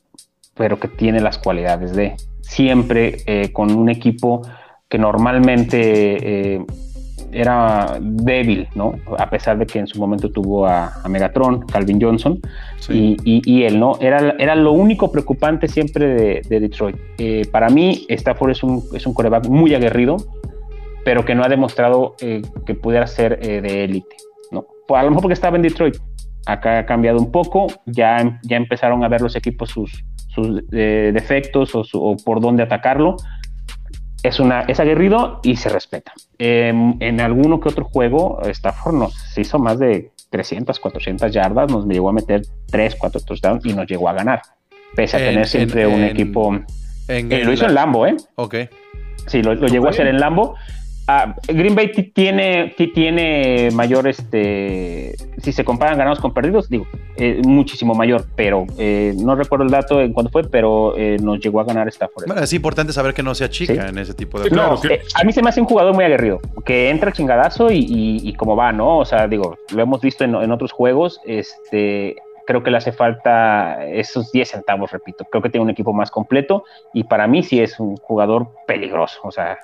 pero 0.54 0.78
que 0.78 0.88
tiene 0.88 1.20
las 1.20 1.38
cualidades 1.38 1.94
de 1.94 2.14
siempre 2.42 3.16
eh, 3.26 3.52
con 3.52 3.72
un 3.74 3.88
equipo 3.88 4.42
que 4.88 4.98
normalmente 4.98 6.56
eh, 6.56 6.64
era 7.32 7.98
débil, 8.00 8.66
¿no? 8.74 8.94
A 9.18 9.30
pesar 9.30 9.56
de 9.56 9.64
que 9.66 9.78
en 9.78 9.86
su 9.86 10.00
momento 10.00 10.30
tuvo 10.30 10.66
a, 10.66 10.92
a 11.04 11.08
Megatron, 11.08 11.60
Calvin 11.66 12.00
Johnson, 12.02 12.40
y, 12.96 13.16
y- 13.24 13.42
y 13.44 13.62
él, 13.62 13.78
¿no? 13.78 13.96
Era, 14.00 14.34
era 14.38 14.56
lo 14.56 14.72
único 14.72 15.12
preocupante 15.12 15.68
siempre 15.68 16.06
de, 16.08 16.42
de 16.48 16.60
Detroit. 16.60 16.96
Eh, 17.18 17.46
para 17.52 17.68
mí, 17.70 18.04
Stafford 18.08 18.50
es 18.50 18.62
un, 18.64 18.82
es 18.94 19.06
un 19.06 19.14
coreback 19.14 19.46
muy 19.48 19.72
aguerrido, 19.74 20.16
pero 21.04 21.24
que 21.24 21.34
no 21.36 21.44
ha 21.44 21.48
demostrado 21.48 22.14
que 22.18 22.74
pudiera 22.74 23.06
ser 23.06 23.38
de 23.40 23.84
élite. 23.84 24.16
Pues 24.90 24.98
a 24.98 25.04
lo 25.04 25.10
mejor 25.10 25.22
porque 25.22 25.34
estaba 25.34 25.54
en 25.54 25.62
Detroit. 25.62 25.94
Acá 26.46 26.80
ha 26.80 26.84
cambiado 26.84 27.18
un 27.20 27.30
poco, 27.30 27.68
ya, 27.86 28.40
ya 28.42 28.56
empezaron 28.56 29.04
a 29.04 29.08
ver 29.08 29.20
los 29.20 29.36
equipos 29.36 29.70
sus, 29.70 30.04
sus 30.26 30.64
eh, 30.72 31.12
defectos 31.14 31.76
o, 31.76 31.84
su- 31.84 32.02
o 32.04 32.16
por 32.16 32.40
dónde 32.40 32.64
atacarlo. 32.64 33.14
Es, 34.24 34.40
una, 34.40 34.62
es 34.62 34.80
aguerrido 34.80 35.38
y 35.44 35.54
se 35.54 35.68
respeta. 35.68 36.12
Eh, 36.40 36.72
en 36.98 37.20
alguno 37.20 37.60
que 37.60 37.68
otro 37.68 37.84
juego, 37.84 38.40
Stafford 38.42 38.94
nos 38.96 39.38
hizo 39.38 39.60
más 39.60 39.78
de 39.78 40.10
300, 40.30 40.80
400 40.80 41.30
yardas, 41.32 41.70
nos 41.70 41.86
llegó 41.86 42.08
a 42.08 42.12
meter 42.12 42.42
3, 42.72 42.96
4 42.96 43.20
touchdowns 43.20 43.64
y 43.66 43.72
nos 43.72 43.86
llegó 43.86 44.08
a 44.08 44.12
ganar. 44.14 44.42
Pese 44.96 45.18
a 45.18 45.20
En- 45.20 45.26
tener 45.34 45.46
siempre 45.46 45.82
en- 45.82 45.88
un 45.94 46.00
en- 46.00 46.08
equipo. 46.08 46.52
Eh, 47.06 47.44
lo 47.44 47.52
hizo 47.52 47.66
en 47.66 47.74
Lambo, 47.76 48.08
¿eh? 48.08 48.16
Ok. 48.34 48.56
Sí, 49.28 49.40
lo, 49.40 49.54
lo 49.54 49.68
llegó 49.68 49.86
a 49.86 49.90
hacer 49.90 50.08
en 50.08 50.18
Lambo. 50.18 50.56
Ah, 51.12 51.34
Green 51.48 51.74
Bay 51.74 51.90
ti- 51.90 52.04
tiene, 52.14 52.72
ti- 52.76 52.92
tiene 52.92 53.70
mayor, 53.72 54.06
este, 54.06 55.16
si 55.42 55.50
se 55.50 55.64
comparan 55.64 55.98
ganados 55.98 56.20
con 56.20 56.32
perdidos, 56.32 56.68
digo, 56.68 56.86
eh, 57.16 57.40
muchísimo 57.44 57.94
mayor, 57.94 58.26
pero 58.36 58.64
eh, 58.78 59.12
no 59.18 59.34
recuerdo 59.34 59.64
el 59.64 59.70
dato 59.72 60.00
en 60.00 60.12
cuándo 60.12 60.30
fue, 60.30 60.44
pero 60.48 60.96
eh, 60.96 61.16
nos 61.20 61.40
llegó 61.40 61.58
a 61.60 61.64
ganar 61.64 61.88
Stafford. 61.88 62.26
Bueno, 62.28 62.42
es 62.42 62.52
importante 62.52 62.92
saber 62.92 63.12
que 63.12 63.24
no 63.24 63.34
sea 63.34 63.50
chica 63.50 63.72
Sí. 63.74 63.78
en 63.88 63.98
ese 63.98 64.14
tipo 64.14 64.38
de 64.38 64.48
Sí. 64.50 64.54
No, 64.54 64.78
a 65.14 65.24
mí 65.24 65.32
se 65.32 65.42
me 65.42 65.48
hace 65.48 65.60
un 65.60 65.66
jugador 65.66 65.94
muy 65.94 66.04
aguerrido, 66.04 66.38
que 66.64 66.90
entra 66.90 67.10
chingadazo 67.12 67.72
y, 67.72 67.78
y, 67.78 68.28
y 68.28 68.34
como 68.34 68.54
va, 68.54 68.72
¿no? 68.72 68.98
O 68.98 69.04
sea, 69.04 69.26
digo, 69.26 69.56
lo 69.74 69.82
hemos 69.82 70.00
visto 70.00 70.22
en, 70.24 70.36
en 70.36 70.52
otros 70.52 70.70
juegos, 70.70 71.20
este, 71.26 72.14
creo 72.46 72.62
que 72.62 72.70
le 72.70 72.76
hace 72.76 72.92
falta 72.92 73.84
esos 73.86 74.30
10 74.30 74.48
centavos, 74.48 74.92
repito. 74.92 75.24
Creo 75.30 75.42
que 75.42 75.50
tiene 75.50 75.64
un 75.64 75.70
equipo 75.70 75.92
más 75.92 76.10
completo 76.10 76.62
y 76.94 77.02
para 77.04 77.26
mí 77.26 77.42
sí 77.42 77.60
es 77.60 77.80
un 77.80 77.96
jugador 77.96 78.46
peligroso, 78.68 79.18
o 79.24 79.32
sea, 79.32 79.58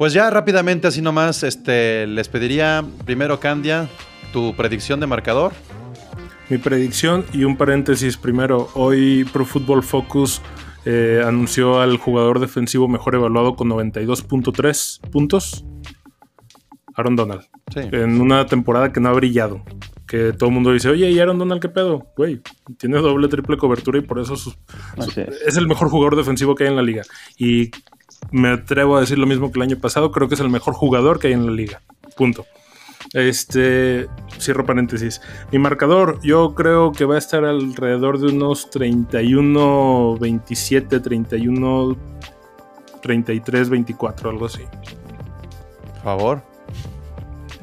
Pues 0.00 0.14
ya 0.14 0.30
rápidamente, 0.30 0.88
así 0.88 1.02
nomás, 1.02 1.42
este, 1.42 2.06
les 2.06 2.26
pediría 2.30 2.82
primero, 3.04 3.38
Candia, 3.38 3.86
tu 4.32 4.56
predicción 4.56 4.98
de 4.98 5.06
marcador. 5.06 5.52
Mi 6.48 6.56
predicción 6.56 7.26
y 7.34 7.44
un 7.44 7.58
paréntesis 7.58 8.16
primero. 8.16 8.70
Hoy 8.72 9.24
Pro 9.30 9.44
Football 9.44 9.82
Focus 9.82 10.40
eh, 10.86 11.22
anunció 11.22 11.82
al 11.82 11.98
jugador 11.98 12.40
defensivo 12.40 12.88
mejor 12.88 13.14
evaluado 13.14 13.56
con 13.56 13.68
92.3 13.68 15.00
puntos. 15.10 15.66
Aaron 16.94 17.14
Donald. 17.16 17.42
Sí. 17.70 17.80
En 17.92 18.22
una 18.22 18.46
temporada 18.46 18.94
que 18.94 19.00
no 19.00 19.10
ha 19.10 19.12
brillado. 19.12 19.62
Que 20.08 20.32
todo 20.32 20.48
el 20.48 20.54
mundo 20.54 20.72
dice, 20.72 20.88
oye, 20.88 21.10
¿y 21.10 21.18
Aaron 21.18 21.38
Donald 21.38 21.60
qué 21.60 21.68
pedo? 21.68 22.06
Güey, 22.16 22.40
tiene 22.78 22.96
doble, 23.00 23.28
triple 23.28 23.58
cobertura 23.58 23.98
y 23.98 24.00
por 24.00 24.18
eso 24.18 24.34
sus- 24.34 24.56
es. 24.96 25.18
es 25.46 25.56
el 25.58 25.68
mejor 25.68 25.90
jugador 25.90 26.16
defensivo 26.16 26.54
que 26.54 26.64
hay 26.64 26.70
en 26.70 26.76
la 26.76 26.82
liga. 26.82 27.02
Y 27.36 27.70
me 28.30 28.50
atrevo 28.50 28.96
a 28.96 29.00
decir 29.00 29.18
lo 29.18 29.26
mismo 29.26 29.50
que 29.50 29.58
el 29.58 29.62
año 29.62 29.78
pasado. 29.78 30.10
Creo 30.12 30.28
que 30.28 30.34
es 30.34 30.40
el 30.40 30.50
mejor 30.50 30.74
jugador 30.74 31.18
que 31.18 31.28
hay 31.28 31.32
en 31.34 31.46
la 31.46 31.52
liga. 31.52 31.82
Punto. 32.16 32.46
Este, 33.12 34.08
cierro 34.38 34.64
paréntesis. 34.64 35.20
Mi 35.50 35.58
marcador, 35.58 36.20
yo 36.22 36.54
creo 36.54 36.92
que 36.92 37.04
va 37.04 37.16
a 37.16 37.18
estar 37.18 37.44
alrededor 37.44 38.20
de 38.20 38.28
unos 38.28 38.70
31, 38.70 40.16
27, 40.18 41.00
31, 41.00 41.96
33, 43.02 43.68
24, 43.68 44.30
algo 44.30 44.46
así. 44.46 44.62
Por 45.94 46.02
favor. 46.02 46.49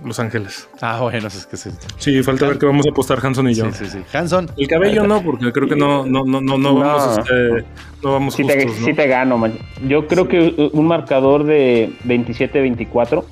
Los 0.08 0.20
Ángeles. 0.20 0.70
Ah, 0.82 1.00
bueno, 1.02 1.28
es 1.28 1.46
que 1.46 1.58
sí. 1.58 1.70
Sí, 1.98 2.24
falta 2.24 2.48
ver 2.48 2.58
qué 2.58 2.66
vamos 2.66 2.86
a 2.88 2.90
apostar 2.92 3.20
Hanson 3.24 3.50
y 3.50 3.54
yo. 3.54 3.66
Sí, 3.72 3.86
sí, 3.86 4.00
sí. 4.04 4.18
Hanson. 4.18 4.50
El 4.58 4.68
cabello 4.68 5.06
no, 5.06 5.22
porque 5.22 5.52
creo 5.52 5.68
que 5.68 5.76
no, 5.76 6.06
no, 6.06 6.24
no, 6.24 6.42
no, 6.42 6.58
no 6.58 6.76
vamos, 6.76 7.18
No. 7.18 7.22
este, 7.22 7.68
no 8.04 8.12
vamos 8.14 8.34
Sí 8.34 8.44
te, 8.46 8.64
justos, 8.64 8.80
¿no? 8.82 8.86
sí 8.88 8.94
te 8.94 9.08
gano, 9.08 9.38
man. 9.38 9.54
Yo 9.88 10.08
creo 10.08 10.28
que 10.28 10.70
un 10.74 10.88
marcador 10.88 11.44
de 11.44 11.92
27-24, 12.06 13.24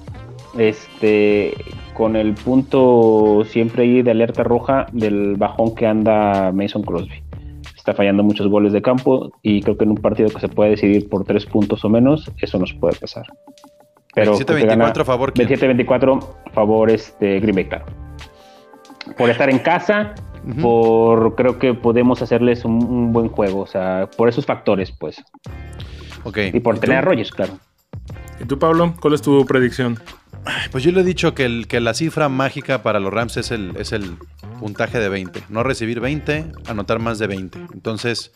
este, 0.57 1.53
con 1.93 2.15
el 2.15 2.33
punto 2.33 3.43
siempre 3.49 3.83
ahí 3.83 4.01
de 4.01 4.11
alerta 4.11 4.43
roja 4.43 4.87
del 4.91 5.35
bajón 5.37 5.75
que 5.75 5.87
anda 5.87 6.51
Mason 6.51 6.83
Crosby. 6.83 7.23
Está 7.75 7.93
fallando 7.93 8.23
muchos 8.23 8.47
goles 8.47 8.73
de 8.73 8.81
campo 8.81 9.31
y 9.43 9.61
creo 9.61 9.77
que 9.77 9.83
en 9.83 9.91
un 9.91 9.97
partido 9.97 10.29
que 10.29 10.39
se 10.39 10.47
puede 10.49 10.71
decidir 10.71 11.07
por 11.07 11.23
tres 11.23 11.45
puntos 11.45 11.85
o 11.85 11.89
menos, 11.89 12.31
eso 12.41 12.57
nos 12.57 12.73
puede 12.73 12.97
pesar. 12.97 13.25
Pero 14.15 14.37
creo 14.37 14.57
que 14.57 14.65
gana 14.65 14.91
27-24 14.93 15.01
a 15.01 15.05
favor. 15.05 15.33
¿quién? 15.33 15.47
27-24 15.47 16.35
favor 16.53 16.89
este 16.89 17.39
Green 17.39 17.55
Bay, 17.55 17.65
claro. 17.65 17.85
Por 19.17 19.29
estar 19.29 19.49
en 19.49 19.59
casa, 19.59 20.15
Ujú. 20.47 20.61
por 20.61 21.35
creo 21.35 21.59
que 21.59 21.73
podemos 21.73 22.21
hacerles 22.21 22.65
un, 22.65 22.83
un 22.85 23.13
buen 23.13 23.29
juego, 23.29 23.61
o 23.61 23.67
sea, 23.67 24.09
por 24.17 24.29
esos 24.29 24.45
factores, 24.45 24.91
pues. 24.91 25.23
Ok. 26.23 26.39
Y 26.53 26.59
por 26.59 26.77
¿Y 26.77 26.79
tener 26.79 26.97
a? 26.97 27.01
Rogers, 27.01 27.31
claro. 27.31 27.59
¿Y 28.39 28.45
tú, 28.45 28.57
Pablo? 28.57 28.95
¿Cuál 28.99 29.13
es 29.13 29.21
tu 29.21 29.45
predicción? 29.45 29.99
Pues 30.71 30.83
yo 30.83 30.91
le 30.91 31.01
he 31.01 31.03
dicho 31.03 31.33
que, 31.33 31.45
el, 31.45 31.67
que 31.67 31.79
la 31.79 31.93
cifra 31.93 32.29
mágica 32.29 32.83
para 32.83 32.99
los 32.99 33.11
Rams 33.11 33.37
es 33.37 33.51
el, 33.51 33.75
es 33.77 33.91
el 33.93 34.17
puntaje 34.59 34.99
de 34.99 35.09
20. 35.09 35.43
No 35.49 35.63
recibir 35.63 35.99
20, 35.99 36.45
anotar 36.67 36.99
más 36.99 37.17
de 37.17 37.27
20. 37.27 37.59
Entonces 37.73 38.31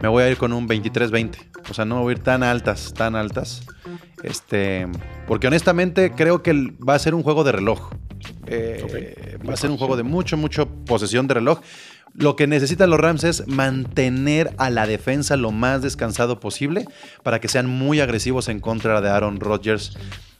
me 0.00 0.08
voy 0.08 0.22
a 0.22 0.30
ir 0.30 0.36
con 0.36 0.52
un 0.52 0.68
23-20. 0.68 1.36
O 1.70 1.74
sea, 1.74 1.84
no 1.84 1.96
me 1.96 2.02
voy 2.02 2.12
a 2.12 2.16
ir 2.16 2.22
tan 2.22 2.42
altas, 2.42 2.94
tan 2.94 3.16
altas. 3.16 3.62
Este, 4.22 4.86
porque 5.26 5.46
honestamente 5.46 6.12
creo 6.12 6.42
que 6.42 6.52
va 6.86 6.94
a 6.94 6.98
ser 6.98 7.14
un 7.14 7.22
juego 7.22 7.44
de 7.44 7.52
reloj. 7.52 7.90
Eh, 8.46 9.38
Va 9.48 9.54
a 9.54 9.56
ser 9.56 9.70
un 9.70 9.78
juego 9.78 9.96
de 9.96 10.02
mucho, 10.02 10.36
mucho 10.36 10.68
posesión 10.84 11.26
de 11.28 11.34
reloj. 11.34 11.60
Lo 12.14 12.36
que 12.36 12.46
necesitan 12.46 12.90
los 12.90 12.98
Rams 12.98 13.22
es 13.24 13.46
mantener 13.46 14.52
a 14.58 14.70
la 14.70 14.86
defensa 14.86 15.36
lo 15.36 15.52
más 15.52 15.82
descansado 15.82 16.40
posible 16.40 16.86
para 17.22 17.40
que 17.40 17.48
sean 17.48 17.66
muy 17.66 18.00
agresivos 18.00 18.48
en 18.48 18.60
contra 18.60 19.00
de 19.00 19.08
Aaron 19.08 19.40
Rodgers. 19.40 19.96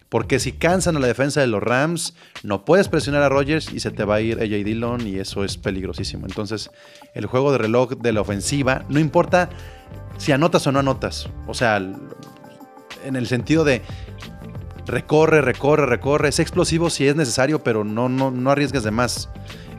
Porque 0.09 0.39
si 0.39 0.53
cansan 0.53 0.97
a 0.97 1.01
la 1.01 1.07
defensa 1.07 1.41
de 1.41 1.47
los 1.47 1.63
Rams, 1.63 2.15
no 2.43 2.65
puedes 2.65 2.89
presionar 2.89 3.23
a 3.23 3.29
Rodgers 3.29 3.73
y 3.73 3.81
se 3.81 3.91
te 3.91 4.05
va 4.05 4.17
a 4.17 4.21
ir 4.21 4.39
AJ 4.39 4.65
Dillon 4.65 5.07
y 5.07 5.19
eso 5.19 5.45
es 5.45 5.59
peligrosísimo. 5.59 6.27
Entonces, 6.27 6.71
el 7.15 7.27
juego 7.27 7.53
de 7.53 7.59
reloj 7.59 7.91
de 7.91 8.13
la 8.13 8.23
ofensiva, 8.23 8.85
no 8.89 9.01
importa 9.01 9.51
si 10.17 10.33
anotas 10.33 10.67
o 10.67 10.73
no 10.73 10.79
anotas. 10.79 11.29
O 11.47 11.53
sea, 11.53 11.77
en 11.77 13.17
el 13.17 13.27
sentido 13.27 13.65
de 13.65 13.83
recorre, 14.89 15.43
recorre, 15.43 15.87
recorre. 15.87 16.29
Es 16.29 16.41
explosivo 16.41 16.91
si 16.91 17.07
es 17.07 17.15
necesario, 17.15 17.63
pero 17.63 17.85
no, 17.85 18.09
no, 18.09 18.31
no 18.31 18.51
arriesgues 18.51 18.83
de 18.83 18.91
más. 18.91 19.29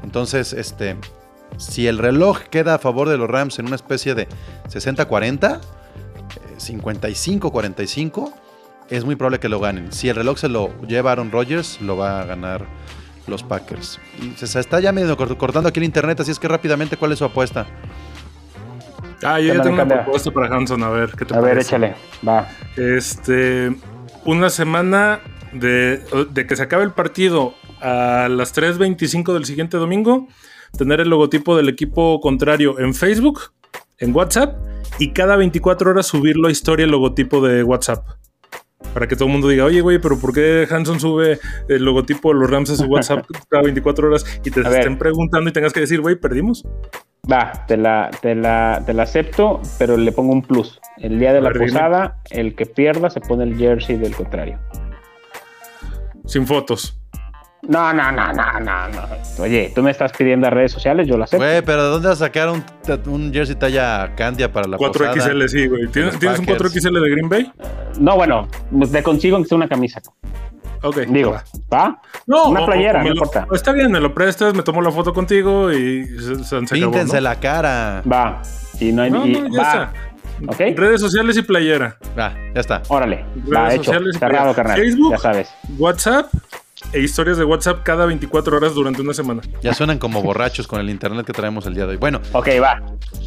Entonces, 0.04 0.54
este, 0.54 0.96
si 1.58 1.88
el 1.88 1.98
reloj 1.98 2.40
queda 2.44 2.76
a 2.76 2.80
favor 2.80 3.10
de 3.10 3.18
los 3.18 3.30
Rams 3.30 3.60
en 3.60 3.66
una 3.66 3.76
especie 3.76 4.16
de 4.16 4.28
60-40, 4.70 5.60
eh, 5.60 5.62
55-45, 6.58 8.34
es 8.90 9.06
muy 9.06 9.16
probable 9.16 9.40
que 9.40 9.50
lo 9.50 9.60
ganen. 9.60 9.92
Si 9.92 10.10
el 10.10 10.16
reloj 10.16 10.38
se 10.38 10.50
lo 10.50 10.70
lleva 10.88 11.12
Aaron 11.12 11.32
Rodgers, 11.32 11.80
lo 11.82 11.98
va 11.98 12.22
a 12.22 12.26
ganar 12.26 12.66
los 13.28 13.44
Packers. 13.44 14.00
Y 14.22 14.32
se 14.46 14.60
está 14.60 14.80
ya 14.80 14.92
medio 14.92 15.16
cort- 15.18 15.38
cortando 15.38 15.70
aquí 15.70 15.80
el 15.80 15.84
internet, 15.86 16.20
así 16.20 16.32
es 16.32 16.40
que 16.40 16.48
rápidamente, 16.48 16.98
¿cuál 16.98 17.12
es 17.12 17.20
su 17.20 17.26
apuesta? 17.26 17.68
Ah, 19.24 19.40
yo 19.40 19.54
ya 19.54 19.62
tengo 19.62 19.76
una 19.76 19.88
propuesta 19.88 20.32
para 20.32 20.48
Hanson, 20.56 20.82
a 20.84 20.90
ver, 20.90 21.12
¿qué 21.18 21.26
te 21.26 21.36
A 21.36 21.40
ver, 21.42 21.58
échale. 21.60 21.94
Va. 22.28 22.48
Este, 22.78 23.76
una 24.26 24.50
semana 24.50 25.20
de, 25.52 26.02
de 26.32 26.48
que 26.48 26.56
se 26.56 26.64
acabe 26.64 26.84
el 26.86 26.92
partido 26.92 27.54
a 27.82 28.28
las 28.30 28.56
3.25 28.56 29.34
del 29.34 29.46
siguiente 29.46 29.78
domingo, 29.78 30.28
tener 30.78 31.00
el 31.02 31.10
logotipo 31.10 31.56
del 31.58 31.68
equipo 31.70 32.20
contrario 32.22 32.80
en 32.80 32.94
Facebook, 32.94 33.52
en 34.00 34.16
WhatsApp, 34.16 34.56
y 35.00 35.12
cada 35.12 35.36
24 35.36 35.92
horas 35.92 36.08
subirlo 36.08 36.48
a 36.48 36.52
historia 36.52 36.86
el 36.86 36.92
logotipo 36.92 37.46
de 37.46 37.64
WhatsApp. 37.64 38.06
Para 38.94 39.08
que 39.08 39.16
todo 39.16 39.26
el 39.28 39.32
mundo 39.34 39.48
diga, 39.48 39.66
oye, 39.66 39.82
güey, 39.82 40.00
pero 40.00 40.18
¿por 40.20 40.34
qué 40.34 40.68
Hanson 40.70 41.00
sube 41.00 41.40
el 41.68 41.84
logotipo 41.86 42.34
de 42.34 42.40
los 42.40 42.50
Rams 42.50 42.72
a 42.72 42.76
su 42.76 42.86
WhatsApp 42.86 43.26
cada 43.50 43.64
24 43.64 44.08
horas 44.08 44.26
y 44.44 44.50
te 44.52 44.62
A 44.62 44.70
ver. 44.70 44.80
estén 44.80 44.98
preguntando 44.98 45.50
y 45.50 45.54
tengas 45.54 45.74
que 45.74 45.82
decir, 45.82 46.02
güey, 46.02 46.16
perdimos? 46.16 46.66
Va, 47.32 47.66
te 47.68 47.78
la, 47.78 48.10
te, 48.22 48.34
la, 48.34 48.82
te 48.86 48.94
la 48.94 49.04
acepto, 49.04 49.62
pero 49.78 49.96
le 49.98 50.12
pongo 50.12 50.34
un 50.34 50.42
plus. 50.42 50.80
El 50.98 51.20
día 51.20 51.32
de 51.32 51.38
A 51.38 51.42
la 51.42 51.50
ver, 51.50 51.60
dime. 51.60 51.72
posada, 51.72 52.18
el 52.32 52.56
que 52.56 52.66
pierda 52.66 53.10
se 53.12 53.22
pone 53.22 53.44
el 53.44 53.56
jersey 53.58 53.98
del 53.98 54.16
contrario. 54.16 54.58
Sin 56.26 56.46
fotos. 56.48 56.99
No, 57.68 57.94
no, 57.94 58.12
no, 58.12 58.32
no, 58.34 58.60
no, 58.60 58.88
no. 58.88 59.02
Oye, 59.44 59.72
tú 59.76 59.84
me 59.84 59.92
estás 59.92 60.12
pidiendo 60.14 60.48
a 60.48 60.50
redes 60.50 60.72
sociales, 60.72 61.08
yo 61.08 61.18
lo 61.18 61.26
acepto. 61.26 61.44
Güey, 61.46 61.62
pero 61.62 61.84
¿de 61.84 61.90
dónde 61.90 62.08
vas 62.08 62.22
a 62.22 62.26
sacar 62.26 62.50
un, 62.50 62.64
un 63.08 63.34
jersey 63.34 63.56
talla 63.56 64.14
Candia 64.16 64.52
para 64.52 64.68
la 64.68 64.78
4XL, 64.78 65.48
sí, 65.50 65.68
güey. 65.68 65.88
¿Tienes, 65.88 66.14
los 66.14 66.20
¿tienes 66.20 66.40
un 66.40 66.46
Packers. 66.46 66.74
4XL 66.76 67.04
de 67.04 67.10
Green 67.12 67.30
Bay? 67.30 67.52
No, 68.00 68.16
bueno, 68.16 68.48
te 68.92 69.04
consigo 69.04 69.38
que 69.40 69.46
sea 69.46 69.58
una 69.58 69.68
camisa. 69.68 70.02
Ok. 70.82 71.00
Digo, 71.10 71.32
va. 71.34 71.44
¿va? 71.72 72.02
No, 72.26 72.48
una 72.48 72.66
playera, 72.66 73.00
no 73.04 73.10
lo- 73.10 73.16
importa. 73.16 73.46
Está 73.54 73.74
bien, 73.74 73.92
me 73.92 74.00
lo 74.00 74.14
prestas, 74.14 74.54
me 74.54 74.64
tomo 74.64 74.82
la 74.82 74.92
foto 74.92 75.14
contigo 75.14 75.72
y 75.74 76.06
se, 76.06 76.36
se, 76.36 76.44
se 76.46 76.56
acabó, 76.56 76.70
Píntense 76.72 77.16
¿no? 77.16 77.22
la 77.22 77.36
cara. 77.42 78.02
Va. 78.10 78.42
Y 78.80 78.94
no 78.94 79.02
hay. 79.02 79.12
No, 79.12 79.26
y- 79.28 79.34
no, 79.34 79.48
ya 79.50 79.62
va. 79.62 79.70
está. 79.74 79.94
¿Ok? 80.48 80.78
Redes 80.78 81.02
sociales 81.02 81.36
y 81.36 81.42
playera. 81.42 81.98
Ah, 82.18 82.32
ya 82.56 82.62
está. 82.62 82.82
Órale. 82.88 83.26
Redes 83.36 83.54
Va, 83.54 83.74
hecho. 83.74 83.84
sociales 83.84 84.16
y 84.16 84.20
Cerrado, 84.20 84.54
playera. 84.54 84.56
carnal. 84.56 84.78
Facebook. 84.80 85.12
Ya 85.12 85.18
sabes. 85.18 85.50
WhatsApp 85.78 86.28
e 86.94 87.00
historias 87.00 87.38
de 87.38 87.44
WhatsApp 87.46 87.84
cada 87.84 88.06
24 88.06 88.58
horas 88.58 88.74
durante 88.74 89.02
una 89.02 89.14
semana. 89.14 89.42
Ya 89.62 89.74
suenan 89.74 90.00
como 90.00 90.22
borrachos 90.22 90.68
con 90.68 90.80
el 90.80 90.90
internet 90.90 91.26
que 91.26 91.34
traemos 91.34 91.66
el 91.66 91.76
día 91.76 91.86
de 91.86 91.92
hoy. 91.92 91.98
Bueno, 91.98 92.20
Ok, 92.34 92.48
va. 92.62 92.82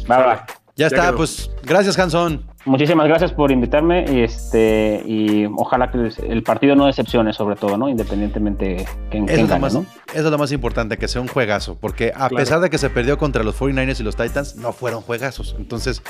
Va, 0.09 0.17
va. 0.17 0.45
ya, 0.47 0.53
Ya 0.75 0.87
está, 0.87 1.01
quedó. 1.07 1.17
pues 1.17 1.49
gracias 1.63 1.97
Hanson. 1.99 2.45
Muchísimas 2.65 3.07
gracias 3.07 3.33
por 3.33 3.51
invitarme 3.51 4.05
y 4.09 4.21
este 4.21 5.03
y 5.05 5.45
ojalá 5.57 5.91
que 5.91 6.09
el 6.29 6.43
partido 6.43 6.75
no 6.75 6.85
decepcione 6.85 7.33
sobre 7.33 7.57
todo, 7.57 7.77
¿no? 7.77 7.89
Independientemente 7.89 8.85
que 9.11 9.17
Eso 9.17 9.25
quién 9.25 9.29
es, 9.29 9.49
lo 9.49 9.59
más, 9.59 9.73
¿no? 9.73 9.85
eso 10.13 10.25
es 10.25 10.31
lo 10.31 10.37
más 10.37 10.51
importante, 10.53 10.97
que 10.97 11.09
sea 11.09 11.21
un 11.21 11.27
juegazo. 11.27 11.77
Porque 11.79 12.09
a 12.15 12.29
Claro. 12.29 12.35
pesar 12.37 12.59
de 12.61 12.69
que 12.69 12.77
se 12.77 12.89
perdió 12.89 13.17
contra 13.17 13.43
los 13.43 13.59
49ers 13.59 13.99
y 13.99 14.03
los 14.03 14.15
Titans, 14.15 14.55
no 14.55 14.71
fueron 14.71 15.01
juegazos. 15.01 15.55
Entonces, 15.59 16.01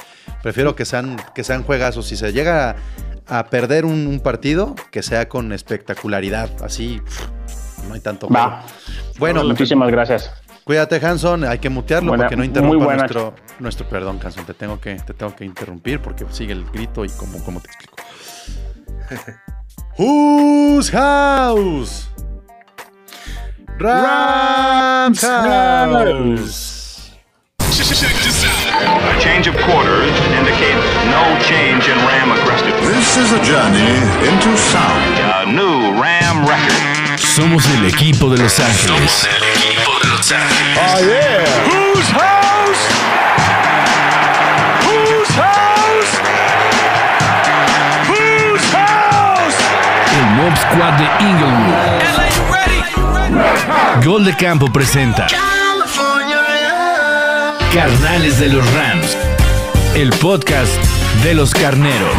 prefiero 0.43 0.76
que 0.76 0.86
sean, 0.86 1.18
que 1.34 1.43
sean 1.43 1.64
juegazos. 1.64 2.06
Si 2.06 2.16
se 2.16 2.32
llega 2.34 2.76
a, 3.28 3.39
a 3.39 3.45
perder 3.47 3.86
un, 3.86 4.06
un 4.06 4.20
partido, 4.20 4.76
que 4.91 5.01
sea 5.01 5.28
con 5.30 5.51
espectacularidad. 5.54 6.51
Así, 6.64 7.01
pff, 7.04 7.26
no 7.88 7.94
hay 7.94 8.00
tanto 8.02 8.28
juego. 8.28 8.46
Va. 8.48 8.64
Bueno, 9.20 9.44
Muchísimas 9.44 9.90
gracias. 9.92 10.32
cuídate, 10.64 10.96
Hanson. 11.06 11.44
Hay 11.46 11.60
que 11.60 11.70
mutearlo 11.70 12.10
Buena- 12.10 12.24
para 12.24 12.30
que 12.30 12.36
no 12.38 12.44
interrumpa 12.44 12.96
nuestro, 12.96 13.34
nuestro. 13.60 13.88
Perdón, 13.88 14.20
Hanson, 14.24 14.46
te 14.46 14.54
tengo, 14.54 14.80
que, 14.80 14.96
te 14.96 15.14
tengo 15.14 15.36
que 15.36 15.46
interrumpir 15.46 16.00
porque 16.02 16.26
sigue 16.32 16.54
el 16.54 16.66
grito 16.72 17.04
y 17.06 17.10
cómo, 17.10 17.44
cómo 17.44 17.60
te 17.62 17.68
explico. 17.68 17.96
Whose 19.98 20.90
house? 20.92 22.10
Rams 23.80 25.22
house. 25.22 27.12
Check 27.72 28.14
this 28.24 28.46
out. 28.46 29.16
A 29.16 29.20
change 29.20 29.48
of 29.48 29.56
quarters 29.66 30.12
indicates 30.38 30.86
no 31.10 31.38
change 31.42 31.88
in 31.90 31.98
Ram 32.06 32.32
aggressiveness. 32.32 32.88
This 32.88 33.18
is 33.18 33.32
a 33.34 33.42
journey 33.44 33.98
into 34.30 34.56
sound. 34.58 35.20
A 35.20 35.46
new 35.52 36.00
Ram 36.02 36.46
record. 36.48 36.93
Somos 37.18 37.66
el 37.70 37.86
equipo 37.86 38.30
de 38.30 38.38
Los 38.38 38.59
Ángeles. 38.59 39.28
el 39.30 39.43
equipo 39.49 39.91
de 40.01 40.09
Los 40.09 40.32
Ángeles. 40.32 40.78
Whose 41.68 42.11
house? 42.14 42.88
Whose 44.86 45.34
house? 45.36 46.20
Whose 48.09 48.66
house? 48.72 49.57
El 50.18 50.26
Mob 50.36 50.55
Squad 50.57 50.93
de 50.93 51.07
Inglewood. 51.26 51.74
Gol 54.05 54.26
de 54.26 54.36
Campo 54.36 54.72
presenta 54.72 55.28
Carnales 57.74 58.39
de 58.39 58.49
los 58.49 58.66
Rams. 58.74 59.18
El 59.95 60.09
podcast 60.11 60.72
de 61.24 61.34
los 61.36 61.51
carneros. 61.53 62.16